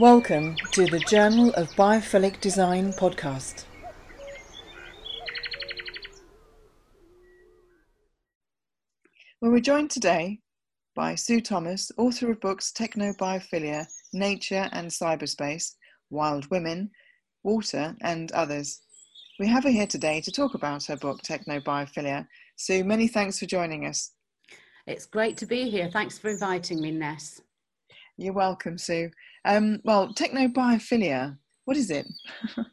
Welcome 0.00 0.56
to 0.72 0.86
the 0.86 0.98
Journal 1.00 1.52
of 1.56 1.68
Biophilic 1.72 2.40
Design 2.40 2.90
podcast. 2.94 3.64
Well, 9.42 9.50
we're 9.50 9.60
joined 9.60 9.90
today 9.90 10.38
by 10.96 11.16
Sue 11.16 11.42
Thomas, 11.42 11.92
author 11.98 12.30
of 12.30 12.40
books 12.40 12.72
Technobiophilia, 12.72 13.86
Nature 14.14 14.70
and 14.72 14.88
Cyberspace, 14.88 15.74
Wild 16.08 16.50
Women, 16.50 16.90
Water, 17.42 17.94
and 18.00 18.32
others. 18.32 18.80
We 19.38 19.48
have 19.48 19.64
her 19.64 19.70
here 19.70 19.86
today 19.86 20.22
to 20.22 20.32
talk 20.32 20.54
about 20.54 20.86
her 20.86 20.96
book 20.96 21.20
Technobiophilia. 21.20 22.26
Sue, 22.56 22.84
many 22.84 23.06
thanks 23.06 23.38
for 23.38 23.44
joining 23.44 23.84
us. 23.84 24.12
It's 24.86 25.04
great 25.04 25.36
to 25.36 25.44
be 25.44 25.68
here. 25.68 25.90
Thanks 25.92 26.16
for 26.16 26.30
inviting 26.30 26.80
me, 26.80 26.90
Ness. 26.90 27.42
You're 28.16 28.32
welcome, 28.32 28.78
Sue. 28.78 29.10
Um, 29.44 29.80
well, 29.84 30.12
technobiophilia, 30.14 31.38
what 31.64 31.76
is 31.76 31.90
it? 31.90 32.06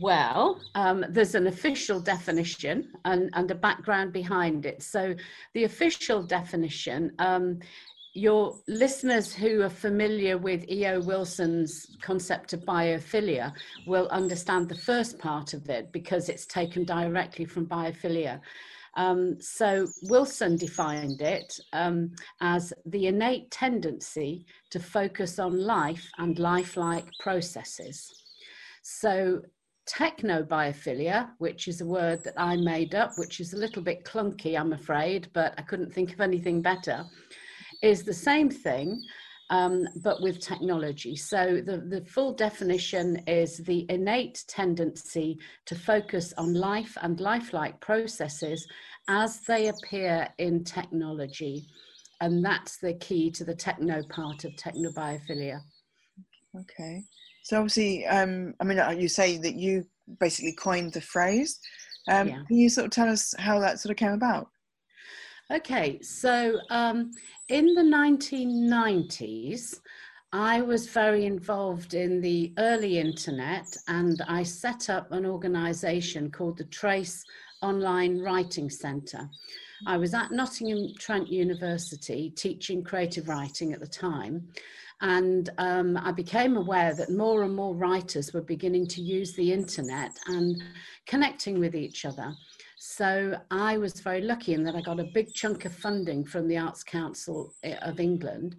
Well, 0.00 0.60
um, 0.76 1.04
there's 1.08 1.34
an 1.34 1.48
official 1.48 1.98
definition 1.98 2.92
and, 3.04 3.30
and, 3.32 3.50
a 3.50 3.54
background 3.54 4.12
behind 4.12 4.64
it. 4.64 4.80
So, 4.80 5.14
the 5.54 5.64
official 5.64 6.22
definition, 6.22 7.12
um, 7.18 7.58
your 8.14 8.54
listeners 8.68 9.34
who 9.34 9.62
are 9.62 9.70
familiar 9.70 10.38
with 10.38 10.68
E.O. 10.70 11.00
Wilson's 11.00 11.96
concept 12.00 12.52
of 12.52 12.60
biophilia 12.60 13.52
will 13.86 14.08
understand 14.08 14.68
the 14.68 14.74
first 14.74 15.18
part 15.18 15.52
of 15.52 15.68
it 15.68 15.90
because 15.92 16.28
it's 16.28 16.46
taken 16.46 16.84
directly 16.84 17.44
from 17.44 17.66
biophilia. 17.66 18.40
Um, 18.96 19.40
so 19.40 19.86
Wilson 20.02 20.56
defined 20.56 21.20
it 21.20 21.58
um, 21.72 22.12
as 22.40 22.72
the 22.86 23.06
innate 23.06 23.50
tendency 23.50 24.46
to 24.70 24.80
focus 24.80 25.38
on 25.38 25.58
life 25.58 26.08
and 26.18 26.38
lifelike 26.38 27.06
processes. 27.20 28.12
So 28.82 29.42
technobiophilia, 29.88 31.30
which 31.38 31.68
is 31.68 31.80
a 31.80 31.86
word 31.86 32.22
that 32.24 32.34
I 32.36 32.56
made 32.56 32.94
up, 32.94 33.12
which 33.16 33.40
is 33.40 33.52
a 33.52 33.58
little 33.58 33.82
bit 33.82 34.04
clunky, 34.04 34.58
I'm 34.58 34.72
afraid, 34.72 35.28
but 35.32 35.54
I 35.56 35.62
couldn't 35.62 35.92
think 35.92 36.12
of 36.12 36.20
anything 36.20 36.60
better, 36.60 37.04
is 37.82 38.02
the 38.02 38.14
same 38.14 38.50
thing, 38.50 39.00
um, 39.50 39.86
but 40.02 40.20
with 40.20 40.40
technology. 40.40 41.16
So 41.16 41.62
the, 41.64 41.78
the 41.78 42.04
full 42.04 42.34
definition 42.34 43.22
is 43.26 43.58
the 43.58 43.86
innate 43.88 44.44
tendency 44.46 45.38
to 45.66 45.74
focus 45.74 46.34
on 46.36 46.54
life 46.54 46.96
and 47.02 47.18
lifelike 47.20 47.80
processes 47.80 48.66
as 49.08 49.40
they 49.40 49.68
appear 49.68 50.28
in 50.38 50.64
technology. 50.64 51.66
And 52.20 52.44
that's 52.44 52.78
the 52.78 52.94
key 52.94 53.30
to 53.32 53.44
the 53.44 53.54
techno 53.54 54.02
part 54.10 54.44
of 54.44 54.52
technobiophilia. 54.52 55.60
Okay. 56.60 57.02
So 57.44 57.56
obviously, 57.56 58.04
um, 58.06 58.54
I 58.60 58.64
mean, 58.64 58.78
you 59.00 59.08
say 59.08 59.38
that 59.38 59.54
you 59.54 59.84
basically 60.20 60.52
coined 60.52 60.92
the 60.92 61.00
phrase. 61.00 61.58
Um, 62.08 62.28
yeah. 62.28 62.42
Can 62.46 62.56
you 62.56 62.68
sort 62.68 62.86
of 62.86 62.90
tell 62.90 63.08
us 63.08 63.34
how 63.38 63.60
that 63.60 63.80
sort 63.80 63.92
of 63.92 63.96
came 63.96 64.12
about? 64.12 64.48
Okay, 65.50 65.98
so 66.02 66.60
um, 66.68 67.10
in 67.48 67.72
the 67.72 67.80
1990s, 67.80 69.80
I 70.30 70.60
was 70.60 70.90
very 70.90 71.24
involved 71.24 71.94
in 71.94 72.20
the 72.20 72.52
early 72.58 72.98
internet 72.98 73.74
and 73.88 74.20
I 74.28 74.42
set 74.42 74.90
up 74.90 75.10
an 75.10 75.24
organization 75.24 76.30
called 76.30 76.58
the 76.58 76.64
Trace 76.64 77.24
Online 77.62 78.20
Writing 78.20 78.68
Centre. 78.68 79.26
I 79.86 79.96
was 79.96 80.12
at 80.12 80.32
Nottingham 80.32 80.92
Trent 80.98 81.28
University 81.28 82.28
teaching 82.28 82.84
creative 82.84 83.26
writing 83.26 83.72
at 83.72 83.80
the 83.80 83.86
time, 83.86 84.48
and 85.00 85.48
um, 85.56 85.96
I 85.96 86.12
became 86.12 86.58
aware 86.58 86.94
that 86.94 87.10
more 87.10 87.44
and 87.44 87.56
more 87.56 87.74
writers 87.74 88.34
were 88.34 88.42
beginning 88.42 88.86
to 88.88 89.00
use 89.00 89.32
the 89.32 89.50
internet 89.50 90.12
and 90.26 90.62
connecting 91.06 91.58
with 91.58 91.74
each 91.74 92.04
other. 92.04 92.34
So 92.80 93.34
I 93.50 93.76
was 93.76 94.00
very 94.00 94.20
lucky 94.20 94.54
in 94.54 94.62
that 94.62 94.76
I 94.76 94.80
got 94.80 95.00
a 95.00 95.10
big 95.12 95.34
chunk 95.34 95.64
of 95.64 95.74
funding 95.74 96.24
from 96.24 96.46
the 96.46 96.58
Arts 96.58 96.84
Council 96.84 97.52
eh, 97.64 97.74
of 97.82 97.98
England 97.98 98.54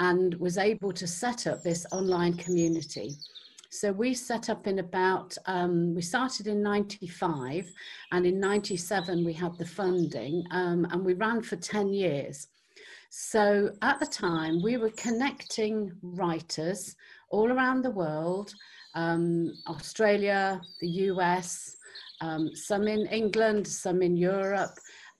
and 0.00 0.34
was 0.34 0.58
able 0.58 0.92
to 0.92 1.06
set 1.06 1.46
up 1.46 1.62
this 1.62 1.86
online 1.92 2.34
community. 2.34 3.14
So 3.70 3.92
we 3.92 4.12
set 4.12 4.50
up 4.50 4.66
in 4.66 4.80
about, 4.80 5.38
um, 5.46 5.94
we 5.94 6.02
started 6.02 6.48
in 6.48 6.64
95 6.64 7.70
and 8.10 8.26
in 8.26 8.40
97 8.40 9.24
we 9.24 9.32
had 9.32 9.56
the 9.56 9.66
funding 9.66 10.44
um, 10.50 10.84
and 10.90 11.04
we 11.04 11.14
ran 11.14 11.40
for 11.40 11.54
10 11.54 11.92
years. 11.92 12.48
So 13.10 13.70
at 13.82 14.00
the 14.00 14.06
time 14.06 14.62
we 14.64 14.78
were 14.78 14.90
connecting 14.90 15.92
writers 16.02 16.96
all 17.30 17.52
around 17.52 17.82
the 17.82 17.90
world, 17.92 18.52
um, 18.96 19.52
Australia, 19.68 20.60
the 20.80 20.88
US, 20.88 21.76
um, 22.20 22.54
some 22.54 22.88
in 22.88 23.06
England, 23.06 23.66
some 23.66 24.02
in 24.02 24.16
Europe, 24.16 24.74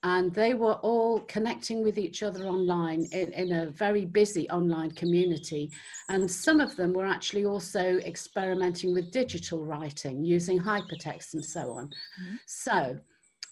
and 0.05 0.35
they 0.35 0.53
were 0.53 0.75
all 0.75 1.21
connecting 1.21 1.83
with 1.83 1.97
each 1.97 2.23
other 2.23 2.45
online 2.45 3.07
in, 3.13 3.33
in, 3.33 3.53
a 3.53 3.71
very 3.71 4.05
busy 4.05 4.49
online 4.51 4.91
community. 4.91 5.71
And 6.11 6.31
some 6.31 6.61
of 6.61 6.77
them 6.77 6.93
were 6.93 7.07
actually 7.07 7.47
also 7.47 7.97
experimenting 8.05 8.93
with 8.93 9.11
digital 9.11 9.65
writing 9.65 10.23
using 10.23 10.61
hypertext 10.61 11.33
and 11.33 11.45
so 11.45 11.71
on. 11.71 11.87
Mm-hmm. 11.87 12.37
So 12.45 12.99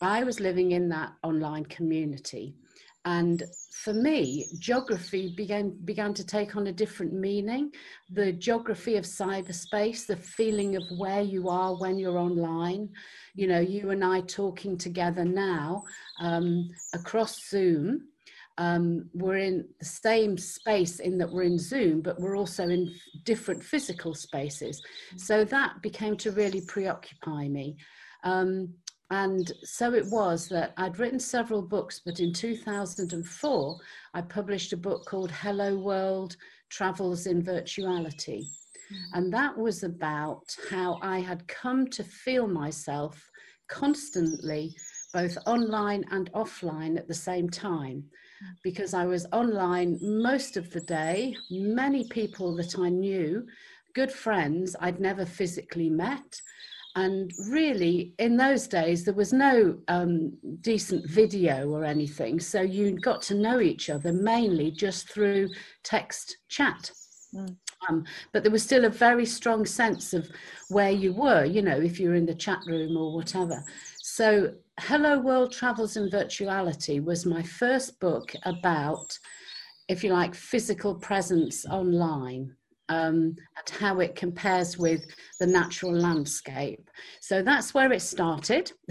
I 0.03 0.25
was 0.25 0.41
living 0.41 0.73
in 0.73 0.91
that 0.91 1.13
online 1.23 1.65
community. 1.65 2.55
And 3.05 3.43
for 3.73 3.93
me, 3.93 4.47
geography 4.59 5.35
began, 5.37 5.77
began 5.85 6.15
to 6.15 6.25
take 6.25 6.55
on 6.55 6.69
a 6.69 6.73
different 6.73 7.13
meaning. 7.13 7.73
The 8.11 8.33
geography 8.33 8.97
of 8.97 9.05
cyberspace, 9.05 10.07
the 10.07 10.17
feeling 10.17 10.77
of 10.77 10.85
where 10.99 11.23
you 11.23 11.49
are 11.49 11.77
when 11.77 11.99
you're 11.99 12.19
online. 12.19 12.91
You 13.35 13.49
know, 13.49 13.61
you 13.61 13.91
and 13.91 14.05
I 14.05 14.21
talking 14.21 14.79
together 14.79 15.25
now 15.25 15.83
um, 16.21 16.69
across 16.95 17.49
Zoom. 17.49 18.09
Um, 18.59 19.09
we're 19.15 19.39
in 19.39 19.67
the 19.81 19.87
same 19.87 20.37
space 20.39 21.01
in 21.01 21.19
that 21.19 21.33
we're 21.33 21.43
in 21.43 21.59
Zoom, 21.59 22.03
but 22.03 22.21
we're 22.21 22.37
also 22.37 22.69
in 22.69 22.95
different 23.25 23.65
physical 23.65 24.15
spaces. 24.15 24.81
So 25.17 25.45
that 25.45 25.83
became 25.83 26.17
to 26.19 26.31
really 26.31 26.61
preoccupy 26.61 27.49
me. 27.49 27.79
Um, 28.25 28.75
and 29.11 29.53
so 29.63 29.93
it 29.93 30.07
was 30.07 30.49
that 30.49 30.73
I'd 30.79 30.99
written 30.99 31.21
several 31.21 31.63
books, 31.63 32.01
but 32.05 32.21
in 32.21 32.33
2004, 32.33 33.77
I 34.15 34.21
published 34.23 34.73
a 34.73 34.77
book 34.77 35.05
called 35.05 35.31
Hello 35.31 35.77
World 35.77 36.37
Travels 36.71 37.27
in 37.27 37.43
Virtuality. 37.43 38.47
Mm-hmm. 38.93 39.19
And 39.19 39.33
that 39.33 39.57
was 39.57 39.83
about 39.83 40.45
how 40.71 40.99
I 41.03 41.21
had 41.21 41.47
come 41.47 41.89
to 41.89 42.03
feel 42.03 42.47
myself 42.47 43.31
constantly, 43.69 44.75
both 45.13 45.37
online 45.47 46.05
and 46.11 46.33
offline 46.33 46.97
at 46.97 47.09
the 47.09 47.15
same 47.15 47.49
time. 47.49 48.05
Mm. 48.43 48.49
Because 48.63 48.95
I 48.95 49.05
was 49.05 49.27
online 49.33 49.99
most 50.01 50.57
of 50.57 50.71
the 50.71 50.81
day, 50.81 51.37
many 51.51 52.09
people 52.09 52.57
that 52.57 52.79
I 52.79 52.89
knew, 52.89 53.47
good 53.95 54.11
friends 54.11 54.75
I'd 54.81 55.01
never 55.01 55.27
physically 55.27 55.91
met 55.91 56.41
and 56.95 57.33
really, 57.49 58.15
in 58.19 58.37
those 58.37 58.67
days, 58.67 59.05
there 59.05 59.15
was 59.15 59.33
no 59.33 59.79
um, 59.89 60.33
decent 60.61 61.09
video 61.09 61.69
or 61.71 61.85
anything. 61.85 62.39
So 62.39 62.61
you 62.61 62.99
got 62.99 63.23
to 63.23 63.35
know 63.35 63.61
each 63.61 63.89
other 63.89 64.13
mainly 64.13 64.71
just 64.71 65.09
through 65.09 65.49
text 65.83 66.37
chat. 66.49 66.91
Mm. 67.35 67.57
Um, 67.89 68.05
but 68.33 68.43
there 68.43 68.53
was 68.53 68.63
still 68.63 68.85
a 68.85 68.91
very 68.91 69.25
strong 69.25 69.65
sense 69.65 70.13
of 70.13 70.31
where 70.69 70.91
you 70.91 71.15
were, 71.15 71.45
you 71.45 71.63
know, 71.63 71.81
if 71.81 71.99
you 71.99 72.11
were 72.11 72.15
in 72.15 72.27
the 72.27 72.35
chat 72.35 72.61
room 72.67 72.97
or 72.97 73.15
whatever. 73.15 73.65
So, 74.03 74.53
Hello 74.79 75.19
World 75.19 75.53
Travels 75.53 75.97
in 75.97 76.11
Virtuality 76.11 77.03
was 77.03 77.27
my 77.27 77.43
first 77.43 77.99
book 78.01 78.35
about, 78.45 79.19
if 79.89 80.05
you 80.05 80.13
like, 80.13 80.35
physical 80.35 80.95
presence 80.95 81.65
online 81.67 82.55
um, 82.89 83.37
and 83.57 83.71
how 83.79 84.01
it 84.01 84.15
compares 84.15 84.79
with 84.79 85.05
the 85.41 85.47
natural 85.47 85.95
landscape. 85.95 86.91
So 87.21 87.43
that's 87.43 87.75
where 87.75 87.93
it 87.93 88.03
started. 88.03 88.73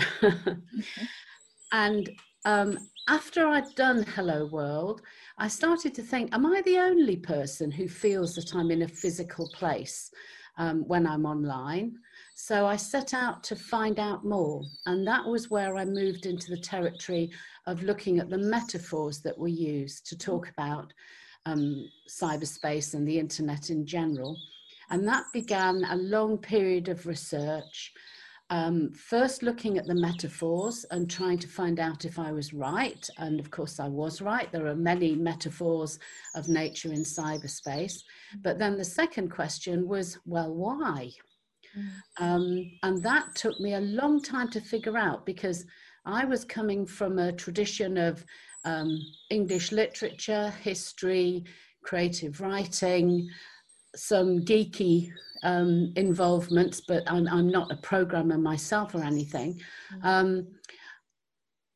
And 1.72 2.10
um, 2.46 2.78
after 3.08 3.48
I'd 3.48 3.74
done 3.76 4.04
Hello 4.04 4.46
World, 4.48 5.02
I 5.38 5.48
started 5.48 5.96
to 5.96 6.04
think, 6.04 6.34
am 6.34 6.46
I 6.46 6.62
the 6.62 6.78
only 6.78 7.16
person 7.16 7.72
who 7.72 7.88
feels 7.88 8.36
that 8.36 8.54
I'm 8.56 8.72
in 8.72 8.84
a 8.84 8.88
physical 8.88 9.50
place 9.54 10.12
um, 10.58 10.84
when 10.88 11.08
I'm 11.08 11.26
online? 11.26 11.96
So 12.36 12.66
I 12.66 12.76
set 12.76 13.14
out 13.14 13.44
to 13.44 13.56
find 13.56 14.00
out 14.00 14.26
more. 14.26 14.64
And 14.86 15.08
that 15.08 15.26
was 15.26 15.50
where 15.50 15.78
I 15.78 15.86
moved 15.86 16.26
into 16.26 16.50
the 16.52 16.62
territory 16.62 17.32
of 17.68 17.84
looking 17.84 18.20
at 18.20 18.30
the 18.30 18.38
metaphors 18.38 19.22
that 19.22 19.38
were 19.38 19.48
used 19.48 20.06
to 20.08 20.18
talk 20.18 20.50
about 20.50 20.94
um, 21.46 21.90
cyberspace 22.08 22.94
and 22.94 23.08
the 23.08 23.20
internet 23.20 23.70
in 23.70 23.86
general. 23.86 24.38
And 24.90 25.08
that 25.08 25.26
began 25.34 25.84
a 25.90 25.96
long 25.96 26.38
period 26.38 26.90
of 26.90 27.08
research. 27.08 27.94
um, 28.52 28.92
first 28.92 29.44
looking 29.44 29.78
at 29.78 29.88
the 29.88 29.96
metaphors 29.96 30.86
and 30.92 31.10
trying 31.10 31.40
to 31.40 31.48
find 31.48 31.80
out 31.80 32.04
if 32.04 32.20
I 32.20 32.34
was 32.34 32.54
right. 32.54 33.10
And 33.18 33.40
of 33.40 33.50
course, 33.50 33.80
I 33.80 33.88
was 33.88 34.22
right. 34.22 34.52
There 34.52 34.68
are 34.68 34.76
many 34.76 35.16
metaphors 35.16 36.00
of 36.36 36.50
nature 36.50 36.92
in 36.92 37.04
cyberspace. 37.04 38.04
But 38.44 38.60
then 38.60 38.78
the 38.78 38.84
second 38.84 39.32
question 39.32 39.88
was, 39.88 40.20
well, 40.26 40.54
why? 40.54 41.12
Mm. 41.78 41.90
Um, 42.20 42.72
and 42.84 43.02
that 43.04 43.36
took 43.36 43.58
me 43.62 43.76
a 43.76 43.80
long 43.80 44.22
time 44.22 44.50
to 44.50 44.60
figure 44.60 44.98
out 44.98 45.26
because 45.26 45.66
I 46.04 46.26
was 46.26 46.44
coming 46.44 46.86
from 46.86 47.20
a 47.20 47.32
tradition 47.32 47.98
of 47.98 48.26
um, 48.66 49.00
English 49.30 49.72
literature, 49.72 50.54
history, 50.62 51.44
creative 51.84 52.42
writing, 52.42 53.30
some 53.96 54.40
geeky 54.40 55.12
um, 55.44 55.92
involvements, 55.96 56.82
but 56.82 57.04
I'm, 57.08 57.28
I'm, 57.28 57.50
not 57.50 57.72
a 57.72 57.78
programmer 57.78 58.38
myself 58.38 58.94
or 58.94 59.04
anything. 59.04 59.60
Mm. 59.96 60.06
Um, 60.06 60.48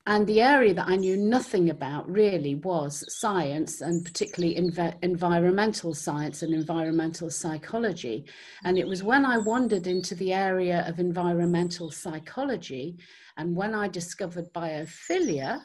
and 0.07 0.27
the 0.27 0.39
area 0.39 0.71
that 0.75 0.87
I 0.87 0.97
knew 0.97 1.17
nothing 1.17 1.71
about 1.71 2.07
really 2.07 2.55
was 2.55 3.03
science, 3.19 3.81
and 3.81 4.05
particularly 4.05 4.55
env- 4.55 4.93
environmental 5.01 5.95
science 5.95 6.43
and 6.43 6.53
environmental 6.53 7.31
psychology. 7.31 8.25
And 8.63 8.77
it 8.77 8.87
was 8.87 9.01
when 9.01 9.25
I 9.25 9.39
wandered 9.39 9.87
into 9.87 10.13
the 10.13 10.31
area 10.31 10.85
of 10.87 10.99
environmental 10.99 11.89
psychology 11.89 12.97
and 13.37 13.55
when 13.55 13.73
I 13.73 13.87
discovered 13.87 14.53
biophilia 14.53 15.61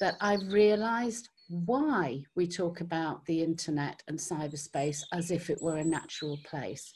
that 0.00 0.16
I 0.20 0.34
realized 0.48 1.28
why 1.48 2.22
we 2.36 2.46
talk 2.46 2.80
about 2.80 3.24
the 3.26 3.42
internet 3.42 4.02
and 4.08 4.18
cyberspace 4.18 5.02
as 5.12 5.30
if 5.30 5.50
it 5.50 5.60
were 5.62 5.78
a 5.78 5.84
natural 5.84 6.38
place. 6.44 6.92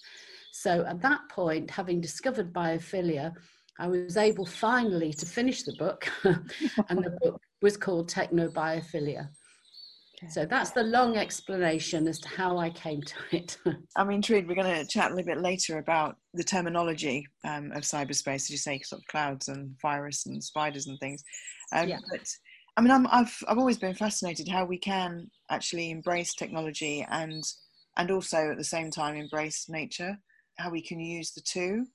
So 0.53 0.85
at 0.87 1.01
that 1.01 1.21
point, 1.31 1.71
having 1.71 2.01
discovered 2.01 2.53
biophilia, 2.53 3.33
I 3.79 3.89
was 3.89 4.17
able 4.17 4.45
finally 4.45 5.13
to 5.15 5.27
finish 5.27 5.63
the 5.63 5.75
book, 5.79 6.07
and 6.25 7.05
the 7.05 7.17
book 7.23 7.41
was 7.63 7.77
called 7.77 8.11
Technobiophilia. 8.11 9.29
So 10.29 10.47
that's 10.47 10.71
the 10.71 10.85
long 10.85 11.17
explanation 11.17 12.07
as 12.07 12.21
to 12.21 12.29
how 12.29 12.57
I 12.57 12.71
came 12.71 13.03
to 13.03 13.15
it. 13.33 13.59
I'm 13.97 14.11
intrigued. 14.11 14.49
We're 14.49 14.55
going 14.55 14.77
to 14.77 14.87
chat 14.87 15.11
a 15.11 15.15
little 15.15 15.35
bit 15.35 15.43
later 15.43 15.79
about 15.79 16.17
the 16.35 16.45
terminology 16.45 17.27
um, 17.45 17.73
of 17.73 17.83
cyberspace, 17.83 18.35
as 18.35 18.51
you 18.51 18.57
say, 18.57 18.79
sort 18.81 19.03
of 19.03 19.07
clouds 19.07 19.49
and 19.49 19.75
virus 19.81 20.27
and 20.27 20.43
spiders 20.43 20.87
and 20.87 20.99
things. 21.01 21.25
Um, 21.75 21.89
yeah. 21.89 21.99
But 22.11 22.27
I 22.77 22.81
mean, 22.81 22.91
I'm, 22.91 23.07
I've 23.11 23.37
I've 23.49 23.59
always 23.59 23.79
been 23.79 23.95
fascinated 23.95 24.49
how 24.49 24.65
we 24.65 24.79
can 24.79 25.31
actually 25.51 25.91
embrace 25.91 26.35
technology 26.35 27.07
and 27.11 27.43
and 27.97 28.11
also 28.11 28.51
at 28.51 28.57
the 28.57 28.65
same 28.65 28.91
time 28.91 29.17
embrace 29.17 29.67
nature. 29.69 30.17
How 30.59 30.71
we 30.71 30.83
can 30.83 31.01
use 31.01 31.33
the 31.33 31.43
two. 31.43 31.87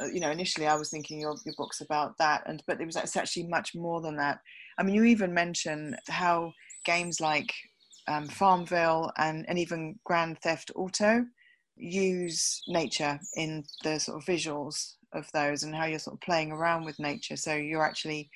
Uh, 0.00 0.06
you 0.06 0.20
know, 0.20 0.30
initially 0.30 0.66
I 0.66 0.74
was 0.74 0.90
thinking 0.90 1.20
your 1.20 1.36
your 1.44 1.54
book's 1.56 1.80
about 1.80 2.18
that, 2.18 2.42
and 2.46 2.62
but 2.66 2.80
it 2.80 2.86
was 2.86 2.96
it's 2.96 3.16
actually 3.16 3.46
much 3.46 3.74
more 3.74 4.00
than 4.00 4.16
that. 4.16 4.38
I 4.78 4.82
mean, 4.82 4.94
you 4.94 5.04
even 5.04 5.32
mention 5.32 5.96
how 6.08 6.52
games 6.84 7.20
like 7.20 7.52
um, 8.08 8.28
Farmville 8.28 9.10
and, 9.16 9.44
and 9.48 9.58
even 9.58 9.98
Grand 10.04 10.38
Theft 10.40 10.70
Auto 10.74 11.24
use 11.76 12.62
nature 12.68 13.18
in 13.34 13.64
the 13.82 13.98
sort 13.98 14.18
of 14.18 14.26
visuals 14.26 14.94
of 15.12 15.26
those 15.32 15.62
and 15.62 15.74
how 15.74 15.86
you're 15.86 15.98
sort 15.98 16.14
of 16.14 16.20
playing 16.20 16.52
around 16.52 16.84
with 16.84 16.98
nature. 16.98 17.36
So 17.36 17.54
you're 17.54 17.84
actually, 17.84 18.30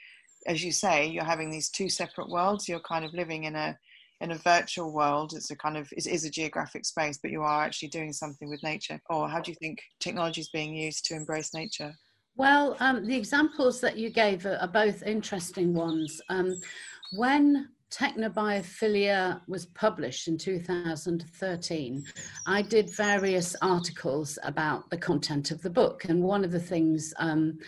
as 0.47 0.65
you 0.65 0.73
say, 0.73 1.07
you're 1.07 1.25
having 1.25 1.51
these 1.51 1.71
two 1.71 1.89
separate 1.89 2.29
worlds. 2.29 2.69
You're 2.69 2.81
kind 2.81 3.05
of 3.05 3.13
living 3.13 3.45
in 3.45 3.57
a 3.57 3.79
in 4.21 4.33
a 4.33 4.39
virtual 4.39 4.93
world. 4.93 5.33
It's 5.35 5.51
a 5.51 5.57
kind 5.57 5.77
of 5.77 5.89
it 5.93 6.07
is 6.07 6.25
a 6.25 6.31
geographic 6.31 6.85
space, 6.85 7.19
but 7.23 7.31
you 7.31 7.43
are 7.43 7.65
actually 7.65 7.89
doing 7.89 8.13
something 8.13 8.49
with 8.49 8.63
nature. 8.63 9.01
Or 9.09 9.29
how 9.29 9.41
do 9.41 9.51
you 9.51 9.57
think 9.61 9.81
technology 9.99 10.43
is 10.43 10.51
being 10.51 10.75
used 10.75 11.05
to 11.07 11.15
embrace 11.15 11.55
nature? 11.55 11.95
Well, 12.37 12.77
um, 12.81 13.07
the 13.07 13.17
examples 13.17 13.81
that 13.81 13.99
you 13.99 14.11
gave 14.11 14.47
are, 14.47 14.57
are 14.57 14.69
both 14.69 15.03
interesting 15.03 15.75
ones. 15.75 16.21
Um, 16.29 16.57
when 17.13 17.69
Technobiophilia 17.91 19.41
was 19.49 19.67
published 19.67 20.29
in 20.29 20.39
2013, 20.39 22.05
I 22.47 22.63
did 22.63 22.95
various 22.95 23.57
articles 23.63 24.39
about 24.45 24.89
the 24.91 24.97
content 24.97 25.51
of 25.51 25.61
the 25.61 25.71
book. 25.71 26.05
And 26.05 26.23
one 26.23 26.45
of 26.45 26.53
the 26.53 26.61
things 26.61 27.13
um, 27.19 27.59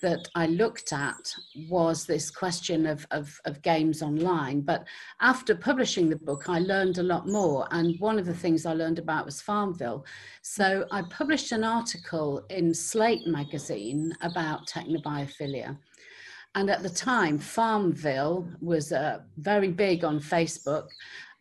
that 0.00 0.28
I 0.34 0.46
looked 0.46 0.92
at 0.92 1.34
was 1.68 2.06
this 2.06 2.30
question 2.30 2.86
of, 2.86 3.06
of, 3.10 3.40
of, 3.44 3.60
games 3.62 4.02
online. 4.02 4.60
But 4.60 4.84
after 5.20 5.54
publishing 5.54 6.08
the 6.08 6.16
book, 6.16 6.48
I 6.48 6.60
learned 6.60 6.98
a 6.98 7.02
lot 7.02 7.26
more. 7.26 7.66
And 7.72 7.98
one 7.98 8.18
of 8.18 8.26
the 8.26 8.34
things 8.34 8.64
I 8.64 8.74
learned 8.74 8.98
about 8.98 9.26
was 9.26 9.40
Farmville. 9.40 10.04
So 10.42 10.86
I 10.92 11.02
published 11.10 11.52
an 11.52 11.64
article 11.64 12.44
in 12.50 12.72
Slate 12.72 13.26
magazine 13.26 14.12
about 14.20 14.68
technobiophilia. 14.68 15.76
And 16.54 16.70
at 16.70 16.82
the 16.82 16.90
time, 16.90 17.38
Farmville 17.38 18.48
was 18.60 18.92
uh, 18.92 19.20
very 19.36 19.68
big 19.68 20.04
on 20.04 20.18
Facebook. 20.20 20.88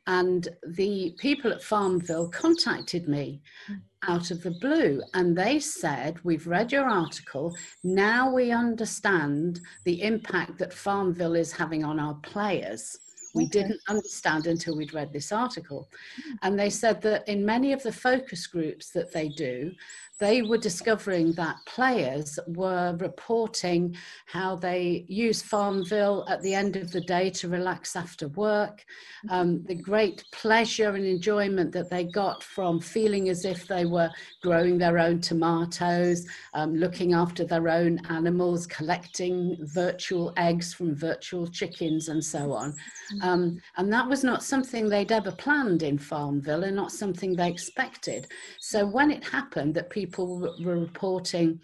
And 0.07 0.47
the 0.65 1.13
people 1.19 1.51
at 1.51 1.61
Farmville 1.61 2.29
contacted 2.29 3.07
me 3.09 3.41
hmm. 3.67 3.75
out 4.07 4.31
of 4.31 4.41
the 4.41 4.51
blue 4.51 5.01
and 5.13 5.37
they 5.37 5.59
said, 5.59 6.17
We've 6.23 6.47
read 6.47 6.71
your 6.71 6.85
article. 6.85 7.55
Now 7.83 8.33
we 8.33 8.51
understand 8.51 9.59
the 9.83 10.01
impact 10.01 10.57
that 10.59 10.73
Farmville 10.73 11.35
is 11.35 11.51
having 11.51 11.83
on 11.83 11.99
our 11.99 12.15
players. 12.15 12.97
We 13.33 13.45
didn't 13.45 13.81
understand 13.87 14.47
until 14.47 14.75
we'd 14.77 14.93
read 14.93 15.13
this 15.13 15.31
article. 15.31 15.89
Hmm. 16.23 16.35
And 16.41 16.59
they 16.59 16.69
said 16.69 17.01
that 17.01 17.27
in 17.27 17.45
many 17.45 17.73
of 17.73 17.83
the 17.83 17.91
focus 17.91 18.47
groups 18.47 18.89
that 18.91 19.11
they 19.11 19.29
do, 19.29 19.71
they 20.19 20.41
were 20.41 20.57
discovering 20.57 21.31
that 21.33 21.57
players 21.65 22.39
were 22.47 22.97
reporting 22.99 23.95
how 24.25 24.55
they 24.55 25.05
use 25.07 25.43
Farmville 25.43 26.25
at 26.27 26.41
the 26.41 26.55
end 26.55 26.75
of 26.75 26.91
the 26.91 27.01
day 27.01 27.29
to 27.31 27.49
relax 27.49 27.95
after 27.95 28.27
work, 28.29 28.83
um, 29.29 29.63
the 29.65 29.75
great 29.75 30.23
pleasure 30.31 30.95
and 30.95 31.05
enjoyment 31.05 31.71
that 31.71 31.89
they 31.89 32.03
got 32.03 32.41
from 32.41 32.79
feeling 32.79 33.29
as 33.29 33.45
if 33.45 33.67
they 33.67 33.85
were 33.85 34.09
growing 34.41 34.77
their 34.77 34.97
own 34.97 35.21
tomatoes, 35.21 36.25
um, 36.55 36.75
looking 36.75 37.13
after 37.13 37.43
their 37.43 37.69
own 37.69 37.99
animals, 38.09 38.65
collecting 38.65 39.55
virtual 39.61 40.33
eggs 40.37 40.73
from 40.73 40.95
virtual 40.95 41.45
chickens, 41.45 42.09
and 42.09 42.23
so 42.23 42.53
on. 42.53 42.75
Um, 43.21 43.59
and 43.77 43.91
that 43.91 44.07
was 44.07 44.23
not 44.23 44.43
something 44.43 44.87
they'd 44.87 45.11
ever 45.11 45.31
planned 45.31 45.83
in 45.83 45.97
Farmville 45.97 46.63
and 46.63 46.75
not 46.75 46.91
something 46.91 47.35
they 47.35 47.49
expected. 47.49 48.27
So 48.59 48.85
when 48.85 49.11
it 49.11 49.23
happened 49.23 49.75
that 49.75 49.89
people 49.89 50.39
were 50.39 50.79
reporting, 50.79 51.59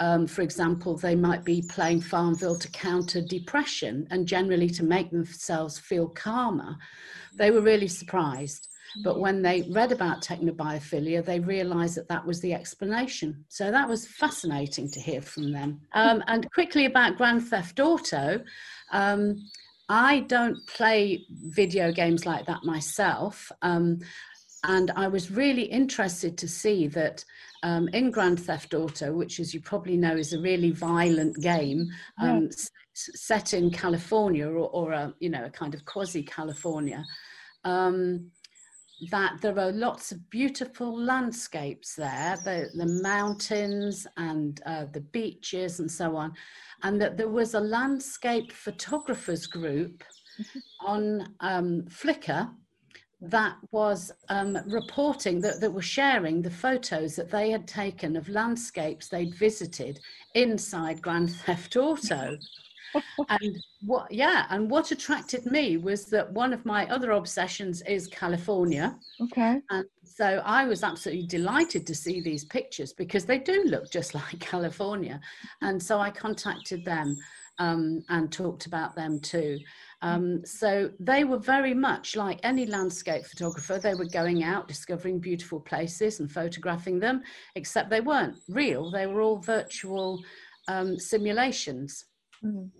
um, 0.00 0.26
for 0.26 0.42
example, 0.42 0.96
they 0.96 1.16
might 1.16 1.44
be 1.44 1.62
playing 1.68 2.02
Farmville 2.02 2.58
to 2.58 2.70
counter 2.70 3.20
depression 3.20 4.06
and 4.10 4.26
generally 4.26 4.70
to 4.70 4.84
make 4.84 5.10
themselves 5.10 5.78
feel 5.78 6.08
calmer. 6.08 6.76
They 7.36 7.50
were 7.50 7.60
really 7.60 7.88
surprised. 7.88 8.68
But 9.04 9.20
when 9.20 9.42
they 9.42 9.68
read 9.70 9.92
about 9.92 10.22
technobiophilia, 10.22 11.24
they 11.24 11.40
realized 11.40 11.96
that 11.96 12.08
that 12.08 12.24
was 12.24 12.40
the 12.40 12.54
explanation. 12.54 13.44
So 13.48 13.70
that 13.70 13.88
was 13.88 14.06
fascinating 14.06 14.90
to 14.90 15.00
hear 15.00 15.20
from 15.20 15.52
them. 15.52 15.80
Um, 15.92 16.24
and 16.26 16.50
quickly 16.52 16.86
about 16.86 17.16
Grand 17.16 17.46
Theft 17.46 17.80
Auto. 17.80 18.42
Um, 18.90 19.46
I 19.88 20.20
don't 20.20 20.58
play 20.66 21.24
video 21.30 21.92
games 21.92 22.26
like 22.26 22.46
that 22.46 22.64
myself. 22.64 23.50
Um, 23.62 24.00
and 24.64 24.90
I 24.96 25.08
was 25.08 25.30
really 25.30 25.62
interested 25.62 26.36
to 26.38 26.48
see 26.48 26.88
that 26.88 27.24
um, 27.62 27.88
in 27.88 28.10
Grand 28.10 28.40
Theft 28.40 28.74
Auto, 28.74 29.12
which, 29.12 29.40
as 29.40 29.54
you 29.54 29.60
probably 29.60 29.96
know, 29.96 30.16
is 30.16 30.32
a 30.32 30.40
really 30.40 30.70
violent 30.70 31.40
game 31.40 31.88
um, 32.20 32.44
yeah. 32.44 32.48
set 32.94 33.54
in 33.54 33.70
California 33.70 34.46
or, 34.46 34.68
or, 34.68 34.92
a 34.92 35.14
you 35.20 35.30
know 35.30 35.44
a 35.44 35.50
kind 35.50 35.74
of 35.74 35.84
quasi 35.84 36.22
California. 36.22 37.04
Um, 37.64 38.30
that 39.10 39.40
there 39.40 39.58
are 39.58 39.72
lots 39.72 40.12
of 40.12 40.28
beautiful 40.30 40.96
landscapes 40.98 41.94
there, 41.94 42.36
the, 42.44 42.68
the 42.74 43.00
mountains 43.02 44.06
and 44.16 44.60
uh, 44.66 44.86
the 44.92 45.00
beaches 45.00 45.80
and 45.80 45.90
so 45.90 46.16
on, 46.16 46.32
and 46.82 47.00
that 47.00 47.16
there 47.16 47.28
was 47.28 47.54
a 47.54 47.60
landscape 47.60 48.52
photographers 48.52 49.46
group 49.46 50.02
mm-hmm. 50.40 50.58
on 50.86 51.34
um, 51.40 51.82
Flickr 51.88 52.50
that 53.20 53.56
was 53.72 54.12
um, 54.28 54.56
reporting 54.66 55.40
that, 55.40 55.60
that 55.60 55.72
were 55.72 55.82
sharing 55.82 56.40
the 56.40 56.50
photos 56.50 57.16
that 57.16 57.30
they 57.30 57.50
had 57.50 57.66
taken 57.66 58.16
of 58.16 58.28
landscapes 58.28 59.08
they'd 59.08 59.34
visited 59.34 59.98
inside 60.34 61.02
Grand 61.02 61.32
Theft 61.32 61.76
Auto. 61.76 62.36
and 63.28 63.56
what 63.80 64.10
yeah 64.10 64.46
and 64.50 64.70
what 64.70 64.90
attracted 64.90 65.44
me 65.46 65.76
was 65.76 66.06
that 66.06 66.30
one 66.32 66.52
of 66.52 66.64
my 66.64 66.86
other 66.88 67.12
obsessions 67.12 67.82
is 67.82 68.06
california 68.08 68.96
okay 69.22 69.60
and 69.70 69.84
so 70.04 70.42
i 70.44 70.64
was 70.64 70.82
absolutely 70.82 71.26
delighted 71.26 71.86
to 71.86 71.94
see 71.94 72.20
these 72.20 72.44
pictures 72.44 72.92
because 72.92 73.24
they 73.24 73.38
do 73.38 73.64
look 73.66 73.90
just 73.90 74.14
like 74.20 74.38
california 74.40 75.20
and 75.62 75.82
so 75.82 75.98
i 75.98 76.10
contacted 76.10 76.84
them 76.84 77.16
um, 77.60 78.04
and 78.08 78.30
talked 78.30 78.66
about 78.66 78.94
them 78.94 79.18
too 79.18 79.58
um, 80.00 80.44
so 80.44 80.90
they 81.00 81.24
were 81.24 81.38
very 81.38 81.74
much 81.74 82.14
like 82.14 82.38
any 82.44 82.66
landscape 82.66 83.24
photographer. 83.26 83.78
They 83.78 83.94
were 83.94 84.06
going 84.06 84.44
out, 84.44 84.68
discovering 84.68 85.18
beautiful 85.18 85.60
places 85.60 86.20
and 86.20 86.30
photographing 86.30 87.00
them, 87.00 87.22
except 87.56 87.90
they 87.90 88.00
weren't 88.00 88.36
real. 88.48 88.90
They 88.90 89.06
were 89.06 89.22
all 89.22 89.38
virtual 89.38 90.22
um, 90.68 90.98
simulations. 90.98 92.04
Mm. 92.44 92.70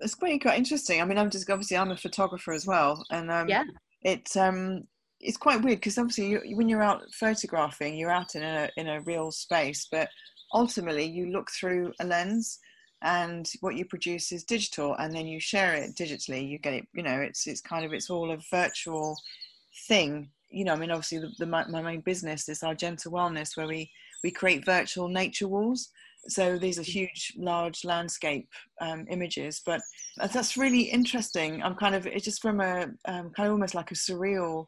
It's 0.00 0.14
quite 0.14 0.40
quite 0.40 0.58
interesting. 0.58 1.00
I 1.00 1.04
mean, 1.04 1.18
I'm 1.18 1.30
just 1.30 1.50
obviously 1.50 1.76
I'm 1.76 1.90
a 1.90 1.96
photographer 1.96 2.52
as 2.52 2.66
well, 2.66 3.04
and 3.10 3.30
um, 3.30 3.48
yeah, 3.48 3.64
it's 4.02 4.36
um 4.36 4.84
it's 5.20 5.36
quite 5.36 5.62
weird 5.62 5.78
because 5.78 5.98
obviously 5.98 6.30
you, 6.30 6.56
when 6.56 6.68
you're 6.68 6.82
out 6.82 7.02
photographing, 7.12 7.96
you're 7.96 8.10
out 8.10 8.34
in 8.34 8.42
a 8.42 8.70
in 8.76 8.88
a 8.88 9.00
real 9.02 9.30
space, 9.30 9.88
but 9.90 10.08
ultimately 10.52 11.04
you 11.04 11.32
look 11.32 11.50
through 11.50 11.92
a 12.00 12.04
lens 12.04 12.58
and 13.02 13.50
what 13.60 13.74
you 13.74 13.84
produce 13.84 14.32
is 14.32 14.44
digital 14.44 14.94
and 14.94 15.14
then 15.14 15.26
you 15.26 15.40
share 15.40 15.74
it 15.74 15.94
digitally 15.94 16.48
you 16.48 16.58
get 16.58 16.72
it 16.72 16.86
you 16.94 17.02
know 17.02 17.20
it's 17.20 17.46
it's 17.46 17.60
kind 17.60 17.84
of 17.84 17.92
it's 17.92 18.10
all 18.10 18.30
a 18.30 18.38
virtual 18.50 19.16
thing 19.88 20.30
you 20.50 20.64
know 20.64 20.72
i 20.72 20.76
mean 20.76 20.90
obviously 20.90 21.18
the, 21.18 21.30
the 21.38 21.46
my, 21.46 21.66
my 21.68 21.82
main 21.82 22.00
business 22.00 22.48
is 22.48 22.62
our 22.62 22.74
gentle 22.74 23.12
wellness 23.12 23.56
where 23.56 23.66
we 23.66 23.90
we 24.22 24.30
create 24.30 24.64
virtual 24.64 25.08
nature 25.08 25.48
walls 25.48 25.90
so 26.28 26.58
these 26.58 26.78
are 26.78 26.82
huge 26.82 27.32
large 27.36 27.84
landscape 27.84 28.48
um, 28.80 29.06
images 29.10 29.60
but 29.64 29.80
that's 30.32 30.56
really 30.56 30.82
interesting. 30.82 31.62
I'm 31.62 31.74
kind 31.74 31.94
of 31.94 32.06
it's 32.06 32.24
just 32.24 32.42
from 32.42 32.60
a 32.60 32.86
um, 33.06 33.30
kind 33.30 33.46
of 33.46 33.52
almost 33.52 33.74
like 33.74 33.90
a 33.90 33.94
surreal 33.94 34.66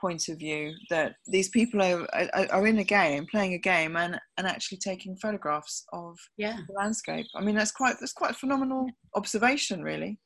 point 0.00 0.28
of 0.28 0.38
view 0.38 0.74
that 0.90 1.14
these 1.26 1.48
people 1.48 1.80
are, 1.82 2.06
are, 2.12 2.46
are, 2.52 2.66
in 2.66 2.78
a 2.78 2.84
game 2.84 3.24
playing 3.30 3.54
a 3.54 3.58
game 3.58 3.96
and 3.96 4.20
and 4.36 4.46
actually 4.46 4.76
taking 4.76 5.16
photographs 5.16 5.84
of 5.92 6.16
yeah. 6.36 6.58
the 6.68 6.74
landscape. 6.74 7.26
I 7.34 7.42
mean 7.42 7.54
that's 7.54 7.72
quite 7.72 7.96
that's 7.98 8.12
quite 8.12 8.32
a 8.32 8.34
phenomenal 8.34 8.86
observation 9.14 9.82
really 9.82 10.18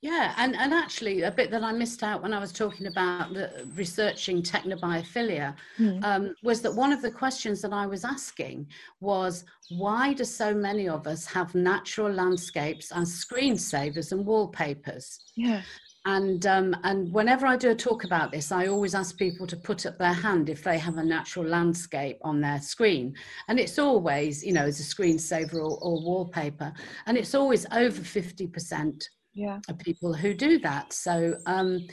yeah 0.00 0.34
and 0.38 0.56
and 0.56 0.72
actually 0.72 1.22
a 1.22 1.30
bit 1.30 1.50
that 1.50 1.62
i 1.62 1.72
missed 1.72 2.02
out 2.02 2.22
when 2.22 2.32
i 2.32 2.38
was 2.38 2.52
talking 2.52 2.86
about 2.86 3.32
the 3.32 3.66
researching 3.74 4.42
technobiophilia 4.42 5.54
mm. 5.78 6.04
um, 6.04 6.34
was 6.42 6.60
that 6.60 6.74
one 6.74 6.92
of 6.92 7.02
the 7.02 7.10
questions 7.10 7.60
that 7.60 7.72
i 7.72 7.86
was 7.86 8.04
asking 8.04 8.66
was 9.00 9.44
why 9.70 10.12
do 10.12 10.24
so 10.24 10.52
many 10.52 10.88
of 10.88 11.06
us 11.06 11.26
have 11.26 11.54
natural 11.54 12.10
landscapes 12.10 12.90
as 12.90 13.24
screensavers 13.24 14.10
and 14.10 14.26
wallpapers? 14.26 15.20
Yeah 15.36 15.62
and 16.06 16.46
um, 16.46 16.74
and 16.84 17.12
whenever 17.12 17.46
I 17.46 17.56
do 17.56 17.70
a 17.70 17.74
talk 17.74 18.04
about 18.04 18.32
this, 18.32 18.52
I 18.52 18.68
always 18.68 18.94
ask 18.94 19.18
people 19.18 19.46
to 19.46 19.56
put 19.56 19.84
up 19.84 19.98
their 19.98 20.14
hand 20.14 20.48
if 20.48 20.64
they 20.64 20.78
have 20.78 20.96
a 20.96 21.04
natural 21.04 21.44
landscape 21.44 22.18
on 22.22 22.40
their 22.40 22.60
screen, 22.60 23.14
and 23.48 23.60
it's 23.60 23.78
always 23.78 24.44
you 24.44 24.52
know 24.52 24.64
as 24.64 24.80
a 24.80 24.82
screensaver 24.82 25.54
or, 25.54 25.78
or 25.82 26.02
wallpaper, 26.02 26.72
and 27.06 27.18
it's 27.18 27.34
always 27.34 27.66
over 27.72 28.02
fifty 28.02 28.46
percent 28.46 29.10
yeah. 29.34 29.58
people 29.78 30.12
who 30.12 30.34
do 30.34 30.58
that. 30.58 30.92
So 30.92 31.36
um, 31.46 31.86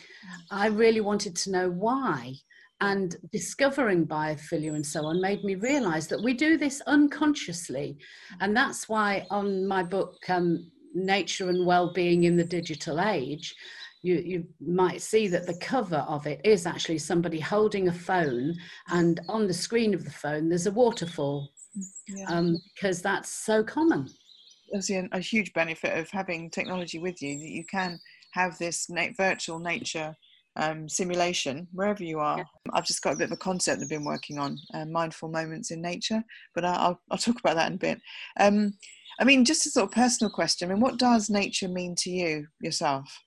I 0.51 0.67
really 0.67 1.01
wanted 1.01 1.36
to 1.38 1.51
know 1.51 1.70
why. 1.70 2.34
And 2.79 3.15
discovering 3.32 4.06
biophilia 4.06 4.75
and 4.75 4.86
so 4.86 5.06
on 5.06 5.20
made 5.20 5.44
me 5.44 5.56
realize 5.56 6.08
that 6.10 6.22
we 6.22 6.36
do 6.36 6.58
this 6.58 6.79
unconsciously. 6.86 7.98
And 8.39 8.56
that's 8.56 8.88
why 8.88 9.25
on 9.32 9.65
my 9.67 9.82
book, 9.82 10.17
um, 10.29 10.72
Nature 10.94 11.50
and 11.50 11.65
Wellbeing 11.65 12.25
in 12.25 12.36
the 12.36 12.44
Digital 12.44 13.01
Age, 13.01 13.56
you, 14.03 14.15
you 14.15 14.48
might 14.62 15.01
see 15.01 15.27
that 15.27 15.46
the 15.48 15.58
cover 15.58 16.06
of 16.08 16.27
it 16.27 16.39
is 16.44 16.65
actually 16.65 17.00
somebody 17.00 17.39
holding 17.39 17.88
a 17.88 17.94
phone, 17.94 18.53
and 18.89 19.20
on 19.27 19.48
the 19.48 19.53
screen 19.53 19.94
of 19.94 20.03
the 20.03 20.12
phone, 20.12 20.50
there's 20.50 20.67
a 20.67 20.72
waterfall 20.72 21.50
yeah. 22.08 22.25
um, 22.29 22.58
because 22.74 23.01
that's 23.01 23.29
so 23.29 23.63
common. 23.63 24.08
A, 24.74 25.09
a, 25.12 25.19
huge 25.19 25.53
benefit 25.53 25.97
of 25.97 26.09
having 26.09 26.50
technology 26.50 27.00
with 27.00 27.21
you 27.21 27.39
that 27.39 27.50
you 27.50 27.63
can 27.65 28.00
have 28.31 28.57
this 28.57 28.89
na- 28.89 29.09
virtual 29.17 29.59
nature 29.59 30.15
um, 30.57 30.89
simulation 30.89 31.67
wherever 31.71 32.03
you 32.03 32.19
are. 32.19 32.39
Yeah. 32.39 32.43
I've 32.74 32.86
just 32.86 33.01
got 33.01 33.13
a 33.13 33.17
bit 33.17 33.25
of 33.25 33.31
a 33.31 33.38
concept 33.38 33.81
I've 33.81 33.89
been 33.89 34.03
working 34.03 34.39
on, 34.39 34.57
uh, 34.74 34.86
mindful 34.86 35.29
moments 35.29 35.71
in 35.71 35.81
nature, 35.81 36.24
but 36.53 36.65
I'll, 36.65 37.00
I'll 37.12 37.17
talk 37.17 37.39
about 37.39 37.55
that 37.55 37.69
in 37.69 37.75
a 37.75 37.77
bit. 37.77 38.01
Um, 38.39 38.74
I 39.19 39.24
mean, 39.24 39.45
just 39.45 39.65
a 39.65 39.69
sort 39.69 39.86
of 39.86 39.91
personal 39.91 40.31
question. 40.31 40.69
I 40.69 40.74
mean, 40.74 40.81
what 40.81 41.00
does 41.00 41.29
nature 41.29 41.67
mean 41.67 41.95
to 42.00 42.09
you 42.09 42.47
yourself? 42.62 43.19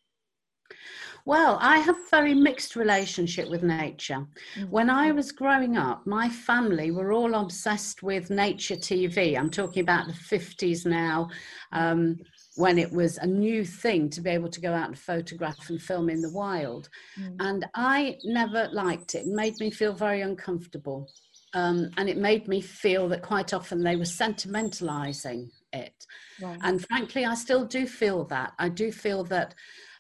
Well, 1.25 1.59
I 1.61 1.79
have 1.79 1.97
a 1.97 2.11
very 2.11 2.35
mixed 2.35 2.77
relationship 2.77 3.49
with 3.49 3.63
nature. 3.63 4.27
Mm-hmm. 4.57 4.71
When 4.71 4.91
I 4.91 5.13
was 5.13 5.33
growing 5.33 5.77
up, 5.77 6.07
my 6.07 6.29
family 6.29 6.91
were 6.91 7.13
all 7.13 7.35
obsessed 7.35 8.03
with 8.03 8.31
nature 8.31 8.77
TV. 8.77 9.39
I'm 9.39 9.51
talking 9.51 9.83
about 9.83 10.07
the 10.07 10.13
50s 10.13 10.87
now, 10.87 11.29
um, 11.73 12.19
when 12.57 12.79
it 12.79 12.91
was 12.93 13.19
a 13.19 13.27
new 13.27 13.65
thing 13.65 14.11
to 14.11 14.21
be 14.21 14.31
able 14.31 14.51
to 14.51 14.61
go 14.61 14.73
out 14.73 14.89
and 14.89 14.99
photograph 14.99 15.71
and 15.71 15.81
film 15.81 16.09
in 16.09 16.21
the 16.21 16.33
wild. 16.33 16.89
Mm-hmm. 17.19 17.37
And 17.41 17.67
I 17.75 18.17
never 18.25 18.69
liked 18.73 19.15
it. 19.15 19.27
It 19.27 19.27
made 19.27 19.59
me 19.61 19.71
feel 19.71 19.93
very 19.93 20.23
uncomfortable. 20.23 21.09
Um, 21.53 21.91
and 21.97 22.09
it 22.09 22.17
made 22.17 22.47
me 22.47 22.61
feel 22.61 23.09
that 23.09 23.23
quite 23.23 23.53
often 23.53 23.83
they 23.83 23.97
were 23.97 24.05
sentimentalizing 24.05 25.51
it. 25.73 26.07
Right. 26.41 26.59
And 26.63 26.85
frankly, 26.87 27.25
I 27.25 27.35
still 27.35 27.65
do 27.65 27.87
feel 27.87 28.25
that. 28.27 28.53
I 28.59 28.69
do 28.69 28.93
feel 28.93 29.25
that 29.25 29.55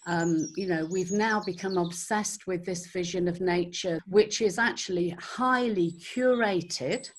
um, 0.07 0.49
you 0.57 0.67
know, 0.67 0.87
we've 0.91 1.13
now 1.13 1.41
become 1.41 1.77
obsessed 1.77 2.47
with 2.47 2.65
this 2.65 2.87
vision 2.87 3.29
of 3.29 3.41
nature, 3.41 4.01
which 4.07 4.41
is 4.41 4.59
actually 4.59 5.11
highly 5.21 5.93
curated 5.93 7.11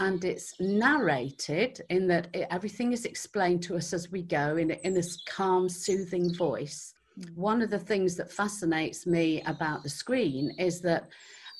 and 0.00 0.24
it's 0.24 0.54
narrated 0.58 1.80
in 1.88 2.08
that 2.08 2.28
it, 2.34 2.48
everything 2.50 2.92
is 2.92 3.04
explained 3.04 3.62
to 3.62 3.76
us 3.76 3.92
as 3.92 4.10
we 4.10 4.22
go 4.22 4.56
in, 4.56 4.72
in 4.72 4.92
this 4.92 5.18
calm, 5.28 5.68
soothing 5.68 6.34
voice. 6.34 6.94
Mm. 7.18 7.36
One 7.36 7.62
of 7.62 7.70
the 7.70 7.78
things 7.78 8.16
that 8.16 8.32
fascinates 8.32 9.06
me 9.06 9.42
about 9.46 9.82
the 9.82 9.88
screen 9.88 10.52
is 10.58 10.80
that 10.80 11.08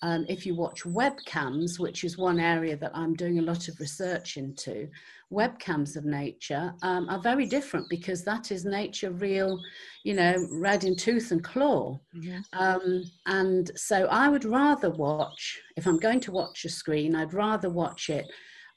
um, 0.02 0.26
if 0.28 0.44
you 0.44 0.54
watch 0.54 0.82
webcams, 0.82 1.78
which 1.78 2.04
is 2.04 2.18
one 2.18 2.40
area 2.40 2.76
that 2.76 2.90
I'm 2.94 3.14
doing 3.14 3.38
a 3.38 3.42
lot 3.42 3.68
of 3.68 3.80
research 3.80 4.36
into, 4.36 4.88
webcams 5.32 5.96
of 5.96 6.04
nature 6.04 6.72
um, 6.82 7.08
are 7.08 7.20
very 7.20 7.46
different 7.46 7.86
because 7.90 8.24
that 8.24 8.52
is 8.52 8.64
nature 8.64 9.10
real, 9.10 9.60
you 10.04 10.14
know, 10.14 10.34
red 10.52 10.84
in 10.84 10.96
tooth 10.96 11.30
and 11.30 11.42
claw. 11.42 11.98
Mm-hmm. 12.16 12.40
Um, 12.52 13.04
and 13.26 13.70
so 13.76 14.06
I 14.06 14.28
would 14.28 14.44
rather 14.44 14.90
watch, 14.90 15.60
if 15.76 15.86
I'm 15.86 15.98
going 15.98 16.20
to 16.20 16.32
watch 16.32 16.64
a 16.64 16.68
screen, 16.68 17.14
I'd 17.14 17.34
rather 17.34 17.70
watch 17.70 18.10
it 18.10 18.26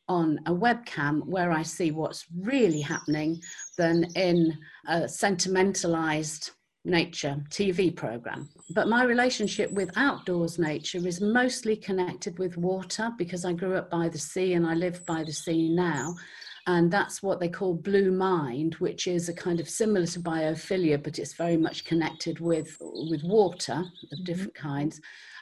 on 0.10 0.40
a 0.46 0.54
webcam 0.54 1.26
where 1.26 1.52
I 1.52 1.64
see 1.64 1.92
what's 1.92 2.26
really 2.40 2.82
happening 2.82 3.42
than 3.78 4.06
in 4.16 4.58
a 4.88 5.08
sentimentalized 5.08 6.52
nature 6.88 7.44
TV 7.50 7.96
program. 7.96 8.50
But 8.72 8.88
my 8.88 9.04
relationship 9.04 9.72
with 9.72 9.92
outdoors 9.96 10.58
nature 10.58 11.06
is 11.06 11.22
mostly 11.22 11.76
connected 11.76 12.40
with 12.40 12.58
water 12.58 13.12
because 13.18 13.46
I 13.46 13.54
grew 13.54 13.76
up 13.76 13.90
by 13.90 14.10
the 14.10 14.18
sea 14.18 14.54
and 14.54 14.66
I 14.66 14.74
live 14.74 15.06
by 15.06 15.24
the 15.24 15.34
sea 15.34 15.70
now 15.70 16.16
and 16.68 16.92
that's 16.92 17.24
what 17.24 17.40
they 17.40 17.48
call 17.50 17.74
blue 17.74 18.12
mind 18.12 18.76
which 18.76 19.08
is 19.08 19.30
a 19.30 19.34
kind 19.34 19.60
of 19.60 19.70
similar 19.70 20.06
to 20.06 20.20
biophilia 20.20 21.02
but 21.02 21.18
it's 21.18 21.34
very 21.34 21.58
much 21.58 21.86
connected 21.86 22.40
with 22.40 22.78
with 22.82 23.24
water 23.24 23.74
of 23.74 23.86
mm-hmm. 23.86 24.24
different 24.26 24.54
mm-hmm. 24.54 24.68
kinds 24.68 25.02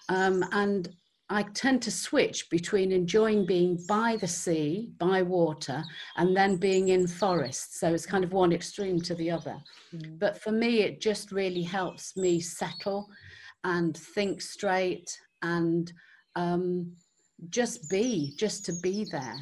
um, 0.10 0.46
and 0.52 0.90
I 1.30 1.44
tend 1.54 1.82
to 1.84 1.92
switch 1.92 2.50
between 2.52 2.92
enjoying 2.92 3.48
being 3.48 3.80
by 3.88 4.18
the 4.18 4.28
sea, 4.28 4.92
by 5.00 5.24
water, 5.24 5.84
and 6.18 6.38
then 6.38 6.58
being 6.58 6.90
in 6.90 7.08
forests. 7.08 7.80
So 7.80 7.94
it's 7.94 8.06
kind 8.06 8.24
of 8.24 8.32
one 8.32 8.54
extreme 8.54 9.02
to 9.02 9.16
the 9.16 9.32
other. 9.32 9.58
Mm. 9.94 10.20
But 10.20 10.40
for 10.42 10.52
me, 10.52 10.82
it 10.82 11.02
just 11.02 11.32
really 11.32 11.64
helps 11.64 12.16
me 12.16 12.40
settle 12.40 13.10
and 13.64 13.98
think 13.98 14.40
straight 14.40 15.18
and 15.42 15.92
um, 16.36 16.94
just 17.50 17.90
be, 17.90 18.36
just 18.38 18.64
to 18.66 18.74
be 18.84 19.06
there. 19.12 19.36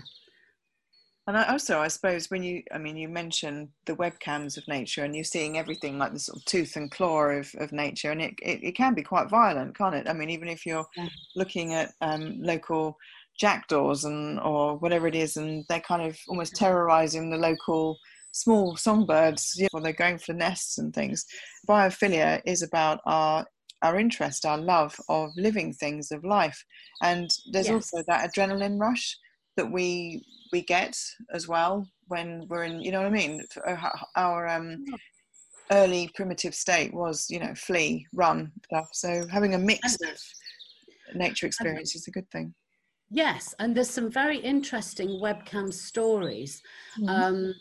And 1.25 1.37
also, 1.37 1.79
I 1.79 1.87
suppose 1.87 2.29
when 2.29 2.43
you, 2.43 2.63
I 2.73 2.77
mean, 2.77 2.97
you 2.97 3.07
mentioned 3.07 3.69
the 3.85 3.95
webcams 3.95 4.57
of 4.57 4.67
nature, 4.67 5.05
and 5.05 5.15
you're 5.15 5.23
seeing 5.23 5.57
everything 5.57 5.97
like 5.97 6.11
the 6.11 6.19
sort 6.19 6.37
of 6.37 6.45
tooth 6.45 6.75
and 6.75 6.91
claw 6.91 7.23
of, 7.27 7.49
of 7.59 7.71
nature, 7.71 8.11
and 8.11 8.21
it, 8.21 8.33
it, 8.41 8.61
it 8.61 8.71
can 8.73 8.93
be 8.93 9.03
quite 9.03 9.29
violent, 9.29 9.77
can't 9.77 9.95
it? 9.95 10.09
I 10.09 10.13
mean, 10.13 10.29
even 10.29 10.49
if 10.49 10.65
you're 10.65 10.85
yeah. 10.97 11.07
looking 11.35 11.73
at 11.73 11.93
um, 12.01 12.41
local 12.41 12.97
jackdaws 13.39 14.03
and 14.03 14.37
or 14.41 14.77
whatever 14.77 15.07
it 15.07 15.15
is, 15.15 15.37
and 15.37 15.63
they're 15.69 15.79
kind 15.79 16.01
of 16.01 16.17
almost 16.27 16.55
terrorizing 16.55 17.29
the 17.29 17.37
local 17.37 17.97
small 18.33 18.75
songbirds, 18.75 19.53
you 19.57 19.69
know, 19.73 19.79
they're 19.79 19.93
going 19.93 20.17
for 20.17 20.33
nests 20.33 20.77
and 20.77 20.93
things. 20.93 21.25
Biophilia 21.69 22.41
is 22.45 22.63
about 22.63 22.99
our 23.05 23.45
our 23.81 23.97
interest, 23.97 24.45
our 24.45 24.57
love 24.57 24.95
of 25.07 25.29
living 25.37 25.73
things, 25.73 26.11
of 26.11 26.25
life, 26.25 26.65
and 27.01 27.29
there's 27.53 27.67
yes. 27.67 27.75
also 27.75 28.03
that 28.07 28.29
adrenaline 28.29 28.77
rush 28.77 29.17
that 29.55 29.71
we 29.71 30.23
we 30.51 30.61
get 30.61 30.97
as 31.31 31.47
well 31.47 31.87
when 32.07 32.45
we're 32.49 32.63
in 32.63 32.81
you 32.81 32.91
know 32.91 32.99
what 32.99 33.07
i 33.07 33.11
mean? 33.11 33.43
Uh, 33.65 33.89
our 34.15 34.47
um 34.47 34.83
early 35.71 36.09
primitive 36.15 36.53
state 36.53 36.93
was 36.93 37.27
you 37.29 37.39
know 37.39 37.53
flee 37.55 38.05
run 38.13 38.51
stuff. 38.65 38.89
So 38.91 39.25
having 39.27 39.55
a 39.55 39.59
mix 39.59 39.95
of 39.95 41.15
nature 41.15 41.47
experience 41.47 41.95
is 41.95 42.07
a 42.07 42.11
good 42.11 42.29
thing. 42.31 42.53
Yes 43.09 43.53
and 43.59 43.75
there's 43.75 43.89
some 43.89 44.11
very 44.11 44.37
interesting 44.37 45.09
webcam 45.21 45.73
stories. 45.73 46.61
Mm-hmm. 46.99 47.09
um, 47.09 47.55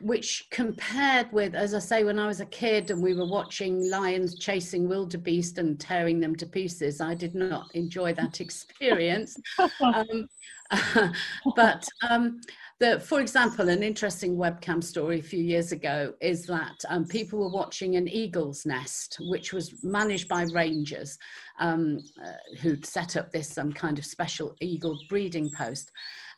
which 0.00 0.46
compared 0.50 1.32
with, 1.32 1.54
as 1.54 1.74
I 1.74 1.78
say, 1.78 2.04
when 2.04 2.18
I 2.18 2.26
was 2.26 2.40
a 2.40 2.46
kid 2.46 2.90
and 2.90 3.02
we 3.02 3.14
were 3.14 3.26
watching 3.26 3.90
lions 3.90 4.38
chasing 4.38 4.88
wildebeest 4.88 5.58
and 5.58 5.78
tearing 5.78 6.20
them 6.20 6.36
to 6.36 6.46
pieces, 6.46 7.00
I 7.00 7.14
did 7.14 7.34
not 7.34 7.74
enjoy 7.74 8.14
that 8.14 8.40
experience. 8.40 9.36
um, 9.80 10.28
but 11.56 11.86
um, 12.08 12.40
the, 12.80 12.98
for 13.00 13.20
example, 13.20 13.68
an 13.68 13.82
interesting 13.82 14.36
webcam 14.36 14.82
story 14.82 15.20
a 15.20 15.22
few 15.22 15.42
years 15.42 15.72
ago 15.72 16.12
is 16.20 16.44
that 16.46 16.76
um, 16.88 17.06
people 17.06 17.38
were 17.38 17.48
watching 17.48 17.96
an 17.96 18.08
eagle's 18.08 18.66
nest, 18.66 19.18
which 19.20 19.52
was 19.52 19.82
managed 19.84 20.28
by 20.28 20.44
rangers 20.52 21.18
um, 21.60 21.98
uh, 22.22 22.56
who'd 22.60 22.84
set 22.84 23.16
up 23.16 23.30
this 23.30 23.48
some 23.48 23.68
um, 23.68 23.72
kind 23.72 23.98
of 23.98 24.04
special 24.04 24.56
eagle 24.60 24.98
breeding 25.08 25.50
post 25.50 25.92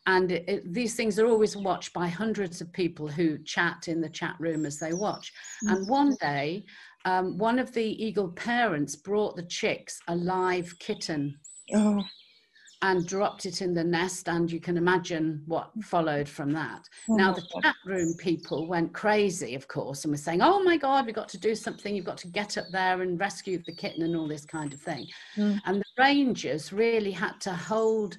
and 0.07 0.31
it, 0.31 0.45
it, 0.49 0.73
these 0.73 0.95
things 0.95 1.19
are 1.19 1.27
always 1.27 1.57
watched 1.57 1.93
by 1.93 2.07
hundreds 2.07 2.61
of 2.61 2.73
people 2.73 3.09
who 3.09 3.39
chat 3.39 3.89
in 3.89 4.01
the 4.01 4.09
chat 4.09 4.37
room 4.39 4.65
as 4.65 4.79
they 4.79 4.93
watch. 4.93 5.33
Mm-hmm. 5.65 5.75
And 5.75 5.89
one 5.89 6.17
day, 6.21 6.65
um, 7.05 7.37
one 7.39 7.59
of 7.59 7.73
the 7.73 8.05
eagle 8.05 8.29
parents 8.31 8.95
brought 8.95 9.37
the 9.37 9.45
chicks 9.45 9.99
a 10.09 10.15
live 10.15 10.79
kitten. 10.79 11.39
Oh. 11.75 12.03
And 12.83 13.07
dropped 13.07 13.47
it 13.47 13.63
in 13.63 13.73
the 13.73 13.83
nest, 13.83 14.29
and 14.29 14.53
you 14.53 14.61
can 14.61 14.77
imagine 14.77 15.43
what 15.47 15.71
followed 15.83 16.29
from 16.29 16.53
that. 16.53 16.87
Oh 17.09 17.17
now, 17.17 17.33
the 17.33 17.41
God. 17.55 17.63
chat 17.63 17.75
room 17.87 18.15
people 18.19 18.69
went 18.69 18.93
crazy, 18.93 19.55
of 19.55 19.67
course, 19.67 20.05
and 20.05 20.13
were 20.13 20.19
saying, 20.19 20.43
Oh 20.43 20.63
my 20.63 20.77
God, 20.77 21.07
we've 21.07 21.15
got 21.15 21.31
to 21.31 21.39
do 21.39 21.55
something. 21.55 21.97
You've 21.97 22.05
got 22.05 22.19
to 22.19 22.29
get 22.29 22.59
up 22.59 22.67
there 22.71 23.01
and 23.01 23.19
rescue 23.19 23.61
the 23.65 23.75
kitten, 23.75 24.03
and 24.03 24.15
all 24.15 24.29
this 24.29 24.45
kind 24.45 24.75
of 24.75 24.81
thing. 24.81 25.07
Mm. 25.37 25.59
And 25.65 25.81
the 25.81 26.03
rangers 26.03 26.71
really 26.71 27.13
had 27.13 27.41
to 27.41 27.55
hold 27.55 28.19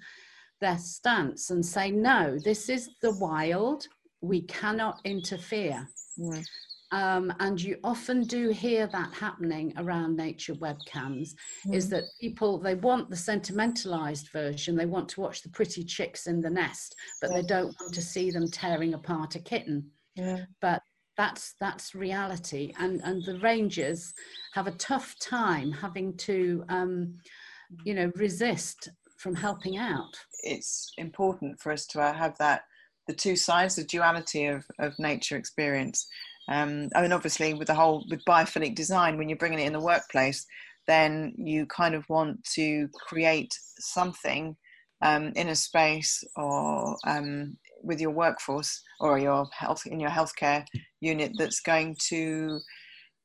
their 0.62 0.78
stance 0.78 1.50
and 1.50 1.66
say, 1.66 1.92
no, 1.92 2.38
this 2.44 2.70
is 2.70 2.90
the 3.02 3.16
wild, 3.20 3.86
we 4.22 4.42
cannot 4.42 5.00
interfere. 5.06 5.88
Mm. 6.20 6.46
Um, 6.92 7.34
and 7.42 7.62
you 7.62 7.78
often 7.84 8.24
do 8.24 8.50
hear 8.50 8.88
that 8.88 9.14
happening 9.14 9.74
around 9.78 10.16
nature 10.16 10.54
webcams 10.56 11.34
mm. 11.68 11.74
is 11.74 11.90
that 11.90 12.06
people 12.22 12.60
they 12.60 12.76
want 12.76 13.10
the 13.10 13.16
sentimentalized 13.18 14.30
version 14.32 14.78
they 14.78 14.86
want 14.86 15.10
to 15.10 15.20
watch 15.20 15.42
the 15.42 15.50
pretty 15.50 15.84
chicks 15.84 16.28
in 16.28 16.40
the 16.40 16.50
nest 16.50 16.96
but 17.20 17.30
yeah. 17.30 17.36
they 17.36 17.46
don't 17.46 17.76
want 17.82 17.94
to 17.94 18.02
see 18.02 18.32
them 18.32 18.50
tearing 18.50 18.94
apart 18.94 19.36
a 19.36 19.40
kitten 19.40 19.86
yeah. 20.16 20.46
but 20.62 20.82
that's 21.18 21.56
that's 21.60 21.94
reality 21.94 22.72
and 22.80 23.02
and 23.04 23.26
the 23.26 23.38
rangers 23.40 24.14
have 24.54 24.68
a 24.68 24.72
tough 24.72 25.14
time 25.20 25.74
having 25.74 26.16
to 26.16 26.64
um, 26.70 27.18
you 27.84 27.94
know 27.94 28.12
resist 28.16 28.90
from 29.18 29.36
helping 29.36 29.78
out 29.78 30.16
it's 30.44 30.92
important 30.98 31.60
for 31.60 31.72
us 31.72 31.86
to 31.88 32.02
have 32.02 32.38
that 32.38 32.62
the 33.08 33.14
two 33.14 33.36
sides, 33.36 33.76
the 33.76 33.84
duality 33.84 34.46
of, 34.46 34.66
of 34.80 34.98
nature 35.00 35.38
experience. 35.38 36.08
Um, 36.50 36.90
I 36.96 37.02
mean, 37.02 37.14
obviously, 37.14 37.54
with 37.54 37.68
the 37.68 37.74
whole 37.74 38.06
with 38.10 38.24
biophilic 38.26 38.76
design, 38.76 39.18
when 39.18 39.30
you're 39.30 39.38
bringing 39.38 39.60
it 39.60 39.66
in 39.66 39.74
the 39.74 39.80
workplace, 39.80 40.46
then 40.88 41.34
you 41.38 41.66
kind 41.66 41.96
of 41.96 42.08
want 42.10 42.44
to 42.56 42.88
create 42.94 43.58
something 43.80 44.56
um, 45.02 45.32
in 45.36 45.50
a 45.50 45.56
space 45.56 46.24
or 46.36 46.98
um, 47.06 47.58
with 47.84 48.00
your 48.00 48.12
workforce 48.12 48.82
or 49.00 49.20
your 49.20 49.48
health 49.52 49.86
in 49.86 50.00
your 50.00 50.10
healthcare 50.10 50.66
unit 51.02 51.32
that's 51.38 51.62
going 51.62 51.96
to 52.10 52.60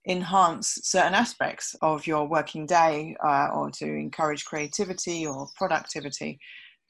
enhance 0.08 0.78
certain 0.82 1.14
aspects 1.14 1.76
of 1.80 2.06
your 2.06 2.26
working 2.26 2.66
day 2.66 3.14
uh, 3.24 3.48
or 3.54 3.70
to 3.70 3.84
encourage 3.84 4.44
creativity 4.44 5.26
or 5.26 5.46
productivity 5.56 6.38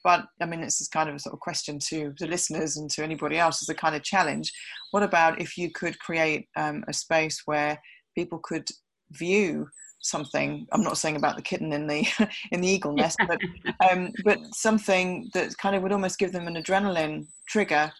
but 0.03 0.25
I 0.41 0.45
mean, 0.45 0.61
this 0.61 0.81
is 0.81 0.87
kind 0.87 1.09
of 1.09 1.15
a 1.15 1.19
sort 1.19 1.33
of 1.33 1.39
question 1.39 1.79
to 1.79 2.13
the 2.19 2.27
listeners 2.27 2.77
and 2.77 2.89
to 2.91 3.03
anybody 3.03 3.37
else 3.37 3.61
as 3.61 3.69
a 3.69 3.75
kind 3.75 3.95
of 3.95 4.03
challenge. 4.03 4.51
What 4.91 5.03
about 5.03 5.41
if 5.41 5.57
you 5.57 5.71
could 5.71 5.97
create 5.99 6.47
um, 6.55 6.83
a 6.87 6.93
space 6.93 7.41
where 7.45 7.79
people 8.15 8.39
could 8.43 8.67
view 9.11 9.67
something? 10.01 10.67
I'm 10.73 10.83
not 10.83 10.97
saying 10.97 11.15
about 11.15 11.37
the 11.37 11.41
kitten 11.41 11.71
in 11.71 11.87
the 11.87 12.05
in 12.51 12.61
the 12.61 12.67
eagle 12.67 12.93
nest, 12.93 13.17
but 13.27 13.39
um, 13.89 14.11
but 14.25 14.39
something 14.53 15.29
that 15.33 15.57
kind 15.57 15.75
of 15.75 15.83
would 15.83 15.93
almost 15.93 16.19
give 16.19 16.33
them 16.33 16.47
an 16.47 16.61
adrenaline 16.61 17.27
trigger 17.47 17.91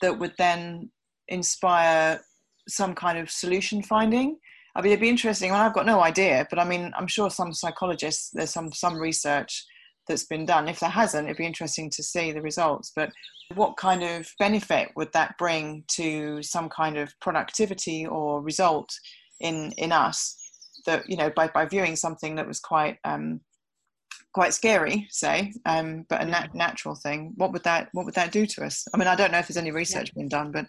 that 0.00 0.18
would 0.18 0.32
then 0.38 0.90
inspire 1.28 2.20
some 2.68 2.94
kind 2.94 3.18
of 3.18 3.30
solution 3.30 3.82
finding. 3.82 4.38
I 4.74 4.80
mean, 4.80 4.92
it'd 4.92 5.00
be 5.00 5.08
interesting. 5.08 5.50
Well, 5.50 5.60
I've 5.60 5.74
got 5.74 5.86
no 5.86 6.00
idea, 6.00 6.46
but 6.48 6.58
I 6.58 6.64
mean, 6.64 6.92
I'm 6.96 7.06
sure 7.06 7.30
some 7.30 7.52
psychologists, 7.52 8.30
there's 8.32 8.50
some 8.50 8.72
some 8.72 8.96
research 8.96 9.64
that's 10.08 10.24
been 10.24 10.46
done. 10.46 10.68
If 10.68 10.80
there 10.80 10.90
hasn't, 10.90 11.26
it'd 11.26 11.36
be 11.36 11.46
interesting 11.46 11.90
to 11.90 12.02
see 12.02 12.32
the 12.32 12.42
results. 12.42 12.92
But 12.94 13.12
what 13.54 13.76
kind 13.76 14.02
of 14.02 14.26
benefit 14.38 14.90
would 14.96 15.12
that 15.12 15.36
bring 15.38 15.84
to 15.92 16.42
some 16.42 16.68
kind 16.68 16.96
of 16.96 17.12
productivity 17.20 18.06
or 18.06 18.40
result 18.40 18.90
in 19.40 19.72
in 19.72 19.92
us 19.92 20.36
that 20.86 21.08
you 21.08 21.16
know 21.16 21.30
by, 21.30 21.48
by 21.48 21.66
viewing 21.66 21.96
something 21.96 22.34
that 22.36 22.48
was 22.48 22.60
quite 22.60 22.98
um, 23.04 23.40
quite 24.32 24.54
scary, 24.54 25.06
say, 25.10 25.52
um, 25.66 26.06
but 26.08 26.22
a 26.22 26.24
nat- 26.24 26.54
natural 26.54 26.94
thing? 26.94 27.32
What 27.36 27.52
would 27.52 27.64
that 27.64 27.88
what 27.92 28.06
would 28.06 28.14
that 28.14 28.32
do 28.32 28.46
to 28.46 28.64
us? 28.64 28.86
I 28.94 28.96
mean, 28.96 29.08
I 29.08 29.14
don't 29.14 29.32
know 29.32 29.38
if 29.38 29.48
there's 29.48 29.56
any 29.56 29.70
research 29.70 30.10
yeah. 30.14 30.20
been 30.20 30.28
done, 30.28 30.50
but 30.50 30.66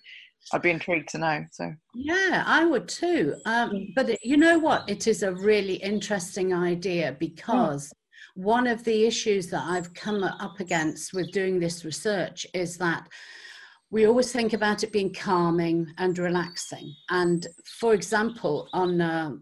I'd 0.51 0.62
be 0.62 0.71
intrigued 0.71 1.10
to 1.10 1.17
know. 1.17 1.45
So 1.51 1.73
yeah, 1.95 2.43
I 2.45 2.65
would 2.65 2.88
too. 2.88 3.36
Um, 3.45 3.88
but 3.95 4.23
you 4.23 4.38
know 4.38 4.60
what? 4.60 4.89
It 4.89 5.08
is 5.08 5.23
a 5.23 5.34
really 5.34 5.75
interesting 5.75 6.53
idea 6.53 7.15
because 7.19 7.91
one 8.36 8.67
of 8.67 8.84
the 8.84 9.06
issues 9.06 9.47
that 9.47 9.63
I've 9.63 9.93
come 9.93 10.23
up 10.23 10.60
against 10.60 11.13
with 11.13 11.32
doing 11.32 11.60
this 11.60 11.86
research 11.86 12.45
is 12.53 12.77
that 12.77 13.08
we 13.91 14.08
always 14.08 14.32
think 14.32 14.53
about 14.53 14.84
it 14.84 14.91
being 14.91 15.13
calming 15.13 15.86
and 15.99 16.17
relaxing. 16.17 16.95
And 17.12 17.45
for 17.79 17.93
example, 17.93 18.67
on 18.73 18.99
uh, 18.99 19.34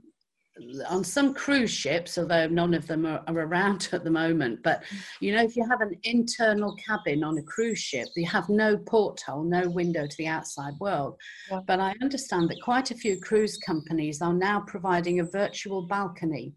on 0.90 1.04
some 1.04 1.34
cruise 1.34 1.72
ships, 1.72 2.18
although 2.18 2.48
none 2.48 2.74
of 2.74 2.88
them 2.88 3.06
are, 3.06 3.24
are, 3.28 3.40
around 3.40 3.90
at 3.94 4.04
the 4.04 4.12
moment, 4.12 4.62
but 4.64 4.84
you 5.20 5.36
know, 5.36 5.44
if 5.44 5.56
you 5.56 5.68
have 5.70 5.82
an 5.82 5.96
internal 6.04 6.76
cabin 6.76 7.24
on 7.24 7.38
a 7.38 7.44
cruise 7.44 7.80
ship, 7.80 8.08
you 8.16 8.26
have 8.26 8.50
no 8.50 8.78
porthole, 8.78 9.44
no 9.44 9.70
window 9.70 10.06
to 10.08 10.18
the 10.18 10.28
outside 10.28 10.74
world. 10.80 11.16
Yeah. 11.50 11.62
But 11.68 11.80
I 11.80 11.96
understand 12.02 12.50
that 12.50 12.62
quite 12.62 12.92
a 12.92 12.96
few 12.96 13.20
cruise 13.20 13.58
companies 13.58 14.22
are 14.22 14.34
now 14.34 14.62
providing 14.68 15.20
a 15.20 15.26
virtual 15.26 15.88
balcony 15.88 16.54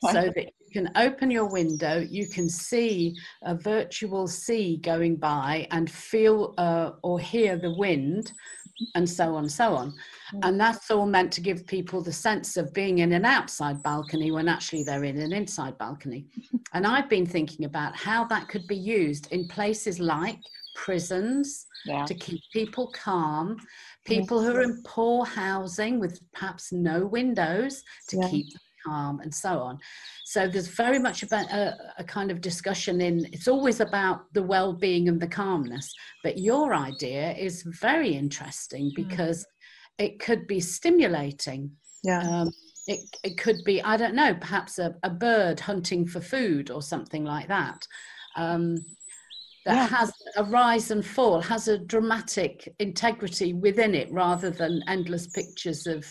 so 0.00 0.32
that 0.34 0.36
you 0.36 0.70
can 0.72 0.90
open 0.96 1.30
your 1.30 1.48
window, 1.48 1.98
you 2.08 2.28
can 2.28 2.48
see 2.48 3.14
a 3.42 3.54
virtual 3.54 4.26
sea 4.26 4.78
going 4.78 5.16
by 5.16 5.66
and 5.70 5.90
feel 5.90 6.54
uh, 6.58 6.92
or 7.02 7.18
hear 7.18 7.56
the 7.56 7.74
wind, 7.76 8.32
and 8.94 9.08
so 9.08 9.34
on, 9.34 9.48
so 9.48 9.74
on. 9.74 9.90
Mm. 10.34 10.40
And 10.42 10.60
that's 10.60 10.90
all 10.90 11.06
meant 11.06 11.32
to 11.34 11.40
give 11.40 11.66
people 11.66 12.00
the 12.00 12.12
sense 12.12 12.56
of 12.56 12.72
being 12.72 12.98
in 12.98 13.12
an 13.12 13.24
outside 13.24 13.82
balcony 13.82 14.30
when 14.30 14.48
actually 14.48 14.82
they're 14.82 15.04
in 15.04 15.20
an 15.20 15.32
inside 15.32 15.78
balcony. 15.78 16.26
and 16.72 16.86
I've 16.86 17.08
been 17.08 17.26
thinking 17.26 17.64
about 17.66 17.96
how 17.96 18.24
that 18.24 18.48
could 18.48 18.66
be 18.66 18.76
used 18.76 19.30
in 19.32 19.48
places 19.48 20.00
like 20.00 20.38
prisons 20.74 21.66
yeah. 21.84 22.04
to 22.04 22.14
keep 22.14 22.40
people 22.52 22.90
calm, 22.94 23.56
people 24.04 24.42
who 24.42 24.54
are 24.54 24.62
in 24.62 24.82
poor 24.84 25.24
housing 25.24 26.00
with 26.00 26.20
perhaps 26.32 26.72
no 26.72 27.06
windows 27.06 27.82
to 28.08 28.16
yeah. 28.16 28.28
keep 28.28 28.46
calm 28.84 29.20
and 29.20 29.34
so 29.34 29.58
on 29.58 29.78
so 30.24 30.46
there's 30.48 30.68
very 30.68 30.98
much 30.98 31.22
about 31.22 31.50
a, 31.50 31.76
a, 31.98 32.04
kind 32.04 32.30
of 32.30 32.40
discussion 32.40 33.00
in 33.00 33.26
it's 33.32 33.48
always 33.48 33.80
about 33.80 34.32
the 34.34 34.42
well-being 34.42 35.08
and 35.08 35.20
the 35.20 35.26
calmness 35.26 35.92
but 36.22 36.38
your 36.38 36.74
idea 36.74 37.32
is 37.34 37.62
very 37.80 38.10
interesting 38.10 38.86
mm. 38.86 38.94
because 38.96 39.40
mm. 39.40 40.04
it 40.04 40.18
could 40.18 40.46
be 40.46 40.60
stimulating 40.60 41.70
yeah 42.02 42.20
um, 42.20 42.50
it, 42.86 43.00
it 43.22 43.38
could 43.38 43.58
be 43.64 43.82
i 43.82 43.96
don't 43.96 44.14
know 44.14 44.34
perhaps 44.34 44.78
a, 44.78 44.94
a 45.02 45.10
bird 45.10 45.58
hunting 45.60 46.06
for 46.06 46.20
food 46.20 46.70
or 46.70 46.82
something 46.82 47.24
like 47.24 47.48
that 47.48 47.86
um, 48.36 48.76
that 49.64 49.74
yeah. 49.74 49.86
has 49.86 50.12
a 50.36 50.44
rise 50.44 50.90
and 50.90 51.04
fall 51.04 51.40
has 51.40 51.68
a 51.68 51.78
dramatic 51.78 52.72
integrity 52.78 53.52
within 53.52 53.94
it 53.94 54.10
rather 54.12 54.50
than 54.50 54.82
endless 54.88 55.26
pictures 55.28 55.86
of 55.86 56.06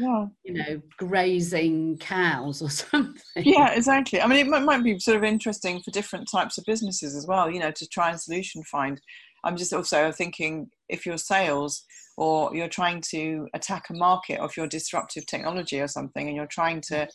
yeah. 0.00 0.26
you 0.44 0.54
know, 0.54 0.82
grazing 0.96 1.98
cows 1.98 2.62
or 2.62 2.70
something. 2.70 3.20
Yeah, 3.36 3.72
exactly. 3.72 4.20
I 4.20 4.26
mean, 4.26 4.38
it 4.38 4.46
might, 4.48 4.62
might 4.62 4.84
be 4.84 4.98
sort 4.98 5.16
of 5.16 5.24
interesting 5.24 5.80
for 5.80 5.90
different 5.90 6.28
types 6.30 6.58
of 6.58 6.64
businesses 6.64 7.14
as 7.14 7.26
well, 7.26 7.50
you 7.50 7.60
know, 7.60 7.70
to 7.70 7.86
try 7.88 8.10
and 8.10 8.20
solution 8.20 8.62
find. 8.64 9.00
I'm 9.44 9.56
just 9.56 9.72
also 9.72 10.12
thinking 10.12 10.68
if 10.88 11.06
your 11.06 11.18
sales 11.18 11.84
or 12.16 12.54
you're 12.54 12.68
trying 12.68 13.00
to 13.10 13.48
attack 13.54 13.88
a 13.88 13.94
market 13.94 14.40
of 14.40 14.56
your 14.56 14.66
disruptive 14.66 15.26
technology 15.26 15.80
or 15.80 15.88
something, 15.88 16.26
and 16.26 16.36
you're 16.36 16.46
trying 16.46 16.80
to, 16.82 17.08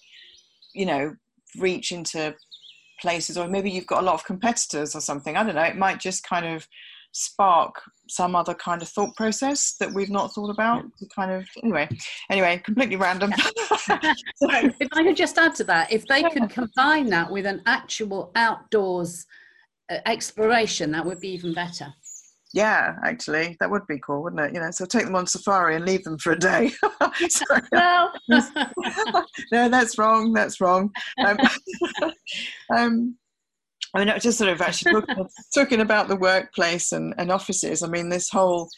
you 0.74 0.86
know, 0.86 1.14
reach 1.60 1.92
into 1.92 2.36
places, 3.00 3.38
or 3.38 3.48
maybe 3.48 3.70
you've 3.70 3.86
got 3.86 4.02
a 4.02 4.06
lot 4.06 4.16
of 4.16 4.26
competitors 4.26 4.96
or 4.96 5.02
something. 5.02 5.38
I 5.38 5.44
don't 5.44 5.56
know. 5.56 5.62
It 5.62 5.78
might 5.78 6.00
just 6.00 6.24
kind 6.24 6.46
of 6.46 6.68
spark 7.16 7.82
some 8.10 8.36
other 8.36 8.54
kind 8.54 8.82
of 8.82 8.90
thought 8.90 9.16
process 9.16 9.76
that 9.80 9.92
we've 9.94 10.10
not 10.10 10.34
thought 10.34 10.50
about 10.50 10.84
to 11.00 11.08
kind 11.16 11.32
of 11.32 11.46
anyway 11.64 11.88
anyway 12.30 12.62
completely 12.66 12.98
random 12.98 13.32
if 13.38 14.90
i 14.92 15.02
could 15.02 15.16
just 15.16 15.38
add 15.38 15.56
to 15.56 15.64
that 15.64 15.90
if 15.94 16.06
they 16.08 16.24
could 16.24 16.50
combine 16.50 17.10
that 17.10 17.32
with 17.32 17.46
an 17.46 17.62
actual 17.68 18.32
outdoors 18.36 19.26
uh, 19.90 19.98
exploration 20.06 20.92
that 20.92 21.06
would 21.06 21.22
be 21.22 21.30
even 21.30 21.54
better 21.54 21.88
Yeah, 22.54 22.96
actually, 23.04 23.58
that 23.60 23.70
would 23.70 23.86
be 23.86 24.00
cool, 24.00 24.24
wouldn't 24.24 24.42
it? 24.42 24.54
You 24.54 24.62
know, 24.62 24.72
so 24.72 24.86
take 24.86 25.04
them 25.04 25.16
on 25.16 25.28
safari 25.28 25.76
and 25.76 25.84
leave 25.84 26.06
them 26.06 26.18
for 26.18 26.32
a 26.32 26.40
day. 26.40 26.72
well, 27.74 28.14
no, 29.52 29.68
that's 29.68 29.98
wrong. 29.98 30.32
That's 30.32 30.62
wrong. 30.62 30.90
Um, 31.26 31.38
um, 32.74 33.18
I 33.96 34.04
mean, 34.04 34.20
just 34.20 34.38
sort 34.38 34.52
of 34.52 34.62
actually 34.62 34.92
talking, 34.94 35.28
talking 35.56 35.82
about 35.82 36.08
the 36.08 36.18
workplace 36.18 36.92
and, 36.92 37.14
and 37.18 37.32
offices. 37.32 37.82
I 37.82 37.88
mean, 37.88 38.10
this 38.10 38.30
whole 38.30 38.70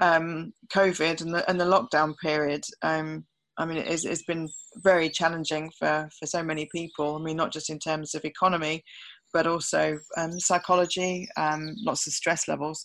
um, 0.00 0.52
COVID 0.72 1.20
and 1.20 1.34
the, 1.34 1.48
and 1.48 1.60
the 1.60 1.64
lockdown 1.64 2.14
period. 2.20 2.64
Um, 2.82 3.24
I 3.56 3.66
mean, 3.66 3.78
it's, 3.78 4.04
it's 4.04 4.24
been 4.24 4.48
very 4.78 5.08
challenging 5.08 5.70
for, 5.78 6.08
for 6.18 6.26
so 6.26 6.42
many 6.42 6.68
people. 6.74 7.16
I 7.16 7.22
mean, 7.22 7.36
not 7.36 7.52
just 7.52 7.70
in 7.70 7.78
terms 7.78 8.14
of 8.14 8.24
economy, 8.24 8.82
but 9.32 9.46
also 9.46 9.98
um, 10.16 10.40
psychology, 10.40 11.28
um, 11.36 11.74
lots 11.84 12.06
of 12.06 12.12
stress 12.12 12.48
levels. 12.48 12.84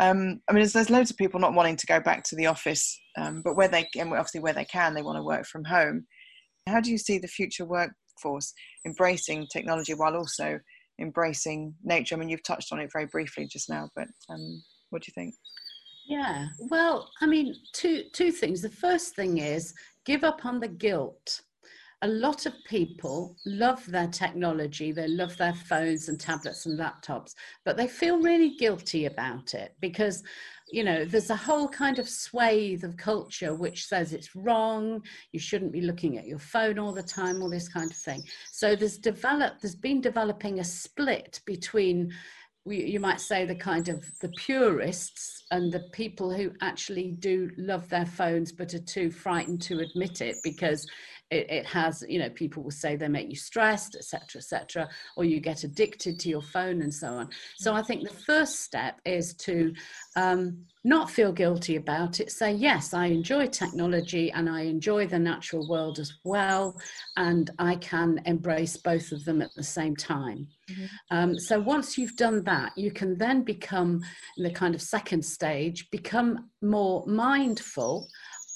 Um, 0.00 0.40
I 0.48 0.52
mean, 0.52 0.62
there's, 0.62 0.72
there's, 0.72 0.90
loads 0.90 1.12
of 1.12 1.16
people 1.16 1.38
not 1.38 1.54
wanting 1.54 1.76
to 1.76 1.86
go 1.86 2.00
back 2.00 2.24
to 2.24 2.36
the 2.36 2.46
office, 2.46 2.98
um, 3.16 3.42
but 3.44 3.56
where 3.56 3.68
they 3.68 3.86
and 3.96 4.12
obviously 4.12 4.40
where 4.40 4.52
they 4.52 4.64
can, 4.64 4.94
they 4.94 5.02
want 5.02 5.18
to 5.18 5.22
work 5.22 5.46
from 5.46 5.64
home. 5.64 6.06
How 6.66 6.80
do 6.80 6.90
you 6.90 6.98
see 6.98 7.18
the 7.18 7.28
future 7.28 7.64
workforce 7.64 8.52
embracing 8.84 9.46
technology 9.52 9.94
while 9.94 10.16
also 10.16 10.58
embracing 11.00 11.74
nature? 11.82 12.14
I 12.14 12.18
mean, 12.18 12.28
you've 12.28 12.42
touched 12.42 12.72
on 12.72 12.80
it 12.80 12.90
very 12.92 13.06
briefly 13.06 13.46
just 13.46 13.68
now, 13.68 13.88
but 13.94 14.08
um, 14.28 14.62
what 14.90 15.02
do 15.02 15.08
you 15.08 15.14
think? 15.14 15.34
Yeah, 16.06 16.48
well, 16.70 17.10
I 17.22 17.26
mean, 17.26 17.54
two 17.72 18.04
two 18.12 18.30
things. 18.30 18.60
The 18.60 18.68
first 18.68 19.16
thing 19.16 19.38
is 19.38 19.72
give 20.04 20.22
up 20.22 20.44
on 20.44 20.60
the 20.60 20.68
guilt 20.68 21.40
a 22.04 22.08
lot 22.08 22.44
of 22.44 22.52
people 22.64 23.34
love 23.46 23.84
their 23.86 24.08
technology, 24.08 24.92
they 24.92 25.08
love 25.08 25.34
their 25.38 25.54
phones 25.54 26.10
and 26.10 26.20
tablets 26.20 26.66
and 26.66 26.78
laptops, 26.78 27.32
but 27.64 27.78
they 27.78 27.88
feel 27.88 28.20
really 28.20 28.56
guilty 28.56 29.06
about 29.06 29.54
it 29.54 29.74
because, 29.80 30.22
you 30.74 30.82
know, 30.82 31.04
there's 31.04 31.30
a 31.30 31.36
whole 31.36 31.68
kind 31.68 32.00
of 32.00 32.08
swathe 32.08 32.82
of 32.82 32.96
culture 32.96 33.54
which 33.54 33.86
says 33.86 34.12
it's 34.12 34.34
wrong, 34.34 35.00
you 35.30 35.38
shouldn't 35.38 35.70
be 35.70 35.80
looking 35.80 36.18
at 36.18 36.26
your 36.26 36.40
phone 36.40 36.80
all 36.80 36.92
the 36.92 37.02
time, 37.02 37.40
all 37.40 37.48
this 37.48 37.68
kind 37.68 37.88
of 37.88 37.96
thing. 37.96 38.24
So 38.50 38.74
there's 38.74 38.98
developed, 38.98 39.62
there's 39.62 39.76
been 39.76 40.00
developing 40.00 40.58
a 40.58 40.64
split 40.64 41.40
between 41.46 42.12
you 42.66 42.98
might 42.98 43.20
say 43.20 43.44
the 43.44 43.54
kind 43.54 43.90
of 43.90 44.02
the 44.20 44.30
purists 44.30 45.44
and 45.50 45.70
the 45.70 45.84
people 45.92 46.32
who 46.32 46.50
actually 46.62 47.12
do 47.18 47.50
love 47.58 47.86
their 47.90 48.06
phones 48.06 48.52
but 48.52 48.72
are 48.72 48.78
too 48.78 49.10
frightened 49.10 49.60
to 49.60 49.80
admit 49.80 50.22
it 50.22 50.36
because 50.42 50.86
it, 51.30 51.50
it 51.50 51.66
has 51.66 52.04
you 52.08 52.18
know 52.18 52.30
people 52.30 52.62
will 52.62 52.70
say 52.70 52.96
they 52.96 53.08
make 53.08 53.28
you 53.28 53.36
stressed 53.36 53.96
etc 53.96 54.38
etc 54.38 54.88
or 55.16 55.24
you 55.24 55.40
get 55.40 55.64
addicted 55.64 56.18
to 56.20 56.28
your 56.28 56.42
phone 56.42 56.82
and 56.82 56.92
so 56.92 57.08
on. 57.08 57.28
So 57.56 57.74
i 57.74 57.82
think 57.82 58.02
the 58.02 58.14
first 58.14 58.60
step 58.60 59.00
is 59.04 59.34
to 59.34 59.72
um, 60.16 60.64
not 60.84 61.10
feel 61.10 61.32
guilty 61.32 61.76
about 61.76 62.20
it. 62.20 62.30
Say 62.30 62.52
yes 62.52 62.94
i 62.94 63.06
enjoy 63.06 63.46
technology 63.46 64.30
and 64.32 64.48
i 64.48 64.62
enjoy 64.62 65.06
the 65.06 65.18
natural 65.18 65.68
world 65.68 65.98
as 65.98 66.12
well 66.24 66.78
and 67.16 67.50
i 67.58 67.76
can 67.76 68.20
embrace 68.26 68.76
both 68.76 69.12
of 69.12 69.24
them 69.24 69.42
at 69.42 69.54
the 69.54 69.62
same 69.62 69.96
time. 69.96 70.46
Mm-hmm. 70.70 70.86
um, 71.10 71.38
so 71.38 71.60
once 71.60 71.98
you've 71.98 72.16
done 72.16 72.42
that 72.44 72.72
you 72.76 72.90
can 72.90 73.18
then 73.18 73.42
become 73.42 74.02
in 74.38 74.44
the 74.44 74.50
kind 74.50 74.74
of 74.74 74.80
second 74.80 75.22
stage 75.22 75.90
become 75.90 76.48
more 76.62 77.04
mindful 77.06 78.08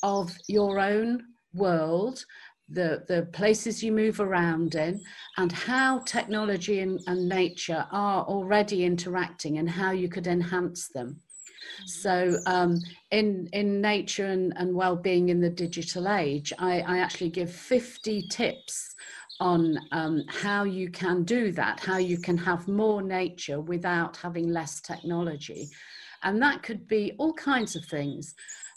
of 0.02 0.34
your 0.48 0.80
own 0.80 1.22
world 1.54 2.24
the, 2.68 3.04
the 3.08 3.28
places 3.32 3.82
you 3.82 3.92
move 3.92 4.20
around 4.20 4.74
in, 4.74 5.00
and 5.36 5.50
how 5.52 6.00
technology 6.00 6.80
and, 6.80 7.00
and 7.06 7.28
nature 7.28 7.86
are 7.90 8.24
already 8.24 8.84
interacting 8.84 9.58
and 9.58 9.68
how 9.68 9.90
you 9.90 10.08
could 10.08 10.26
enhance 10.26 10.88
them. 10.88 11.20
So, 11.86 12.38
um, 12.46 12.76
in 13.10 13.48
in 13.52 13.80
nature 13.80 14.26
and, 14.26 14.52
and 14.56 14.74
well-being 14.74 15.28
in 15.28 15.40
the 15.40 15.50
digital 15.50 16.08
age, 16.08 16.52
I, 16.58 16.80
I 16.80 16.98
actually 16.98 17.30
give 17.30 17.52
50 17.52 18.28
tips 18.30 18.94
on 19.40 19.78
um, 19.92 20.24
how 20.28 20.64
you 20.64 20.90
can 20.90 21.22
do 21.22 21.52
that, 21.52 21.78
how 21.80 21.98
you 21.98 22.18
can 22.18 22.36
have 22.36 22.66
more 22.66 23.02
nature 23.02 23.60
without 23.60 24.16
having 24.16 24.48
less 24.48 24.80
technology, 24.80 25.68
and 26.22 26.42
that 26.42 26.62
could 26.62 26.88
be 26.88 27.12
all 27.18 27.32
kinds 27.32 27.76
of 27.76 27.84
things 27.84 28.34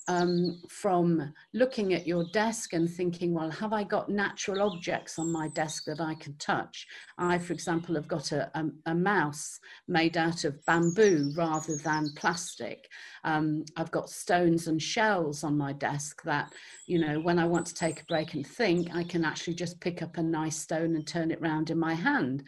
um, 0.08 0.62
from 0.68 1.34
looking 1.54 1.94
at 1.94 2.08
your 2.08 2.26
desk 2.34 2.74
and 2.74 2.90
thinking, 2.90 3.34
well, 3.34 3.50
have 3.52 3.74
I 3.74 3.84
got 3.84 4.10
natural 4.10 4.62
objects 4.62 5.20
on 5.20 5.32
my 5.32 5.48
desk 5.50 5.86
that 5.86 6.02
I 6.02 6.16
can 6.16 6.36
touch? 6.38 6.88
I, 7.18 7.38
for 7.38 7.54
example, 7.54 7.96
have 7.96 8.08
got 8.08 8.32
a, 8.32 8.50
a, 8.56 8.66
a 8.88 8.96
mouse 8.96 9.60
made 9.88 10.18
out 10.18 10.44
of 10.44 10.64
bamboo 10.66 11.34
rather 11.36 11.78
than 11.78 12.10
plastic. 12.16 12.90
Um, 13.24 13.64
I've 13.78 13.92
got 13.92 14.10
stones 14.10 14.68
and 14.68 14.82
shells 14.82 15.44
on 15.44 15.58
my 15.58 15.74
desk 15.74 16.24
that, 16.24 16.52
you 16.88 17.00
know, 17.00 17.20
when 17.20 17.38
I 17.38 17.46
want 17.46 17.68
to 17.68 17.76
take 17.76 18.02
a 18.02 18.06
break 18.06 18.34
and 18.34 18.46
think, 18.46 18.90
I 18.94 19.04
can 19.04 19.24
actually 19.24 19.54
just 19.54 19.80
pick 19.80 20.02
up 20.02 20.18
a 20.18 20.24
nice 20.24 20.58
stone 20.58 20.96
and 20.96 21.06
turn 21.06 21.32
it 21.32 21.42
round 21.42 21.70
in 21.70 21.80
my 21.80 21.94
hand. 21.94 22.44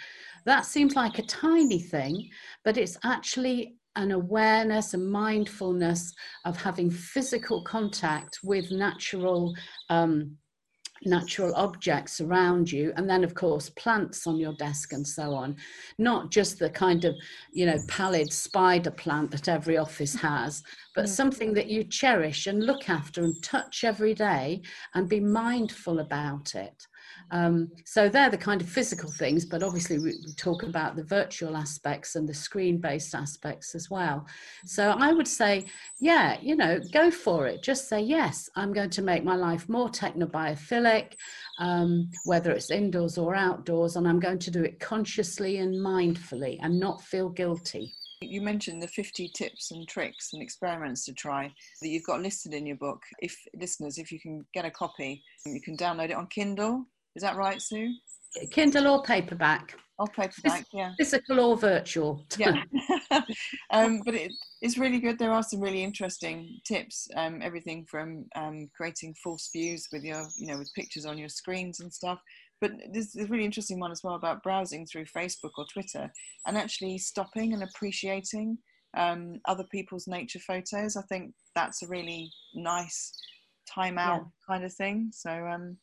That 0.46 0.66
seems 0.66 0.96
like 0.96 1.20
a 1.20 1.24
tiny 1.24 1.80
thing, 1.80 2.30
but 2.63 2.78
it's 2.78 2.98
actually 3.04 3.78
an 3.95 4.12
awareness 4.12 4.93
and 4.93 5.12
mindfulness 5.12 6.13
of 6.45 6.62
having 6.62 6.89
physical 6.89 7.63
contact 7.63 8.39
with 8.43 8.71
natural 8.71 9.53
um, 9.89 10.38
natural 11.06 11.53
objects 11.56 12.21
around 12.21 12.71
you 12.71 12.93
and 12.95 13.10
then 13.10 13.25
of 13.25 13.34
course 13.34 13.69
plants 13.71 14.25
on 14.25 14.38
your 14.38 14.53
desk 14.53 14.93
and 14.93 15.06
so 15.06 15.34
on. 15.34 15.56
Not 15.97 16.32
just 16.32 16.60
the 16.60 16.69
kind 16.69 17.03
of 17.06 17.15
you 17.51 17.65
know 17.65 17.77
pallid 17.88 18.32
spider 18.32 18.91
plant 18.91 19.32
that 19.32 19.49
every 19.49 19.77
office 19.77 20.15
has 20.15 20.63
but 20.95 21.10
something 21.10 21.53
that 21.53 21.67
you 21.67 21.84
cherish 21.84 22.47
and 22.47 22.65
look 22.65 22.89
after 22.89 23.23
and 23.23 23.36
touch 23.43 23.84
every 23.84 24.13
day 24.13 24.62
and 24.93 25.10
be 25.10 25.19
mindful 25.19 25.99
about 25.99 26.56
it 26.56 26.88
um, 27.34 27.72
so 27.84 28.10
they're 28.10 28.30
the 28.30 28.38
kind 28.38 28.62
of 28.62 28.69
physical 28.69 29.10
things, 29.10 29.43
but 29.43 29.63
obviously 29.63 29.98
we, 29.98 30.13
talk 30.38 30.62
about 30.62 30.96
the 30.96 31.04
virtual 31.04 31.58
aspects 31.58 32.15
and 32.15 32.30
the 32.30 32.34
screen-based 32.34 33.15
aspects 33.15 33.74
as 33.74 33.89
well. 33.89 34.28
So 34.67 34.91
I 34.91 35.13
would 35.13 35.28
say, 35.28 35.65
yeah, 36.00 36.38
you 36.41 36.56
know, 36.56 36.80
go 36.91 37.10
for 37.10 37.48
it. 37.48 37.63
Just 37.63 37.89
say, 37.89 38.02
yes, 38.02 38.52
I'm 38.56 38.72
going 38.72 38.91
to 38.91 39.02
make 39.02 39.24
my 39.24 39.36
life 39.36 39.67
more 39.67 39.89
technobiophilic, 39.89 41.13
um, 41.58 42.12
whether 42.26 42.52
it's 42.52 42.69
indoors 42.69 43.17
or 43.17 43.34
outdoors, 43.34 43.96
and 43.96 44.08
I'm 44.08 44.19
going 44.19 44.39
to 44.39 44.52
do 44.52 44.63
it 44.63 44.80
consciously 44.80 45.58
and 45.58 45.74
mindfully 45.76 46.60
and 46.62 46.80
not 46.80 47.02
feel 47.02 47.30
guilty. 47.30 47.96
You 48.22 48.41
mentioned 48.41 48.80
the 48.80 48.88
50 48.88 49.32
tips 49.36 49.72
and 49.72 49.88
tricks 49.88 50.34
and 50.34 50.41
experiments 50.41 51.04
to 51.06 51.13
try 51.13 51.52
that 51.82 51.89
you've 51.89 52.06
got 52.06 52.22
listed 52.22 52.54
in 52.54 52.67
your 52.67 52.78
book. 52.78 53.02
If 53.19 53.36
listeners, 53.60 53.98
if 53.98 54.12
you 54.12 54.19
can 54.19 54.46
get 54.54 54.65
a 54.65 54.72
copy, 54.72 55.24
you 55.48 55.60
can 55.62 55.76
download 55.76 56.12
it 56.12 56.15
on 56.15 56.28
Kindle 56.28 56.86
is 57.15 57.23
that 57.23 57.36
right, 57.36 57.62
Sue? 57.62 57.93
Kindle 58.52 58.88
or 58.88 59.04
paperback. 59.04 59.76
Or 59.99 60.08
paperback, 60.08 60.65
yeah. 60.73 60.93
Physical 60.97 61.39
or 61.39 61.58
virtual. 61.58 62.26
yeah. 62.38 62.63
um, 63.71 64.02
but 64.04 64.15
it, 64.15 64.32
it's 64.62 64.78
really 64.78 64.99
good. 64.99 65.19
There 65.19 65.32
are 65.32 65.43
some 65.43 65.60
really 65.62 65.84
interesting 65.84 66.60
tips. 66.65 67.08
Um, 67.15 67.41
everything 67.43 67.86
from 67.89 68.26
um, 68.36 68.69
creating 68.76 69.15
false 69.23 69.49
views 69.54 69.88
with 69.91 70.04
your, 70.04 70.26
you 70.38 70.47
know, 70.47 70.58
with 70.58 70.73
pictures 70.73 71.06
on 71.06 71.17
your 71.17 71.30
screens 71.30 71.80
and 71.80 71.93
stuff. 71.93 72.19
But 72.60 72.71
there's 72.91 73.15
a 73.15 73.26
really 73.26 73.45
interesting 73.45 73.80
one 73.80 73.91
as 73.91 74.02
well 74.04 74.15
about 74.15 74.41
browsing 74.41 74.86
through 74.86 75.06
Facebook 75.06 75.52
or 75.58 75.65
Twitter 75.71 76.12
and 76.47 76.58
actually 76.58 76.97
stopping 76.97 77.54
and 77.54 77.63
appreciating 77.63 78.58
um, 78.97 79.39
other 79.47 79.65
people's 79.71 80.08
nature 80.08 80.39
photos. 80.39 80.95
I 80.95 81.02
think 81.04 81.34
that's 81.56 81.84
a 81.84 81.88
really 81.88 82.32
nice 82.56 83.13
time 83.69 83.97
out 83.97 84.21
yeah. 84.21 84.54
kind 84.56 84.63
of 84.63 84.73
thing. 84.73 85.12
So 85.13 85.30
um, 85.30 85.78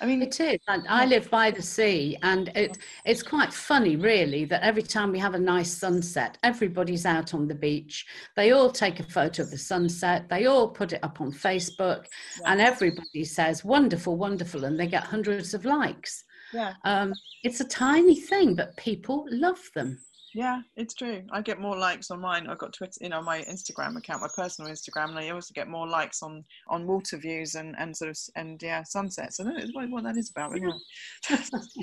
I 0.00 0.06
mean, 0.06 0.22
it 0.22 0.38
is. 0.38 0.58
I 0.68 1.06
live 1.06 1.28
by 1.30 1.50
the 1.50 1.62
sea, 1.62 2.16
and 2.22 2.48
it, 2.54 2.78
it's 3.04 3.22
quite 3.22 3.52
funny, 3.52 3.96
really, 3.96 4.44
that 4.44 4.62
every 4.62 4.82
time 4.82 5.10
we 5.10 5.18
have 5.18 5.34
a 5.34 5.38
nice 5.38 5.72
sunset, 5.72 6.38
everybody's 6.42 7.04
out 7.04 7.34
on 7.34 7.48
the 7.48 7.54
beach. 7.54 8.06
They 8.36 8.52
all 8.52 8.70
take 8.70 9.00
a 9.00 9.04
photo 9.04 9.42
of 9.42 9.50
the 9.50 9.58
sunset, 9.58 10.28
they 10.28 10.46
all 10.46 10.68
put 10.68 10.92
it 10.92 11.02
up 11.02 11.20
on 11.20 11.32
Facebook, 11.32 12.04
yeah. 12.40 12.52
and 12.52 12.60
everybody 12.60 13.24
says, 13.24 13.64
wonderful, 13.64 14.16
wonderful, 14.16 14.64
and 14.64 14.78
they 14.78 14.86
get 14.86 15.04
hundreds 15.04 15.52
of 15.52 15.64
likes. 15.64 16.24
Yeah. 16.52 16.74
Um, 16.84 17.12
it's 17.42 17.60
a 17.60 17.68
tiny 17.68 18.16
thing, 18.20 18.54
but 18.54 18.76
people 18.76 19.26
love 19.30 19.60
them. 19.74 19.98
Yeah, 20.34 20.60
it's 20.76 20.94
true. 20.94 21.22
I 21.32 21.40
get 21.40 21.60
more 21.60 21.76
likes 21.76 22.10
on 22.10 22.20
mine. 22.20 22.48
I've 22.48 22.58
got 22.58 22.74
Twitter, 22.74 22.98
you 23.00 23.08
know, 23.08 23.22
my 23.22 23.40
Instagram 23.42 23.96
account, 23.96 24.20
my 24.20 24.28
personal 24.36 24.70
Instagram, 24.70 25.10
and 25.10 25.18
I 25.18 25.30
also 25.30 25.52
get 25.54 25.68
more 25.68 25.88
likes 25.88 26.22
on 26.22 26.44
on 26.68 26.86
water 26.86 27.16
views 27.16 27.54
and 27.54 27.74
and 27.78 27.96
sort 27.96 28.10
of 28.10 28.18
and 28.36 28.62
yeah, 28.62 28.82
sunsets. 28.82 29.40
I 29.40 29.44
don't 29.44 29.56
know 29.56 29.86
what, 29.88 30.04
that 30.04 30.18
is 30.18 30.30
about. 30.30 30.52
Yeah. 30.60 31.38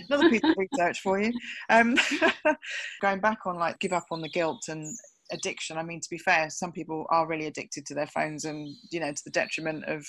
Another 0.09 0.29
piece 0.29 0.43
of 0.43 0.55
research 0.57 0.99
for 1.01 1.19
you. 1.19 1.33
Um, 1.69 1.97
going 3.01 3.19
back 3.19 3.39
on 3.45 3.55
like 3.55 3.79
give 3.79 3.93
up 3.93 4.05
on 4.11 4.21
the 4.21 4.29
guilt 4.29 4.65
and 4.67 4.95
addiction. 5.31 5.77
I 5.77 5.83
mean, 5.83 5.99
to 6.01 6.09
be 6.09 6.19
fair, 6.19 6.49
some 6.49 6.71
people 6.71 7.07
are 7.09 7.27
really 7.27 7.47
addicted 7.47 7.85
to 7.87 7.95
their 7.95 8.07
phones, 8.07 8.45
and 8.45 8.75
you 8.91 8.99
know, 8.99 9.11
to 9.11 9.23
the 9.25 9.31
detriment 9.31 9.85
of 9.85 10.05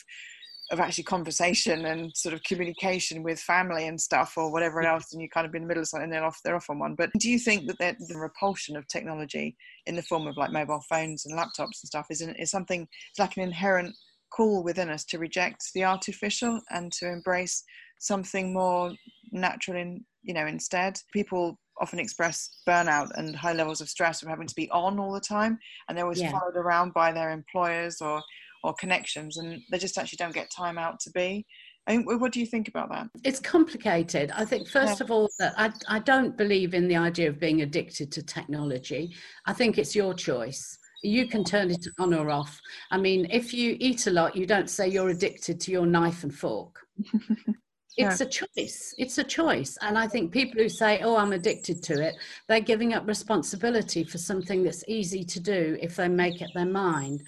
of 0.72 0.81
actually 0.81 1.05
conversation 1.05 1.87
and 1.87 2.16
sort 2.16 2.35
of 2.35 2.42
communication 2.42 3.22
with 3.22 3.38
family 3.38 3.87
and 3.87 4.00
stuff 4.00 4.35
or 4.37 4.50
whatever 4.50 4.83
mm-hmm. 4.83 4.94
else 4.94 5.12
and 5.12 5.22
you 5.22 5.29
kind 5.29 5.46
of 5.46 5.52
be 5.52 5.59
in 5.59 5.62
the 5.62 5.68
middle 5.68 5.83
of 5.83 5.88
something 5.88 6.05
and 6.05 6.12
they're 6.12 6.24
off 6.24 6.40
they're 6.44 6.57
off 6.57 6.70
on 6.70 6.79
one. 6.79 6.94
But 6.94 7.11
do 7.18 7.31
you 7.31 7.38
think 7.38 7.66
that 7.68 7.79
the 7.79 8.18
repulsion 8.18 8.76
of 8.76 8.87
technology 8.88 9.57
in 9.87 9.94
the 9.94 10.02
form 10.02 10.26
of 10.26 10.37
like 10.37 10.50
mobile 10.50 10.83
phones 10.88 11.24
and 11.24 11.38
laptops 11.38 11.59
and 11.59 11.87
stuff 11.87 12.07
is, 12.11 12.20
is 12.20 12.50
something 12.50 12.88
it's 13.11 13.18
like 13.18 13.37
an 13.37 13.44
inherent 13.44 13.94
call 14.31 14.64
within 14.64 14.90
us 14.90 15.05
to 15.05 15.18
reject 15.18 15.64
the 15.74 15.85
artificial 15.85 16.61
and 16.70 16.92
to 16.92 17.09
embrace 17.09 17.62
something 17.98 18.52
more 18.52 18.92
natural 19.31 19.76
in 19.76 20.05
you 20.22 20.35
know 20.35 20.46
instead? 20.46 20.98
People 21.12 21.59
often 21.79 21.98
express 21.98 22.48
burnout 22.66 23.11
and 23.16 23.37
high 23.37 23.52
levels 23.52 23.81
of 23.81 23.88
stress 23.88 24.20
from 24.20 24.31
having 24.31 24.46
to 24.46 24.55
be 24.55 24.68
on 24.70 24.98
all 24.98 25.12
the 25.12 25.20
time 25.20 25.59
and 25.88 25.96
they're 25.96 26.07
always 26.07 26.20
yeah. 26.20 26.31
followed 26.31 26.57
around 26.57 26.94
by 26.94 27.12
their 27.12 27.31
employers 27.31 28.00
or 28.00 28.22
or 28.64 28.75
connections 28.75 29.37
and 29.37 29.61
they 29.71 29.79
just 29.79 29.99
actually 29.99 30.16
don't 30.16 30.35
get 30.35 30.51
time 30.57 30.79
out 30.79 30.99
to 31.01 31.11
be 31.11 31.47
I 31.87 31.97
mean, 31.97 32.19
what 32.19 32.33
do 32.33 32.40
you 32.40 32.47
think 32.47 32.66
about 32.66 32.90
that? 32.90 33.07
It's 33.23 33.38
complicated. 33.38 34.33
I 34.35 34.45
think, 34.45 34.69
first 34.69 34.99
yeah. 34.99 35.05
of 35.05 35.11
all, 35.12 35.29
that 35.38 35.55
I, 35.57 35.71
I 35.88 36.01
don't 36.01 36.37
believe 36.37 36.75
in 36.75 36.88
the 36.88 36.97
idea 36.97 37.29
of 37.29 37.38
being 37.38 37.62
addicted 37.62 38.11
to 38.12 38.23
technology. 38.25 39.14
I 39.47 39.53
think 39.53 39.79
it's 39.79 39.95
your 39.95 40.12
choice. 40.12 40.79
You 41.05 41.29
can 41.29 41.45
turn 41.45 41.71
it 41.71 41.87
on 42.01 42.12
or 42.12 42.31
off. 42.31 42.61
I 42.90 42.99
mean, 42.99 43.29
if 43.31 43.55
you 43.55 43.77
eat 43.79 44.09
a 44.09 44.11
lot, 44.11 44.35
you 44.35 44.47
don't 44.47 44.69
say 44.69 44.88
you're 44.88 45.11
addicted 45.11 45.61
to 45.61 45.71
your 45.71 45.87
knife 45.87 46.25
and 46.25 46.35
fork. 46.35 46.81
it's 47.96 48.20
yeah. 48.20 48.26
a 48.26 48.30
choice. 48.30 48.94
It's 48.98 49.18
a 49.18 49.24
choice. 49.24 49.78
And 49.80 49.96
i 49.98 50.06
think 50.06 50.32
people 50.32 50.62
who 50.62 50.68
say 50.68 51.00
oh 51.02 51.16
i'm 51.16 51.32
addicted 51.32 51.82
to 51.85 52.02
it 52.02 52.14
they're 52.46 52.61
giving 52.61 52.94
up 52.94 53.06
responsibility 53.06 54.04
for 54.04 54.18
something 54.18 54.62
that's 54.62 54.85
easy 54.88 55.24
to 55.24 55.40
do 55.40 55.78
if 55.80 55.96
they 55.96 56.09
make 56.09 56.40
it 56.40 56.50
their 56.54 56.66
mind. 56.66 57.22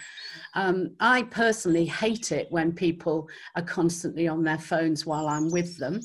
Um, 0.54 0.90
i 1.00 1.22
personally 1.22 1.84
hate 1.86 2.32
it 2.32 2.46
when 2.50 2.72
people 2.72 3.28
are 3.56 3.62
constantly 3.62 4.28
on 4.28 4.42
their 4.42 4.58
phones 4.58 5.06
while 5.06 5.28
i'm 5.28 5.50
with 5.50 5.76
them 5.78 6.00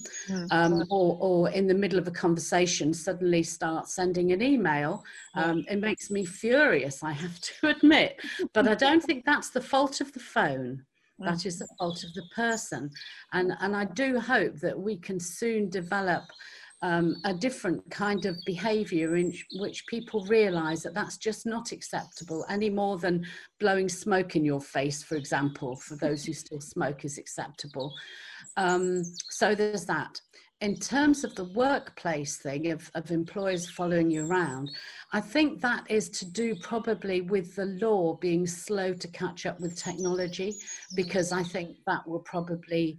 um, 0.52 0.84
or, 0.90 1.18
or 1.20 1.50
in 1.50 1.68
the 1.68 1.74
middle 1.74 2.00
of 2.00 2.08
a 2.08 2.12
conversation 2.12 2.94
suddenly 2.94 3.44
start 3.44 3.88
sending 3.90 4.32
an 4.32 4.42
email. 4.42 5.04
Um, 5.36 5.66
it 5.70 5.80
makes 5.80 6.10
me 6.12 6.26
furious 6.26 7.04
i 7.04 7.12
have 7.12 7.40
to 7.40 7.68
admit. 7.76 8.20
But 8.54 8.68
i 8.68 8.76
don't 8.76 9.04
think 9.04 9.26
that's 9.26 9.50
the 9.50 9.62
fault 9.62 10.02
of 10.02 10.12
the 10.14 10.20
phone 10.20 10.86
that 11.20 11.46
is 11.46 11.60
the 11.60 11.68
fault 11.78 12.04
of 12.04 12.14
the 12.14 12.24
person. 12.36 12.90
And, 13.34 13.54
and 13.60 13.76
I 13.76 13.86
do 13.86 14.20
hope 14.20 14.60
that 14.60 14.78
we 14.78 14.98
can 14.98 15.20
soon 15.20 15.70
develop 15.70 16.24
um, 16.84 17.16
a 17.24 17.34
different 17.34 17.90
kind 17.90 18.26
of 18.26 18.38
behavior 18.46 19.16
in 19.16 19.34
which 19.54 19.88
people 19.88 20.26
realize 20.26 20.84
that 20.84 20.94
that's 20.94 21.18
just 21.18 21.46
not 21.46 21.72
acceptable 21.72 22.46
any 22.50 22.70
more 22.70 22.98
than 22.98 23.26
blowing 23.62 23.88
smoke 23.88 24.36
in 24.36 24.44
your 24.44 24.60
face, 24.60 25.02
for 25.02 25.16
example, 25.16 25.78
for 25.78 25.96
those 25.96 26.26
who 26.26 26.34
still 26.34 26.60
smoke 26.60 27.06
is 27.06 27.18
acceptable. 27.18 27.94
Um, 28.58 29.04
so 29.30 29.56
there's 29.56 29.86
that 29.86 30.20
in 30.64 30.78
terms 30.78 31.26
of 31.26 31.36
the 31.36 31.44
workplace 31.44 32.38
thing 32.38 32.72
of, 32.72 32.90
of 32.96 33.12
employers 33.12 33.70
following 33.70 34.10
you 34.10 34.26
around, 34.26 34.72
I 35.12 35.20
think 35.20 35.60
that 35.60 35.84
is 35.90 36.10
to 36.12 36.26
do 36.26 36.56
probably 36.56 37.20
with 37.20 37.54
the 37.58 37.66
law 37.66 38.16
being 38.16 38.48
slow 38.48 38.94
to 38.94 39.08
catch 39.10 39.46
up 39.46 39.60
with 39.60 39.76
technology, 39.76 40.56
because 40.96 41.34
I 41.34 41.44
think 41.44 41.76
that 41.86 42.08
will 42.08 42.22
probably 42.22 42.98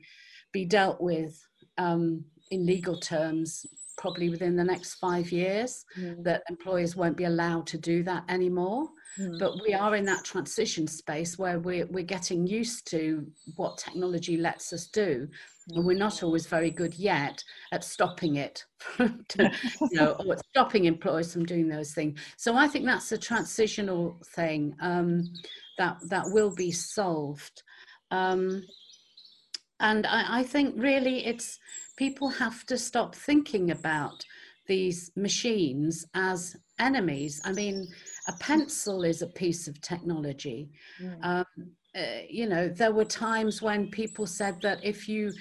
be 0.52 0.66
dealt 0.66 1.00
with 1.00 1.42
um, 1.78 2.22
in 2.50 2.66
legal 2.66 3.00
terms 3.00 3.64
probably 3.96 4.28
within 4.28 4.56
the 4.56 4.64
next 4.64 4.96
five 4.96 5.32
years, 5.32 5.86
mm. 5.98 6.22
that 6.22 6.42
employers 6.50 6.96
won't 6.96 7.16
be 7.16 7.24
allowed 7.24 7.66
to 7.68 7.78
do 7.78 8.02
that 8.02 8.24
anymore. 8.28 8.88
Mm. 9.18 9.38
But 9.38 9.62
we 9.62 9.72
are 9.72 9.94
in 9.94 10.04
that 10.04 10.24
transition 10.24 10.86
space 10.86 11.38
where 11.38 11.60
we're, 11.60 11.86
we're 11.86 12.04
getting 12.04 12.46
used 12.46 12.90
to 12.90 13.26
what 13.56 13.78
technology 13.78 14.36
lets 14.36 14.72
us 14.72 14.88
do 14.88 15.28
we're 15.72 15.96
not 15.96 16.22
always 16.22 16.46
very 16.46 16.70
good 16.70 16.94
yet 16.94 17.42
at 17.72 17.84
stopping 17.84 18.36
it 18.36 18.64
to, 18.98 19.50
you 19.80 20.00
know 20.00 20.12
or 20.26 20.36
stopping 20.50 20.84
employers 20.84 21.32
from 21.32 21.44
doing 21.44 21.68
those 21.68 21.92
things. 21.92 22.20
So 22.36 22.56
i 22.56 22.68
think 22.68 22.84
that's 22.84 23.12
a 23.12 23.18
transitional 23.18 24.18
thing 24.34 24.74
um, 24.80 25.24
that 25.78 25.96
that 26.08 26.24
will 26.26 26.54
be 26.54 26.70
solved. 26.70 27.62
Um, 28.10 28.64
and 29.80 30.06
I, 30.06 30.40
I 30.40 30.42
think 30.42 30.74
really 30.76 31.26
it's 31.26 31.58
people 31.96 32.28
have 32.28 32.64
to 32.66 32.78
stop 32.78 33.14
thinking 33.14 33.70
about 33.70 34.24
these 34.66 35.10
machines 35.16 36.06
as 36.14 36.56
enemies. 36.78 37.40
I 37.44 37.52
mean 37.52 37.86
a 38.28 38.32
pencil 38.34 39.04
is 39.04 39.22
a 39.22 39.26
piece 39.26 39.66
of 39.68 39.80
technology. 39.80 40.70
Mm. 41.00 41.24
um, 41.24 41.74
uh, 41.96 42.22
you 42.28 42.48
know, 42.48 42.68
there 42.68 42.92
were 42.92 43.04
times 43.04 43.62
when 43.62 43.90
people 43.90 44.26
said 44.26 44.60
that 44.62 44.84
if 44.84 45.08
you 45.08 45.32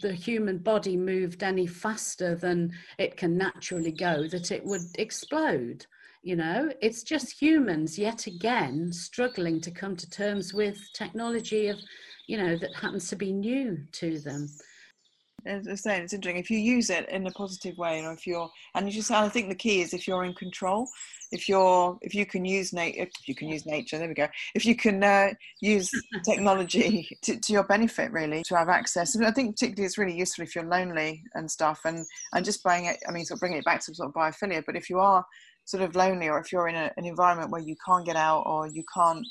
the 0.00 0.12
human 0.12 0.56
body 0.56 0.96
moved 0.96 1.42
any 1.42 1.66
faster 1.66 2.34
than 2.34 2.72
it 2.98 3.16
can 3.16 3.36
naturally 3.36 3.92
go, 3.92 4.26
that 4.28 4.50
it 4.50 4.64
would 4.64 4.80
explode. 4.94 5.84
You 6.22 6.36
know, 6.36 6.72
it's 6.80 7.02
just 7.02 7.42
humans 7.42 7.98
yet 7.98 8.26
again 8.26 8.90
struggling 8.92 9.60
to 9.60 9.70
come 9.70 9.96
to 9.96 10.08
terms 10.08 10.54
with 10.54 10.78
technology 10.94 11.68
of, 11.68 11.78
you 12.26 12.38
know, 12.38 12.56
that 12.56 12.74
happens 12.74 13.08
to 13.08 13.16
be 13.16 13.32
new 13.32 13.78
to 13.92 14.18
them 14.20 14.48
as 15.46 15.68
I 15.68 15.74
say, 15.74 16.00
it's 16.00 16.12
interesting 16.12 16.40
if 16.40 16.50
you 16.50 16.58
use 16.58 16.90
it 16.90 17.08
in 17.08 17.26
a 17.26 17.30
positive 17.32 17.76
way, 17.78 18.04
or 18.04 18.12
if 18.12 18.26
you're, 18.26 18.50
and 18.74 18.86
you 18.86 18.92
just, 18.92 19.10
I 19.10 19.28
think 19.28 19.48
the 19.48 19.54
key 19.54 19.80
is 19.80 19.92
if 19.92 20.06
you're 20.06 20.24
in 20.24 20.34
control, 20.34 20.88
if 21.32 21.48
you're, 21.48 21.98
if 22.02 22.14
you 22.14 22.26
can 22.26 22.44
use 22.44 22.72
nature, 22.72 23.02
if 23.02 23.10
you 23.26 23.34
can 23.34 23.48
use 23.48 23.66
nature, 23.66 23.98
there 23.98 24.08
we 24.08 24.14
go. 24.14 24.28
If 24.54 24.64
you 24.64 24.76
can 24.76 25.02
uh, 25.02 25.30
use 25.60 25.90
technology 26.24 27.08
to, 27.22 27.38
to, 27.38 27.52
your 27.52 27.64
benefit, 27.64 28.12
really, 28.12 28.42
to 28.44 28.56
have 28.56 28.68
access. 28.68 29.14
And 29.14 29.26
I 29.26 29.30
think 29.30 29.56
particularly 29.56 29.86
it's 29.86 29.98
really 29.98 30.16
useful 30.16 30.44
if 30.44 30.54
you're 30.54 30.64
lonely 30.64 31.22
and 31.34 31.50
stuff, 31.50 31.80
and 31.84 32.04
and 32.32 32.44
just 32.44 32.62
buying 32.62 32.84
it. 32.84 32.98
I 33.08 33.12
mean, 33.12 33.24
sort 33.24 33.36
of 33.36 33.40
bringing 33.40 33.58
it 33.58 33.64
back 33.64 33.80
to 33.84 33.94
sort 33.94 34.08
of 34.08 34.14
biophilia. 34.14 34.62
But 34.66 34.76
if 34.76 34.90
you 34.90 34.98
are 34.98 35.24
sort 35.64 35.82
of 35.82 35.96
lonely, 35.96 36.28
or 36.28 36.38
if 36.38 36.52
you're 36.52 36.68
in 36.68 36.74
a, 36.74 36.90
an 36.96 37.06
environment 37.06 37.50
where 37.50 37.62
you 37.62 37.76
can't 37.86 38.06
get 38.06 38.16
out, 38.16 38.42
or 38.46 38.66
you 38.68 38.84
can't 38.94 39.26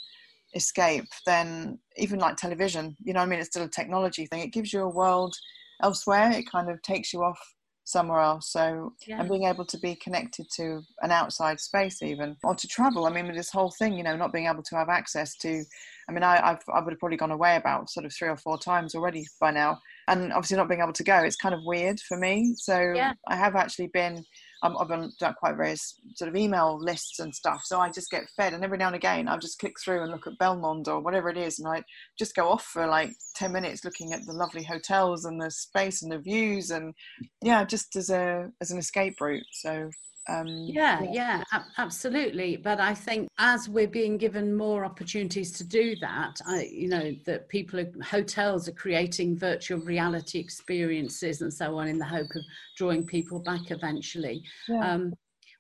escape, 0.56 1.06
then 1.26 1.80
even 1.98 2.20
like 2.20 2.36
television, 2.36 2.96
you 3.04 3.14
know, 3.14 3.22
I 3.22 3.26
mean, 3.26 3.40
it's 3.40 3.50
still 3.50 3.64
a 3.64 3.70
technology 3.70 4.26
thing. 4.26 4.42
It 4.42 4.54
gives 4.54 4.74
you 4.74 4.82
a 4.82 4.90
world 4.90 5.36
elsewhere 5.82 6.32
it 6.32 6.50
kind 6.50 6.70
of 6.70 6.82
takes 6.82 7.14
you 7.14 7.24
off 7.24 7.40
somewhere 7.84 8.22
else 8.22 8.52
so 8.52 8.94
yeah. 9.08 9.20
and 9.20 9.28
being 9.28 9.44
able 9.44 9.66
to 9.66 9.78
be 9.80 9.96
connected 9.96 10.46
to 10.56 10.82
an 11.02 11.12
outside 11.12 11.60
space 11.60 12.02
even 12.02 12.36
or 12.44 12.56
to 12.56 12.68
travel 12.68 13.06
i 13.06 13.12
mean 13.12 13.26
with 13.26 13.36
this 13.36 13.50
whole 13.50 13.74
thing 13.80 13.94
you 13.94 14.04
know 14.04 14.16
not 14.16 14.32
being 14.32 14.46
able 14.46 14.64
to 14.64 14.76
have 14.76 14.88
access 14.88 15.36
to 15.36 15.64
i 16.08 16.12
mean 16.12 16.24
I, 16.24 16.40
I've, 16.52 16.62
i 16.74 16.80
would 16.80 16.94
have 16.94 17.00
probably 17.00 17.18
gone 17.18 17.32
away 17.32 17.56
about 17.56 17.90
sort 17.90 18.06
of 18.06 18.14
three 18.14 18.30
or 18.30 18.38
four 18.38 18.58
times 18.58 18.94
already 18.94 19.26
by 19.40 19.52
now 19.52 19.80
and 20.08 20.32
obviously 20.32 20.58
not 20.58 20.70
being 20.70 20.82
able 20.82 20.94
to 20.94 21.04
go 21.04 21.18
it's 21.18 21.36
kind 21.36 21.56
of 21.56 21.62
weird 21.66 22.00
for 22.00 22.18
me 22.18 22.54
so 22.56 22.94
yeah. 22.96 23.14
i 23.28 23.36
have 23.36 23.56
actually 23.56 23.88
been 23.88 24.24
I've 24.64 24.88
done 24.88 25.12
quite 25.40 25.56
various 25.56 26.00
sort 26.16 26.30
of 26.30 26.36
email 26.36 26.78
lists 26.80 27.20
and 27.20 27.34
stuff. 27.34 27.62
So 27.66 27.80
I 27.80 27.90
just 27.90 28.12
get 28.12 28.30
fed, 28.36 28.54
and 28.54 28.64
every 28.64 28.78
now 28.78 28.88
and 28.88 28.96
again, 28.96 29.28
I'll 29.28 29.40
just 29.40 29.60
click 29.60 29.74
through 29.84 30.04
and 30.04 30.12
look 30.12 30.28
at 30.28 30.38
Belmond 30.40 30.88
or 30.88 31.00
whatever 31.00 31.30
it 31.30 31.38
is, 31.38 31.60
and 31.60 31.68
I 31.68 31.84
just 32.18 32.36
go 32.36 32.50
off 32.50 32.64
for 32.64 32.86
like 32.88 33.12
10 33.36 33.52
minutes 33.52 33.84
looking 33.84 34.14
at 34.14 34.26
the 34.26 34.34
lovely 34.34 34.64
hotels 34.64 35.26
and 35.26 35.42
the 35.42 35.52
space 35.52 36.04
and 36.04 36.12
the 36.12 36.20
views, 36.20 36.72
and 36.72 36.94
yeah, 37.42 37.64
just 37.64 37.96
as 37.96 38.10
a 38.10 38.50
as 38.62 38.72
an 38.72 38.78
escape 38.78 39.20
route. 39.20 39.44
So 39.52 39.90
um, 40.32 40.48
yeah, 40.48 41.02
yeah, 41.04 41.44
yeah 41.52 41.64
absolutely. 41.78 42.58
But 42.58 42.80
I 42.80 42.94
think 42.94 43.28
as 43.38 43.68
we're 43.68 43.88
being 43.88 44.18
given 44.18 44.56
more 44.56 44.86
opportunities 44.86 45.52
to 45.54 45.64
do 45.64 45.96
that, 46.02 46.40
I, 46.46 46.70
you 46.72 46.88
know, 46.88 47.16
that 47.26 47.50
people, 47.50 47.80
are, 47.80 47.92
hotels 48.04 48.68
are 48.68 48.74
creating 48.74 49.38
virtual 49.38 49.80
reality 49.80 50.40
experiences 50.40 51.42
and 51.42 51.54
so 51.54 51.78
on 51.78 51.88
in 51.88 51.98
the 51.98 52.06
hope 52.06 52.30
of 52.36 52.44
drawing 52.78 53.06
people 53.06 53.40
back 53.40 53.72
eventually. 53.72 54.44
Yeah. 54.68 54.94
Um, 54.94 55.14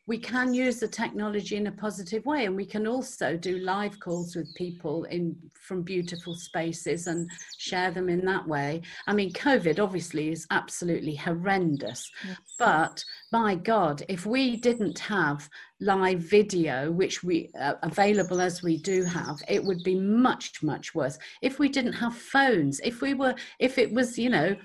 we 0.07 0.17
can 0.17 0.53
use 0.53 0.79
the 0.79 0.87
technology 0.87 1.55
in 1.55 1.67
a 1.67 1.71
positive 1.71 2.25
way 2.25 2.45
and 2.45 2.55
we 2.55 2.65
can 2.65 2.87
also 2.87 3.37
do 3.37 3.59
live 3.59 3.99
calls 3.99 4.35
with 4.35 4.53
people 4.55 5.03
in 5.05 5.35
from 5.53 5.83
beautiful 5.83 6.33
spaces 6.33 7.07
and 7.07 7.29
share 7.57 7.91
them 7.91 8.09
in 8.09 8.25
that 8.25 8.47
way 8.47 8.81
i 9.07 9.13
mean 9.13 9.31
covid 9.33 9.79
obviously 9.79 10.29
is 10.31 10.47
absolutely 10.49 11.15
horrendous 11.15 12.09
yes. 12.27 12.37
but 12.57 13.03
my 13.31 13.55
god 13.55 14.03
if 14.09 14.25
we 14.25 14.57
didn't 14.57 14.97
have 14.97 15.47
live 15.81 16.19
video 16.19 16.91
which 16.91 17.23
we 17.23 17.49
uh, 17.59 17.73
available 17.83 18.39
as 18.39 18.61
we 18.61 18.77
do 18.77 19.03
have 19.03 19.41
it 19.47 19.63
would 19.63 19.83
be 19.83 19.95
much 19.95 20.61
much 20.61 20.93
worse 20.93 21.17
if 21.41 21.59
we 21.59 21.67
didn't 21.67 21.93
have 21.93 22.15
phones 22.15 22.79
if 22.83 23.01
we 23.01 23.13
were 23.13 23.33
if 23.59 23.77
it 23.77 23.91
was 23.91 24.17
you 24.17 24.29
know 24.29 24.55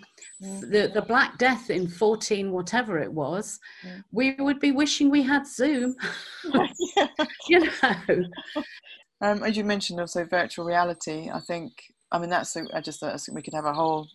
the, 0.41 0.91
the 0.93 1.03
Black 1.03 1.39
Death 1.39 1.71
in 1.71 1.89
14, 1.89 2.51
whatever 2.51 2.99
it 2.99 3.13
was, 3.13 3.59
yeah. 3.85 3.99
we 4.13 4.35
would 4.39 4.61
be 4.61 4.73
wishing 4.73 5.11
we 5.11 5.23
had 5.23 5.47
Zoom. 5.47 5.95
you 7.49 7.61
know. 7.61 8.25
Um, 9.23 9.43
as 9.43 9.57
you 9.57 9.65
mentioned, 9.65 9.99
also 9.99 10.25
virtual 10.25 10.67
reality. 10.67 11.31
I 11.33 11.41
think, 11.41 11.73
I 12.13 12.19
mean, 12.19 12.31
that's, 12.31 12.55
a, 12.57 12.65
I 12.75 12.81
just 12.81 13.03
I 13.03 13.17
think 13.17 13.35
we 13.35 13.43
could 13.43 13.55
have 13.55 13.65
a 13.65 13.73
whole 13.73 14.09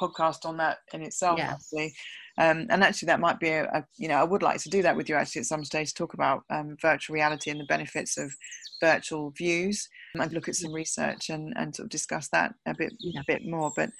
podcast 0.00 0.46
on 0.46 0.56
that 0.58 0.78
in 0.94 1.02
itself, 1.02 1.38
Yeah. 1.38 1.52
actually. 1.52 1.92
Um, 2.40 2.66
and 2.70 2.82
actually, 2.82 3.06
that 3.06 3.20
might 3.20 3.38
be 3.38 3.50
a, 3.50 3.64
a, 3.66 3.84
you 3.98 4.08
know, 4.08 4.16
I 4.16 4.24
would 4.24 4.42
like 4.42 4.60
to 4.62 4.70
do 4.70 4.80
that 4.82 4.96
with 4.96 5.08
you 5.10 5.14
actually 5.14 5.40
at 5.40 5.46
some 5.46 5.62
stage, 5.62 5.92
talk 5.92 6.14
about 6.14 6.42
um, 6.48 6.74
virtual 6.80 7.14
reality 7.14 7.50
and 7.50 7.60
the 7.60 7.66
benefits 7.66 8.16
of 8.16 8.32
virtual 8.80 9.30
views 9.36 9.86
and 10.14 10.32
look 10.32 10.48
at 10.48 10.56
some 10.56 10.72
research 10.72 11.28
and, 11.28 11.52
and 11.56 11.76
sort 11.76 11.84
of 11.84 11.90
discuss 11.90 12.28
that 12.32 12.54
a 12.66 12.74
bit, 12.74 12.94
Yeah. 12.98 13.20
a 13.20 13.24
bit 13.26 13.42
more. 13.46 13.70
But 13.76 13.90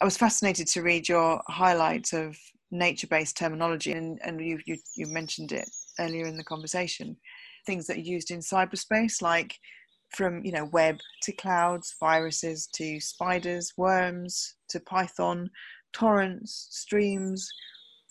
I 0.00 0.04
was 0.04 0.16
fascinated 0.16 0.68
to 0.68 0.82
read 0.82 1.08
your 1.08 1.42
highlight 1.48 2.12
of 2.12 2.36
nature-based 2.70 3.36
terminology, 3.36 3.92
and, 3.92 4.20
and 4.24 4.40
you, 4.40 4.60
you, 4.64 4.76
you 4.96 5.06
mentioned 5.08 5.50
it 5.50 5.68
earlier 5.98 6.26
in 6.26 6.36
the 6.36 6.44
conversation. 6.44 7.16
Things 7.66 7.86
that 7.88 7.96
are 7.96 8.00
used 8.00 8.30
in 8.30 8.38
cyberspace, 8.38 9.20
like 9.20 9.54
from 10.14 10.42
you 10.44 10.52
know 10.52 10.66
web 10.72 10.98
to 11.24 11.32
clouds, 11.32 11.96
viruses 12.00 12.68
to 12.74 13.00
spiders, 13.00 13.72
worms 13.76 14.54
to 14.70 14.80
Python, 14.80 15.50
torrents, 15.92 16.68
streams. 16.70 17.48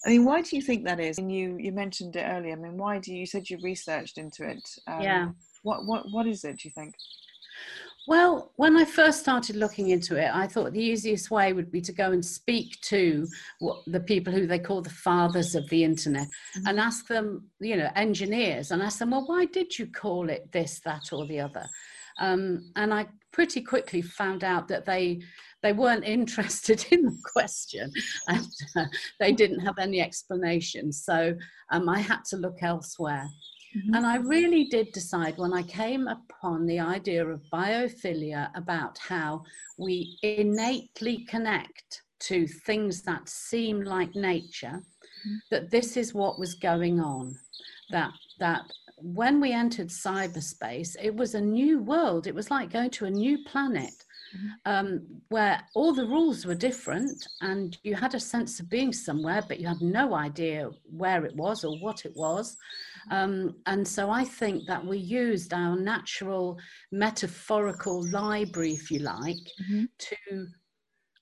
I 0.06 0.10
mean, 0.10 0.26
why 0.26 0.42
do 0.42 0.56
you 0.56 0.62
think 0.62 0.86
that 0.86 1.00
is? 1.00 1.18
And 1.18 1.32
you 1.32 1.58
you 1.60 1.72
mentioned 1.72 2.16
it 2.16 2.26
earlier. 2.26 2.54
I 2.54 2.56
mean, 2.56 2.78
why 2.78 3.00
do 3.00 3.12
you, 3.12 3.20
you 3.20 3.26
said 3.26 3.50
you 3.50 3.58
researched 3.62 4.18
into 4.18 4.48
it? 4.48 4.68
Um, 4.88 5.02
Yeah. 5.02 5.30
What 5.64 5.86
what 5.86 6.06
what 6.12 6.28
is 6.28 6.44
it? 6.44 6.58
Do 6.58 6.68
you 6.68 6.72
think? 6.72 6.94
Well, 8.08 8.54
when 8.56 8.78
I 8.78 8.86
first 8.86 9.20
started 9.20 9.58
looking 9.58 9.90
into 9.90 10.16
it, 10.16 10.32
I 10.34 10.48
thought 10.48 10.72
the 10.72 10.80
easiest 10.82 11.30
way 11.30 11.52
would 11.52 11.70
be 11.70 11.82
to 11.82 11.92
go 11.92 12.14
and 12.14 12.24
speak 12.24 12.80
to 12.84 13.28
what, 13.60 13.80
the 13.86 14.00
people 14.00 14.32
who 14.32 14.48
they 14.48 14.60
call 14.60 14.82
the 14.82 14.90
fathers 14.90 15.56
of 15.56 15.68
the 15.68 15.84
internet 15.84 16.28
and 16.66 16.80
ask 16.80 17.06
them, 17.08 17.50
you 17.60 17.76
know, 17.76 17.90
engineers, 17.98 18.72
and 18.72 18.82
ask 18.82 19.00
them, 19.00 19.12
well, 19.12 19.26
why 19.28 19.44
did 19.44 19.78
you 19.78 19.88
call 19.88 20.30
it 20.30 20.50
this, 20.54 20.80
that, 20.86 21.12
or 21.12 21.28
the 21.28 21.42
other? 21.42 21.66
Um, 22.20 22.72
and 22.78 22.94
I 22.94 23.08
pretty 23.34 23.62
quickly 23.62 24.02
found 24.02 24.42
out 24.44 24.70
that 24.70 24.86
they 24.86 25.22
they 25.64 25.74
weren't 25.74 26.06
interested 26.18 26.86
in 26.92 27.04
the 27.04 27.18
question 27.24 27.92
and 28.28 28.48
uh, 28.76 28.86
they 29.20 29.32
didn't 29.32 29.60
have 29.60 29.78
any 29.80 30.02
explanation. 30.02 30.92
So 30.92 31.36
um, 31.72 31.90
I 31.90 32.00
had 32.00 32.24
to 32.30 32.38
look 32.38 32.58
elsewhere. 32.62 33.28
And 33.94 34.08
I 34.08 34.18
really 34.18 34.64
did 34.66 34.92
decide 34.92 35.38
when 35.38 35.54
I 35.54 35.62
came 35.62 36.08
upon 36.08 36.66
the 36.66 36.80
idea 36.80 37.28
of 37.28 37.44
biophilia 37.54 38.50
about 38.56 38.98
how 38.98 39.44
we 39.78 40.18
innately 40.24 41.26
connect 41.26 42.02
to 42.22 42.48
things 42.48 43.04
that 43.04 43.30
seem 43.30 43.82
like 43.82 44.16
nature, 44.16 44.82
that 45.52 45.70
this 45.70 45.98
is 45.98 46.14
what 46.14 46.40
was 46.40 46.56
going 46.56 47.00
on. 47.00 47.36
That 47.92 48.12
that 48.40 48.64
when 49.00 49.40
we 49.40 49.52
entered 49.52 49.90
cyberspace, 49.90 50.96
it 51.02 51.16
was 51.16 51.36
a 51.36 51.42
new 51.42 51.80
world. 51.80 52.26
It 52.26 52.36
was 52.36 52.50
like 52.50 52.72
going 52.72 52.90
to 52.92 53.06
a 53.06 53.12
new 53.12 53.44
planet. 53.46 53.94
Um, 54.66 55.22
where 55.30 55.62
all 55.76 55.94
the 55.94 56.06
rules 56.06 56.46
were 56.46 56.56
different 56.56 57.26
and 57.40 57.78
you 57.84 57.96
had 57.96 58.14
a 58.14 58.20
sense 58.20 58.60
of 58.60 58.70
being 58.70 58.92
somewhere, 58.92 59.42
but 59.48 59.60
you 59.60 59.68
had 59.68 59.82
no 59.82 60.14
idea 60.14 60.70
where 60.84 61.26
it 61.26 61.36
was 61.36 61.64
or 61.64 61.78
what 61.78 62.06
it 62.06 62.14
was. 62.16 62.58
Um, 63.10 63.62
and 63.66 63.88
so 63.88 64.10
I 64.10 64.26
think 64.26 64.68
that 64.68 64.86
we 64.86 64.98
used 64.98 65.54
our 65.54 65.78
natural 65.78 66.60
metaphorical 66.92 68.04
library, 68.10 68.74
if 68.74 68.92
you 68.92 69.00
like, 69.00 69.48
Mhm. 69.60 69.88
to 70.00 70.48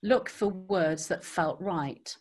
look 0.02 0.28
for 0.28 0.48
words 0.48 1.08
that 1.08 1.24
felt 1.24 1.60
right. 1.60 2.16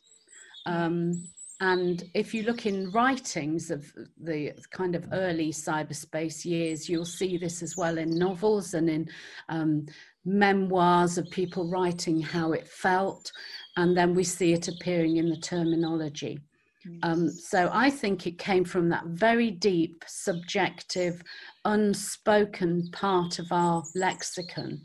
Um, 0.66 1.30
and 1.62 2.04
if 2.14 2.34
you 2.34 2.44
look 2.44 2.66
in 2.66 2.92
writings 2.92 3.72
of 3.72 3.94
the 4.18 4.54
kind 4.72 4.96
of 4.96 5.08
early 5.14 5.52
cyberspace 5.52 6.46
years, 6.46 6.90
you'll 6.90 7.06
see 7.06 7.38
this 7.38 7.64
as 7.64 7.78
well 7.78 7.98
in 7.98 8.18
novels 8.18 8.74
and 8.74 8.90
in 8.90 9.08
um, 9.50 9.86
memoirs 10.26 11.18
of 11.18 11.30
people 11.30 11.70
writing 11.70 12.22
how 12.22 12.52
it 12.52 12.68
felt. 12.68 13.32
And 13.78 13.96
then 13.96 14.14
we 14.14 14.24
see 14.24 14.54
it 14.54 14.68
appearing 14.68 15.18
in 15.18 15.30
the 15.30 15.38
terminology. 15.38 16.40
Um, 17.04 17.30
so 17.30 17.70
I 17.74 17.90
think 17.90 18.28
it 18.28 18.38
came 18.38 18.64
from 18.64 18.90
that 18.90 19.06
very 19.06 19.50
deep, 19.50 20.04
subjective, 20.08 21.22
unspoken 21.66 22.90
part 22.92 23.40
of 23.40 23.52
our 23.52 23.84
lexicon. 23.96 24.82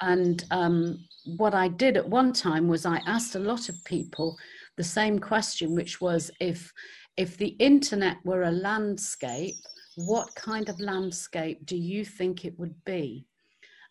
And 0.00 0.44
um, 0.50 1.04
what 1.36 1.54
I 1.54 1.68
did 1.68 1.96
at 1.96 2.08
one 2.08 2.32
time 2.32 2.68
was 2.68 2.86
I 2.86 3.00
asked 3.06 3.34
a 3.34 3.40
lot 3.40 3.68
of 3.68 3.84
people 3.84 4.36
the 4.76 4.84
same 4.84 5.18
question, 5.18 5.74
which 5.74 6.00
was 6.00 6.30
if 6.40 6.72
if 7.16 7.36
the 7.36 7.56
internet 7.58 8.18
were 8.24 8.44
a 8.44 8.50
landscape, 8.52 9.56
what 9.96 10.32
kind 10.36 10.68
of 10.68 10.78
landscape 10.78 11.66
do 11.66 11.76
you 11.76 12.04
think 12.04 12.44
it 12.44 12.56
would 12.60 12.76
be? 12.84 13.26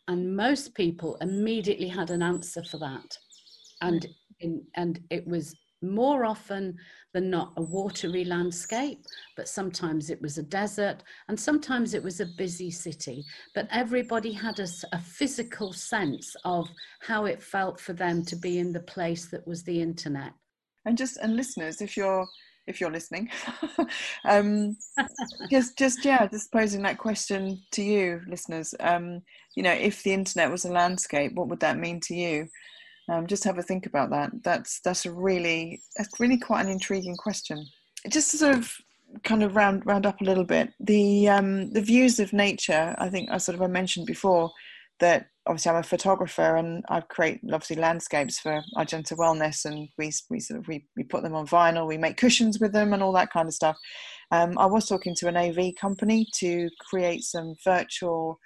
And 0.07 0.35
most 0.35 0.73
people 0.75 1.17
immediately 1.21 1.87
had 1.87 2.09
an 2.09 2.21
answer 2.21 2.63
for 2.63 2.77
that. 2.79 3.17
And 3.81 4.07
in, 4.39 4.63
and 4.75 4.99
it 5.09 5.27
was 5.27 5.55
more 5.81 6.25
often 6.25 6.75
than 7.13 7.29
not 7.29 7.53
a 7.57 7.61
watery 7.61 8.23
landscape, 8.25 8.99
but 9.35 9.47
sometimes 9.47 10.09
it 10.09 10.21
was 10.21 10.37
a 10.37 10.43
desert 10.43 11.03
and 11.27 11.39
sometimes 11.39 11.93
it 11.93 12.03
was 12.03 12.19
a 12.19 12.27
busy 12.37 12.71
city. 12.71 13.23
But 13.53 13.67
everybody 13.71 14.31
had 14.31 14.59
a 14.59 14.99
physical 14.99 15.73
sense 15.73 16.35
of 16.45 16.67
how 17.01 17.25
it 17.25 17.41
felt 17.41 17.79
for 17.79 17.93
them 17.93 18.23
to 18.25 18.35
be 18.35 18.59
in 18.59 18.71
the 18.73 18.81
place 18.81 19.29
that 19.29 19.45
was 19.47 19.63
the 19.63 19.81
internet. 19.81 20.33
and 20.85 20.97
just 20.97 21.17
and 21.17 21.35
listeners 21.35 21.81
if 21.81 21.97
you're 21.97 22.25
if 22.65 22.79
you're 22.81 22.91
listening 22.91 23.29
um 24.25 24.75
just 25.51 25.77
just 25.77 26.03
yeah 26.05 26.25
just 26.27 26.51
posing 26.51 26.81
that 26.81 26.97
question 26.97 27.61
to 27.71 27.83
you 27.83 28.21
listeners 28.27 28.73
um 28.79 29.21
you 29.57 29.63
know 29.63 29.73
if 29.73 30.03
the 30.03 30.13
internet 30.13 30.51
was 30.51 30.65
a 30.65 30.71
landscape 30.71 31.33
what 31.33 31.47
would 31.49 31.59
that 31.61 31.77
mean 31.77 31.99
to 32.01 32.15
you? 32.15 32.47
Um 33.09 33.27
just 33.27 33.43
have 33.43 33.57
a 33.57 33.63
think 33.63 33.85
about 33.85 34.09
that. 34.11 34.31
That's 34.43 34.79
that's 34.81 35.05
a 35.05 35.11
really 35.11 35.81
that's 35.97 36.19
really 36.19 36.37
quite 36.37 36.65
an 36.65 36.71
intriguing 36.71 37.17
question. 37.17 37.65
Just 38.09 38.31
to 38.31 38.37
sort 38.37 38.55
of 38.55 38.71
kind 39.23 39.43
of 39.43 39.55
round 39.55 39.85
round 39.85 40.05
up 40.05 40.21
a 40.21 40.23
little 40.23 40.43
bit 40.43 40.73
the 40.81 41.29
um 41.29 41.71
the 41.71 41.81
views 41.81 42.19
of 42.19 42.33
nature 42.33 42.93
i 42.97 43.07
think 43.07 43.31
i 43.31 43.37
sort 43.37 43.55
of 43.55 43.61
i 43.61 43.65
mentioned 43.67 44.05
before 44.05 44.51
that 44.99 45.27
obviously 45.47 45.71
I'm 45.71 45.77
a 45.77 45.83
photographer 45.83 46.57
and 46.57 46.83
I 46.89 47.01
create 47.01 47.39
obviously 47.45 47.77
landscapes 47.77 48.39
for 48.39 48.61
Argenta 48.75 49.15
Wellness 49.15 49.65
and 49.65 49.87
we, 49.97 50.11
we 50.29 50.39
sort 50.39 50.59
of 50.59 50.67
we, 50.67 50.85
we 50.95 51.03
put 51.03 51.23
them 51.23 51.35
on 51.35 51.47
vinyl, 51.47 51.87
we 51.87 51.97
make 51.97 52.17
cushions 52.17 52.59
with 52.59 52.73
them 52.73 52.93
and 52.93 53.01
all 53.01 53.13
that 53.13 53.31
kind 53.31 53.47
of 53.47 53.53
stuff. 53.53 53.77
Um, 54.31 54.57
I 54.57 54.65
was 54.65 54.87
talking 54.87 55.15
to 55.15 55.27
an 55.27 55.37
AV 55.37 55.73
company 55.79 56.27
to 56.35 56.69
create 56.89 57.23
some 57.23 57.55
virtual 57.63 58.39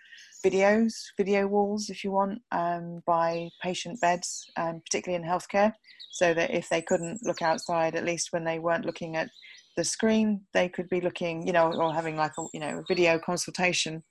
videos, 0.43 0.93
video 1.17 1.47
walls 1.47 1.89
if 1.89 2.03
you 2.03 2.11
want, 2.11 2.41
um, 2.51 3.01
by 3.05 3.49
patient 3.61 3.99
beds, 4.01 4.45
um, 4.57 4.81
particularly 4.85 5.23
in 5.23 5.29
healthcare, 5.29 5.73
so 6.11 6.33
that 6.33 6.51
if 6.51 6.69
they 6.69 6.81
couldn't 6.81 7.19
look 7.23 7.41
outside, 7.41 7.95
at 7.95 8.05
least 8.05 8.29
when 8.31 8.43
they 8.43 8.59
weren't 8.59 8.85
looking 8.85 9.15
at 9.15 9.29
the 9.77 9.83
screen, 9.83 10.41
they 10.53 10.67
could 10.67 10.89
be 10.89 11.01
looking, 11.01 11.45
you 11.45 11.53
know, 11.53 11.71
or 11.73 11.93
having 11.93 12.15
like 12.15 12.33
a 12.37 12.45
you 12.53 12.59
know 12.59 12.79
a 12.79 12.83
video 12.87 13.19
consultation. 13.19 14.03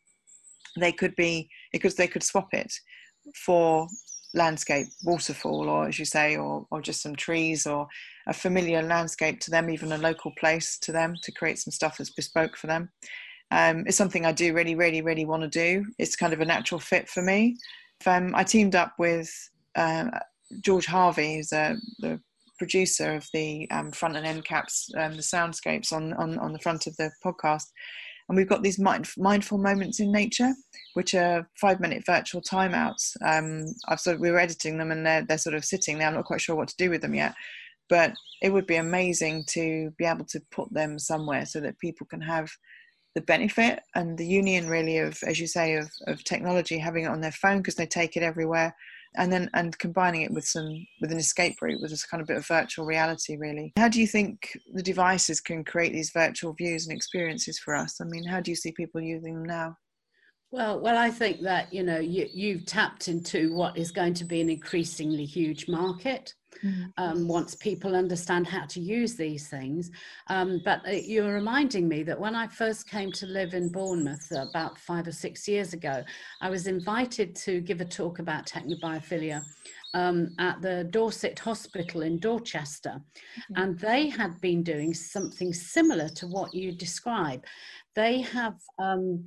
They 0.78 0.92
could 0.92 1.16
be 1.16 1.50
because 1.72 1.96
they 1.96 2.06
could 2.06 2.22
swap 2.22 2.48
it 2.52 2.72
for 3.34 3.88
landscape 4.34 4.86
waterfall 5.04 5.68
or 5.68 5.88
as 5.88 5.98
you 5.98 6.04
say 6.04 6.36
or, 6.36 6.64
or 6.70 6.80
just 6.80 7.02
some 7.02 7.16
trees 7.16 7.66
or 7.66 7.88
a 8.28 8.32
familiar 8.32 8.80
landscape 8.80 9.40
to 9.40 9.50
them 9.50 9.68
even 9.68 9.90
a 9.90 9.98
local 9.98 10.32
place 10.38 10.78
to 10.78 10.92
them 10.92 11.14
to 11.22 11.32
create 11.32 11.58
some 11.58 11.72
stuff 11.72 11.98
that's 11.98 12.12
bespoke 12.12 12.56
for 12.56 12.68
them 12.68 12.88
um, 13.50 13.84
it's 13.86 13.96
something 13.96 14.24
i 14.24 14.32
do 14.32 14.54
really 14.54 14.74
really 14.74 15.02
really 15.02 15.24
want 15.24 15.42
to 15.42 15.48
do. 15.48 15.84
It's 15.98 16.16
kind 16.16 16.32
of 16.32 16.40
a 16.40 16.44
natural 16.44 16.80
fit 16.80 17.08
for 17.08 17.22
me. 17.22 17.56
Um, 18.06 18.34
i 18.34 18.44
teamed 18.44 18.74
up 18.74 18.94
with 18.98 19.30
um, 19.76 20.10
george 20.62 20.86
harvey 20.86 21.36
who's 21.36 21.52
a, 21.52 21.76
the 22.00 22.20
producer 22.58 23.14
of 23.14 23.26
the 23.32 23.70
um, 23.70 23.90
front 23.92 24.16
and 24.16 24.26
end 24.26 24.44
caps 24.44 24.90
um, 24.98 25.12
the 25.12 25.22
soundscapes 25.22 25.92
on, 25.92 26.12
on 26.14 26.38
on 26.38 26.52
the 26.52 26.58
front 26.58 26.86
of 26.86 26.96
the 26.96 27.10
podcast. 27.24 27.66
And 28.28 28.36
we've 28.36 28.48
got 28.48 28.62
these 28.62 28.78
mind, 28.78 29.08
mindful 29.16 29.58
moments 29.58 29.98
in 29.98 30.12
nature 30.12 30.52
which 30.94 31.14
are 31.14 31.48
five 31.60 31.80
minute 31.80 32.04
virtual 32.06 32.40
timeouts. 32.40 33.16
Um, 33.24 33.64
i've 33.88 34.00
sort 34.00 34.16
of, 34.16 34.20
we 34.20 34.30
were 34.30 34.38
editing 34.38 34.78
them 34.78 34.90
and 34.90 35.04
they're, 35.04 35.22
they're 35.22 35.38
sort 35.38 35.54
of 35.54 35.64
sitting 35.64 35.98
there. 35.98 36.08
I'm 36.08 36.14
not 36.14 36.24
quite 36.24 36.40
sure 36.40 36.56
what 36.56 36.68
to 36.68 36.76
do 36.76 36.90
with 36.90 37.02
them 37.02 37.14
yet. 37.14 37.34
But 37.88 38.14
it 38.40 38.52
would 38.52 38.66
be 38.66 38.76
amazing 38.76 39.44
to 39.50 39.92
be 39.98 40.04
able 40.04 40.24
to 40.26 40.40
put 40.52 40.72
them 40.72 40.98
somewhere 40.98 41.44
so 41.44 41.60
that 41.60 41.78
people 41.78 42.06
can 42.06 42.20
have 42.20 42.50
the 43.14 43.20
benefit 43.22 43.80
and 43.94 44.16
the 44.16 44.26
union 44.26 44.68
really 44.68 44.98
of 44.98 45.18
as 45.26 45.40
you 45.40 45.46
say 45.46 45.74
of, 45.74 45.90
of 46.06 46.22
technology 46.24 46.78
having 46.78 47.04
it 47.04 47.08
on 47.08 47.20
their 47.20 47.32
phone 47.32 47.58
because 47.58 47.74
they 47.74 47.86
take 47.86 48.16
it 48.16 48.22
everywhere 48.22 48.74
and 49.16 49.32
then 49.32 49.50
and 49.54 49.76
combining 49.78 50.22
it 50.22 50.32
with 50.32 50.44
some 50.44 50.86
with 51.00 51.10
an 51.10 51.18
escape 51.18 51.56
route 51.60 51.80
with 51.80 51.90
this 51.90 52.06
kind 52.06 52.20
of 52.20 52.28
bit 52.28 52.36
of 52.36 52.46
virtual 52.46 52.86
reality 52.86 53.36
really. 53.36 53.72
How 53.76 53.88
do 53.88 54.00
you 54.00 54.06
think 54.06 54.56
the 54.72 54.82
devices 54.82 55.40
can 55.40 55.64
create 55.64 55.92
these 55.92 56.12
virtual 56.12 56.52
views 56.52 56.86
and 56.86 56.96
experiences 56.96 57.58
for 57.58 57.74
us? 57.74 58.00
I 58.00 58.04
mean 58.04 58.24
how 58.24 58.40
do 58.40 58.50
you 58.50 58.56
see 58.56 58.72
people 58.72 59.00
using 59.00 59.34
them 59.34 59.44
now 59.44 59.76
Well, 60.52 60.80
well, 60.80 60.98
I 60.98 61.10
think 61.10 61.42
that 61.42 61.72
you 61.72 61.82
know 61.82 61.98
you 61.98 62.28
you've 62.32 62.66
tapped 62.66 63.08
into 63.08 63.54
what 63.54 63.76
is 63.76 63.92
going 63.92 64.14
to 64.14 64.24
be 64.24 64.40
an 64.40 64.50
increasingly 64.50 65.24
huge 65.24 65.68
market 65.68 66.34
um, 66.98 67.28
once 67.28 67.54
people 67.54 67.94
understand 67.94 68.46
how 68.46 68.66
to 68.66 68.80
use 68.80 69.14
these 69.14 69.48
things. 69.48 69.90
Um, 70.28 70.60
but 70.64 70.86
uh, 70.86 70.90
you're 70.92 71.32
reminding 71.32 71.88
me 71.88 72.02
that 72.02 72.18
when 72.18 72.34
I 72.34 72.46
first 72.46 72.88
came 72.88 73.12
to 73.12 73.26
live 73.26 73.54
in 73.54 73.70
Bournemouth 73.70 74.30
about 74.32 74.78
five 74.78 75.06
or 75.06 75.12
six 75.12 75.48
years 75.48 75.72
ago, 75.72 76.02
I 76.40 76.50
was 76.50 76.66
invited 76.66 77.34
to 77.36 77.60
give 77.60 77.80
a 77.80 77.84
talk 77.84 78.18
about 78.18 78.46
technobiophilia 78.46 79.42
um, 79.94 80.34
at 80.38 80.60
the 80.60 80.84
Dorset 80.90 81.38
Hospital 81.38 82.02
in 82.02 82.18
Dorchester, 82.18 83.00
mm-hmm. 83.00 83.62
and 83.62 83.78
they 83.78 84.08
had 84.08 84.40
been 84.40 84.62
doing 84.62 84.94
something 84.94 85.52
similar 85.52 86.08
to 86.10 86.26
what 86.26 86.54
you 86.54 86.72
describe. 86.72 87.44
They 87.94 88.20
have 88.20 88.54
um, 88.78 89.24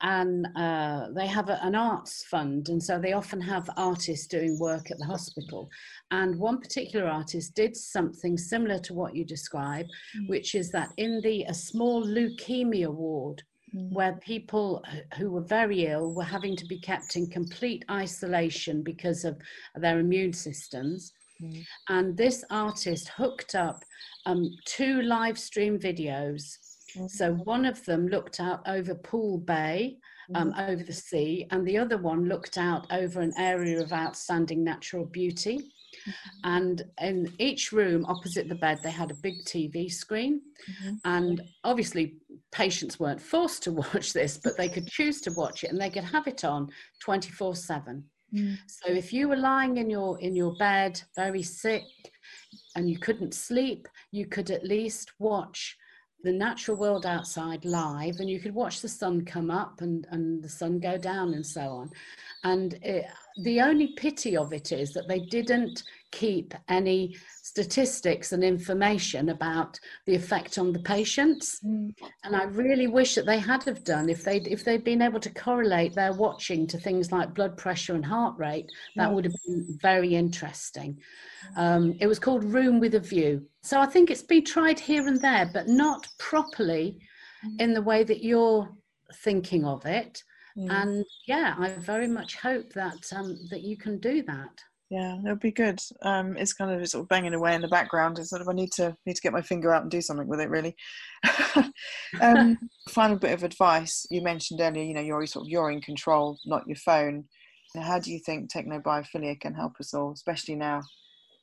and 0.00 0.46
uh, 0.54 1.08
they 1.14 1.26
have 1.26 1.48
a, 1.48 1.58
an 1.64 1.74
arts 1.74 2.24
fund, 2.24 2.68
and 2.68 2.82
so 2.82 2.98
they 2.98 3.12
often 3.12 3.40
have 3.40 3.68
artists 3.76 4.26
doing 4.26 4.58
work 4.58 4.90
at 4.90 4.98
the 4.98 5.04
hospital. 5.04 5.68
And 6.10 6.38
one 6.38 6.60
particular 6.60 7.06
artist 7.08 7.54
did 7.54 7.76
something 7.76 8.38
similar 8.38 8.78
to 8.80 8.94
what 8.94 9.16
you 9.16 9.24
describe, 9.24 9.86
mm. 9.86 10.28
which 10.28 10.54
is 10.54 10.70
that 10.70 10.92
in 10.96 11.20
the 11.22 11.44
a 11.44 11.54
small 11.54 12.04
leukemia 12.04 12.92
ward, 12.92 13.42
mm. 13.74 13.92
where 13.92 14.20
people 14.24 14.84
who 15.16 15.32
were 15.32 15.44
very 15.44 15.86
ill 15.86 16.14
were 16.14 16.22
having 16.22 16.54
to 16.56 16.66
be 16.66 16.78
kept 16.78 17.16
in 17.16 17.26
complete 17.26 17.84
isolation 17.90 18.82
because 18.82 19.24
of 19.24 19.36
their 19.74 19.98
immune 19.98 20.32
systems. 20.32 21.12
Mm. 21.42 21.64
And 21.88 22.16
this 22.16 22.44
artist 22.50 23.08
hooked 23.08 23.56
up 23.56 23.82
um, 24.26 24.48
two 24.64 25.02
live 25.02 25.38
stream 25.38 25.78
videos 25.78 26.56
so 27.06 27.32
mm-hmm. 27.32 27.42
one 27.42 27.64
of 27.64 27.84
them 27.84 28.08
looked 28.08 28.40
out 28.40 28.62
over 28.66 28.94
Poole 28.94 29.38
Bay, 29.38 29.98
um, 30.34 30.52
mm-hmm. 30.52 30.70
over 30.70 30.82
the 30.82 30.92
sea, 30.92 31.46
and 31.50 31.66
the 31.66 31.78
other 31.78 31.98
one 31.98 32.28
looked 32.28 32.58
out 32.58 32.86
over 32.90 33.20
an 33.20 33.32
area 33.38 33.80
of 33.80 33.92
outstanding 33.92 34.64
natural 34.64 35.04
beauty. 35.04 35.58
Mm-hmm. 35.58 36.40
And 36.44 36.82
in 37.00 37.32
each 37.38 37.72
room 37.72 38.04
opposite 38.06 38.48
the 38.48 38.54
bed, 38.54 38.80
they 38.82 38.90
had 38.90 39.10
a 39.10 39.22
big 39.22 39.44
TV 39.44 39.90
screen. 39.90 40.40
Mm-hmm. 40.70 40.94
And 41.04 41.42
obviously, 41.64 42.16
patients 42.52 42.98
weren't 42.98 43.20
forced 43.20 43.62
to 43.64 43.72
watch 43.94 44.12
this, 44.12 44.38
but 44.38 44.56
they 44.56 44.68
could 44.68 44.86
choose 44.86 45.20
to 45.22 45.32
watch 45.32 45.64
it 45.64 45.70
and 45.70 45.80
they 45.80 45.90
could 45.90 46.04
have 46.04 46.26
it 46.26 46.44
on 46.44 46.68
24 47.00 47.54
7. 47.54 48.04
Mm. 48.34 48.58
So 48.66 48.92
if 48.92 49.12
you 49.12 49.28
were 49.28 49.36
lying 49.36 49.78
in 49.78 49.88
your 49.88 50.20
in 50.20 50.36
your 50.36 50.54
bed 50.56 51.00
very 51.16 51.42
sick 51.42 51.84
and 52.76 52.88
you 52.88 52.98
couldn't 52.98 53.34
sleep, 53.34 53.88
you 54.12 54.26
could 54.26 54.50
at 54.50 54.64
least 54.64 55.12
watch 55.18 55.76
the 56.24 56.32
natural 56.32 56.76
world 56.76 57.06
outside 57.06 57.64
live 57.64 58.16
and 58.18 58.28
you 58.28 58.40
could 58.40 58.54
watch 58.54 58.80
the 58.80 58.88
sun 58.88 59.24
come 59.24 59.50
up 59.50 59.80
and, 59.80 60.06
and 60.10 60.42
the 60.42 60.48
sun 60.48 60.80
go 60.80 60.98
down 60.98 61.34
and 61.34 61.46
so 61.46 61.60
on. 61.60 61.90
And 62.44 62.74
it, 62.82 63.06
the 63.42 63.60
only 63.60 63.88
pity 63.88 64.36
of 64.36 64.52
it 64.52 64.72
is 64.72 64.92
that 64.92 65.06
they 65.08 65.20
didn't 65.20 65.84
keep 66.10 66.54
any 66.68 67.16
statistics 67.58 68.30
and 68.30 68.44
information 68.44 69.30
about 69.30 69.80
the 70.06 70.14
effect 70.14 70.58
on 70.58 70.72
the 70.72 70.78
patients 70.78 71.58
mm. 71.66 71.90
and 72.22 72.36
i 72.36 72.44
really 72.44 72.86
wish 72.86 73.16
that 73.16 73.26
they 73.26 73.40
had 73.40 73.64
have 73.64 73.82
done 73.82 74.08
if 74.08 74.22
they 74.22 74.36
if 74.42 74.64
they'd 74.64 74.84
been 74.84 75.02
able 75.02 75.18
to 75.18 75.30
correlate 75.30 75.92
their 75.92 76.12
watching 76.12 76.68
to 76.68 76.78
things 76.78 77.10
like 77.10 77.34
blood 77.34 77.56
pressure 77.56 77.96
and 77.96 78.06
heart 78.06 78.38
rate 78.38 78.70
that 78.94 79.08
mm. 79.08 79.14
would 79.14 79.24
have 79.24 79.34
been 79.44 79.66
very 79.82 80.14
interesting 80.14 80.96
um, 81.56 81.96
it 81.98 82.06
was 82.06 82.20
called 82.20 82.44
room 82.44 82.78
with 82.78 82.94
a 82.94 83.00
view 83.00 83.44
so 83.64 83.80
i 83.80 83.86
think 83.86 84.08
it's 84.08 84.22
been 84.22 84.44
tried 84.44 84.78
here 84.78 85.08
and 85.08 85.20
there 85.20 85.50
but 85.52 85.66
not 85.66 86.06
properly 86.20 86.96
mm. 87.44 87.60
in 87.60 87.74
the 87.74 87.82
way 87.82 88.04
that 88.04 88.22
you're 88.22 88.68
thinking 89.14 89.64
of 89.64 89.84
it 89.84 90.22
mm. 90.56 90.70
and 90.70 91.04
yeah 91.26 91.56
i 91.58 91.68
very 91.70 92.06
much 92.06 92.36
hope 92.36 92.72
that 92.72 93.04
um, 93.16 93.36
that 93.50 93.62
you 93.62 93.76
can 93.76 93.98
do 93.98 94.22
that 94.22 94.62
yeah, 94.90 95.18
it'll 95.22 95.36
be 95.36 95.52
good. 95.52 95.80
Um, 96.02 96.36
it's 96.36 96.54
kind 96.54 96.70
of 96.70 96.88
sort 96.88 97.02
of 97.02 97.08
banging 97.08 97.34
away 97.34 97.54
in 97.54 97.60
the 97.60 97.68
background. 97.68 98.18
It's 98.18 98.30
sort 98.30 98.40
of 98.40 98.48
I 98.48 98.54
need 98.54 98.72
to 98.72 98.96
need 99.04 99.16
to 99.16 99.22
get 99.22 99.34
my 99.34 99.42
finger 99.42 99.72
out 99.72 99.82
and 99.82 99.90
do 99.90 100.00
something 100.00 100.26
with 100.26 100.40
it. 100.40 100.48
Really. 100.48 100.74
um, 102.20 102.58
final 102.88 103.18
bit 103.18 103.34
of 103.34 103.42
advice 103.42 104.06
you 104.10 104.22
mentioned 104.22 104.60
earlier. 104.60 104.82
You 104.82 104.94
know, 104.94 105.02
you're 105.02 105.26
sort 105.26 105.44
of 105.44 105.50
you're 105.50 105.70
in 105.70 105.82
control, 105.82 106.38
not 106.46 106.66
your 106.66 106.76
phone. 106.76 107.24
How 107.76 107.98
do 107.98 108.10
you 108.10 108.18
think 108.18 108.50
technobiophilia 108.50 109.38
can 109.38 109.52
help 109.52 109.74
us 109.78 109.92
all, 109.92 110.12
especially 110.12 110.54
now? 110.54 110.80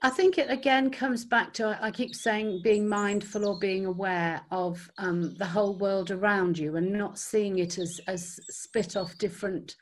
I 0.02 0.10
think 0.10 0.40
it 0.40 0.50
again 0.50 0.90
comes 0.90 1.24
back 1.24 1.54
to 1.54 1.78
I 1.80 1.92
keep 1.92 2.16
saying 2.16 2.62
being 2.64 2.90
mindful 2.90 3.48
or 3.48 3.60
being 3.60 3.86
aware 3.86 4.42
of 4.52 4.90
um, 4.98 5.36
the 5.36 5.46
whole 5.46 5.78
world 5.78 6.10
around 6.10 6.58
you 6.58 6.78
and 6.78 6.92
not 6.92 7.20
seeing 7.20 7.60
it 7.60 7.78
as 7.78 8.02
as 8.08 8.40
split 8.50 8.98
off 8.98 9.18
different 9.20 9.76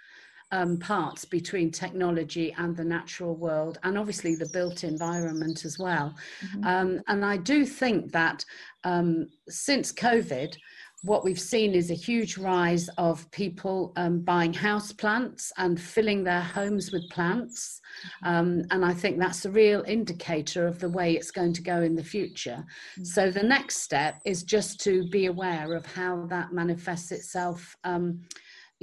um, 0.54 0.78
parts 0.78 1.26
between 1.26 1.72
technology 1.72 2.54
and 2.60 2.78
the 2.78 2.84
natural 2.84 3.36
world, 3.36 3.80
and 3.84 3.97
obviously 3.97 4.36
the 4.36 4.49
built 4.54 4.84
environment 4.84 5.66
as 5.66 5.80
well. 5.80 6.14
Mm-hmm. 6.45 6.64
Um, 6.64 7.01
and 7.08 7.26
I 7.26 7.38
do 7.38 7.66
think 7.66 8.12
that 8.12 8.45
um, 8.84 9.30
since 9.49 9.91
COVID, 9.91 10.56
what 11.01 11.24
we've 11.26 11.39
seen 11.39 11.74
is 11.74 11.89
a 11.89 11.95
huge 11.95 12.38
rise 12.38 12.88
of 12.97 13.30
people 13.32 13.93
um, 13.95 14.22
buying 14.22 14.54
house 14.54 14.91
plants 14.93 15.51
and 15.58 15.82
filling 15.82 16.24
their 16.24 16.41
homes 16.41 16.91
with 16.93 17.10
plants. 17.10 17.82
Mm-hmm. 18.24 18.30
Um, 18.30 18.62
and 18.70 18.86
I 18.86 18.93
think 18.93 19.18
that's 19.18 19.45
a 19.45 19.51
real 19.51 19.84
indicator 19.88 20.68
of 20.68 20.78
the 20.80 20.88
way 20.88 21.14
it's 21.16 21.32
going 21.32 21.54
to 21.54 21.64
go 21.64 21.82
in 21.82 21.95
the 21.95 22.04
future. 22.04 22.64
Mm-hmm. 22.64 23.06
So 23.06 23.32
the 23.32 23.43
next 23.43 23.78
step 23.78 24.22
is 24.24 24.43
just 24.43 24.80
to 24.82 25.10
be 25.10 25.26
aware 25.26 25.74
of 25.74 25.86
how 25.88 26.28
that 26.28 26.54
manifests 26.54 27.12
itself 27.12 27.76
um, 27.84 28.22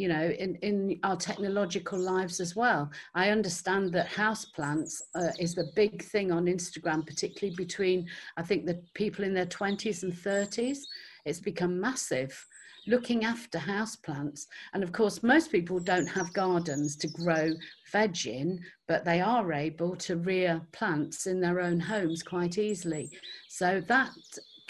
you 0.01 0.09
know 0.09 0.27
in 0.45 0.55
in 0.57 0.99
our 1.03 1.17
technological 1.17 1.99
lives 1.99 2.41
as 2.41 2.57
well. 2.57 2.91
I 3.15 3.31
understand 3.31 3.93
that 3.93 4.09
houseplants 4.09 5.03
uh, 5.15 5.33
is 5.39 5.55
the 5.55 5.71
big 5.75 6.03
thing 6.03 6.33
on 6.33 6.47
instagram 6.47 7.07
particularly 7.07 7.55
between 7.57 8.07
i 8.37 8.43
think 8.43 8.67
the 8.67 8.83
people 8.95 9.25
in 9.25 9.35
their 9.35 9.47
20s 9.47 10.03
and 10.03 10.13
30s 10.13 10.79
it's 11.25 11.41
become 11.41 11.81
massive 11.81 12.47
looking 12.87 13.25
after 13.25 13.59
houseplants 13.59 14.47
and 14.73 14.83
of 14.83 14.93
course 14.93 15.23
most 15.23 15.53
people 15.53 15.79
don't 15.79 16.07
have 16.07 16.33
gardens 16.33 16.97
to 16.97 17.09
grow 17.09 17.53
veg 17.93 18.27
in 18.27 18.59
but 18.91 19.05
they 19.05 19.21
are 19.21 19.53
able 19.53 19.95
to 19.95 20.17
rear 20.17 20.61
plants 20.73 21.29
in 21.29 21.41
their 21.41 21.61
own 21.61 21.79
homes 21.79 22.25
quite 22.25 22.59
easily. 22.59 23.09
So 23.49 23.81
that 23.87 24.11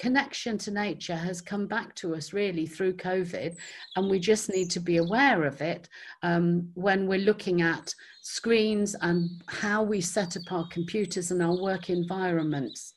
connection 0.01 0.57
to 0.57 0.71
nature 0.71 1.15
has 1.15 1.43
come 1.43 1.67
back 1.67 1.95
to 1.95 2.15
us 2.15 2.33
really 2.33 2.67
through 2.67 2.95
COVID, 2.95 3.55
and 3.97 4.11
we 4.11 4.19
just 4.19 4.49
need 4.49 4.71
to 4.71 4.81
be 4.81 4.97
aware 4.97 5.45
of 5.45 5.61
it 5.61 5.91
um, 6.23 6.71
when 6.73 7.07
we're 7.07 7.19
looking 7.19 7.61
at 7.61 7.95
screens 8.23 8.97
and 9.03 9.29
how 9.47 9.83
we 9.83 10.01
set 10.01 10.39
up 10.39 10.51
our 10.51 10.67
computers 10.69 11.31
and 11.31 11.43
our 11.43 11.55
work 11.55 11.91
environments, 11.91 12.95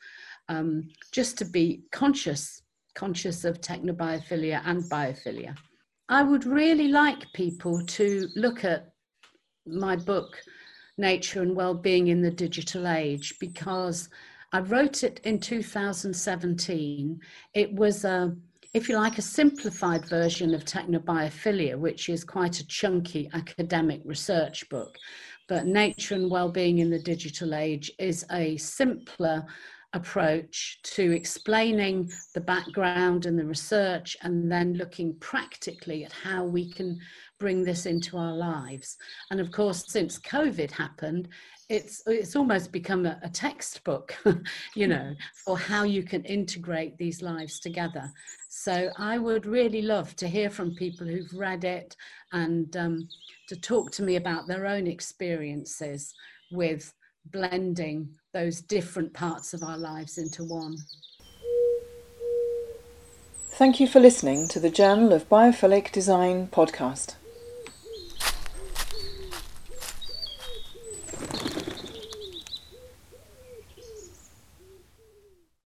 um, 0.47 0.87
just 1.11 1.37
to 1.37 1.45
be 1.45 1.83
conscious, 1.91 2.61
conscious 2.95 3.43
of 3.43 3.59
technobiophilia 3.59 4.61
and 4.65 4.81
biophilia. 4.83 5.53
I 6.07 6.23
would 6.23 6.45
really 6.45 6.87
like 6.87 7.33
people 7.33 7.85
to 7.85 8.29
look 8.37 8.63
at 8.63 8.93
my 9.65 9.97
book, 9.97 10.41
Nature 10.97 11.41
and 11.41 11.53
Wellbeing 11.53 12.07
in 12.07 12.21
the 12.21 12.31
Digital 12.31 12.87
Age, 12.87 13.33
because 13.41 14.07
I 14.53 14.59
wrote 14.59 15.03
it 15.03 15.19
in 15.23 15.39
2017. 15.39 17.19
It 17.55 17.73
was 17.73 18.05
a, 18.05 18.35
if 18.75 18.87
you 18.87 18.95
like, 18.97 19.17
a 19.17 19.23
simplified 19.23 20.05
version 20.05 20.53
of 20.53 20.63
Technobiophilia, 20.63 21.75
which 21.75 22.07
is 22.07 22.23
quite 22.23 22.59
a 22.59 22.67
chunky 22.67 23.31
academic 23.33 24.01
research 24.05 24.69
book. 24.69 24.95
But 25.49 25.65
Nature 25.65 26.13
and 26.13 26.29
Wellbeing 26.29 26.77
in 26.77 26.91
the 26.91 26.99
Digital 26.99 27.55
Age 27.55 27.91
is 27.97 28.27
a 28.31 28.55
simpler 28.57 29.43
approach 29.93 30.79
to 30.83 31.11
explaining 31.11 32.11
the 32.33 32.41
background 32.41 33.25
and 33.25 33.37
the 33.37 33.45
research 33.45 34.17
and 34.21 34.51
then 34.51 34.73
looking 34.73 35.15
practically 35.19 36.03
at 36.03 36.11
how 36.11 36.43
we 36.43 36.71
can 36.71 36.99
bring 37.39 37.63
this 37.63 37.85
into 37.85 38.17
our 38.17 38.33
lives. 38.33 38.97
And 39.29 39.39
of 39.39 39.51
course, 39.51 39.85
since 39.87 40.19
COVID 40.19 40.71
happened, 40.71 41.29
it's 41.69 42.03
it's 42.05 42.35
almost 42.35 42.71
become 42.71 43.05
a, 43.05 43.19
a 43.23 43.29
textbook 43.29 44.15
you 44.75 44.87
know 44.87 45.13
for 45.45 45.57
how 45.57 45.83
you 45.83 46.03
can 46.03 46.23
integrate 46.25 46.97
these 46.97 47.21
lives 47.21 47.59
together. 47.59 48.11
So 48.49 48.91
i 48.97 49.17
would 49.17 49.45
really 49.45 49.81
love 49.81 50.15
to 50.17 50.27
hear 50.27 50.49
from 50.49 50.75
people 50.75 51.07
who've 51.07 51.33
read 51.33 51.63
it 51.63 51.95
and 52.31 52.75
um, 52.77 53.07
to 53.49 53.55
talk 53.55 53.91
to 53.91 54.03
me 54.03 54.15
about 54.15 54.47
their 54.47 54.65
own 54.65 54.87
experiences 54.87 56.13
with 56.51 56.93
blending 57.25 58.09
those 58.33 58.61
different 58.61 59.13
parts 59.13 59.53
of 59.53 59.63
our 59.63 59.77
lives 59.77 60.17
into 60.17 60.43
one. 60.43 60.77
Thank 63.51 63.79
you 63.79 63.87
for 63.87 63.99
listening 63.99 64.47
to 64.49 64.59
the 64.59 64.69
Journal 64.69 65.13
of 65.13 65.29
Biophilic 65.29 65.91
Design 65.91 66.47
podcast. 66.47 67.15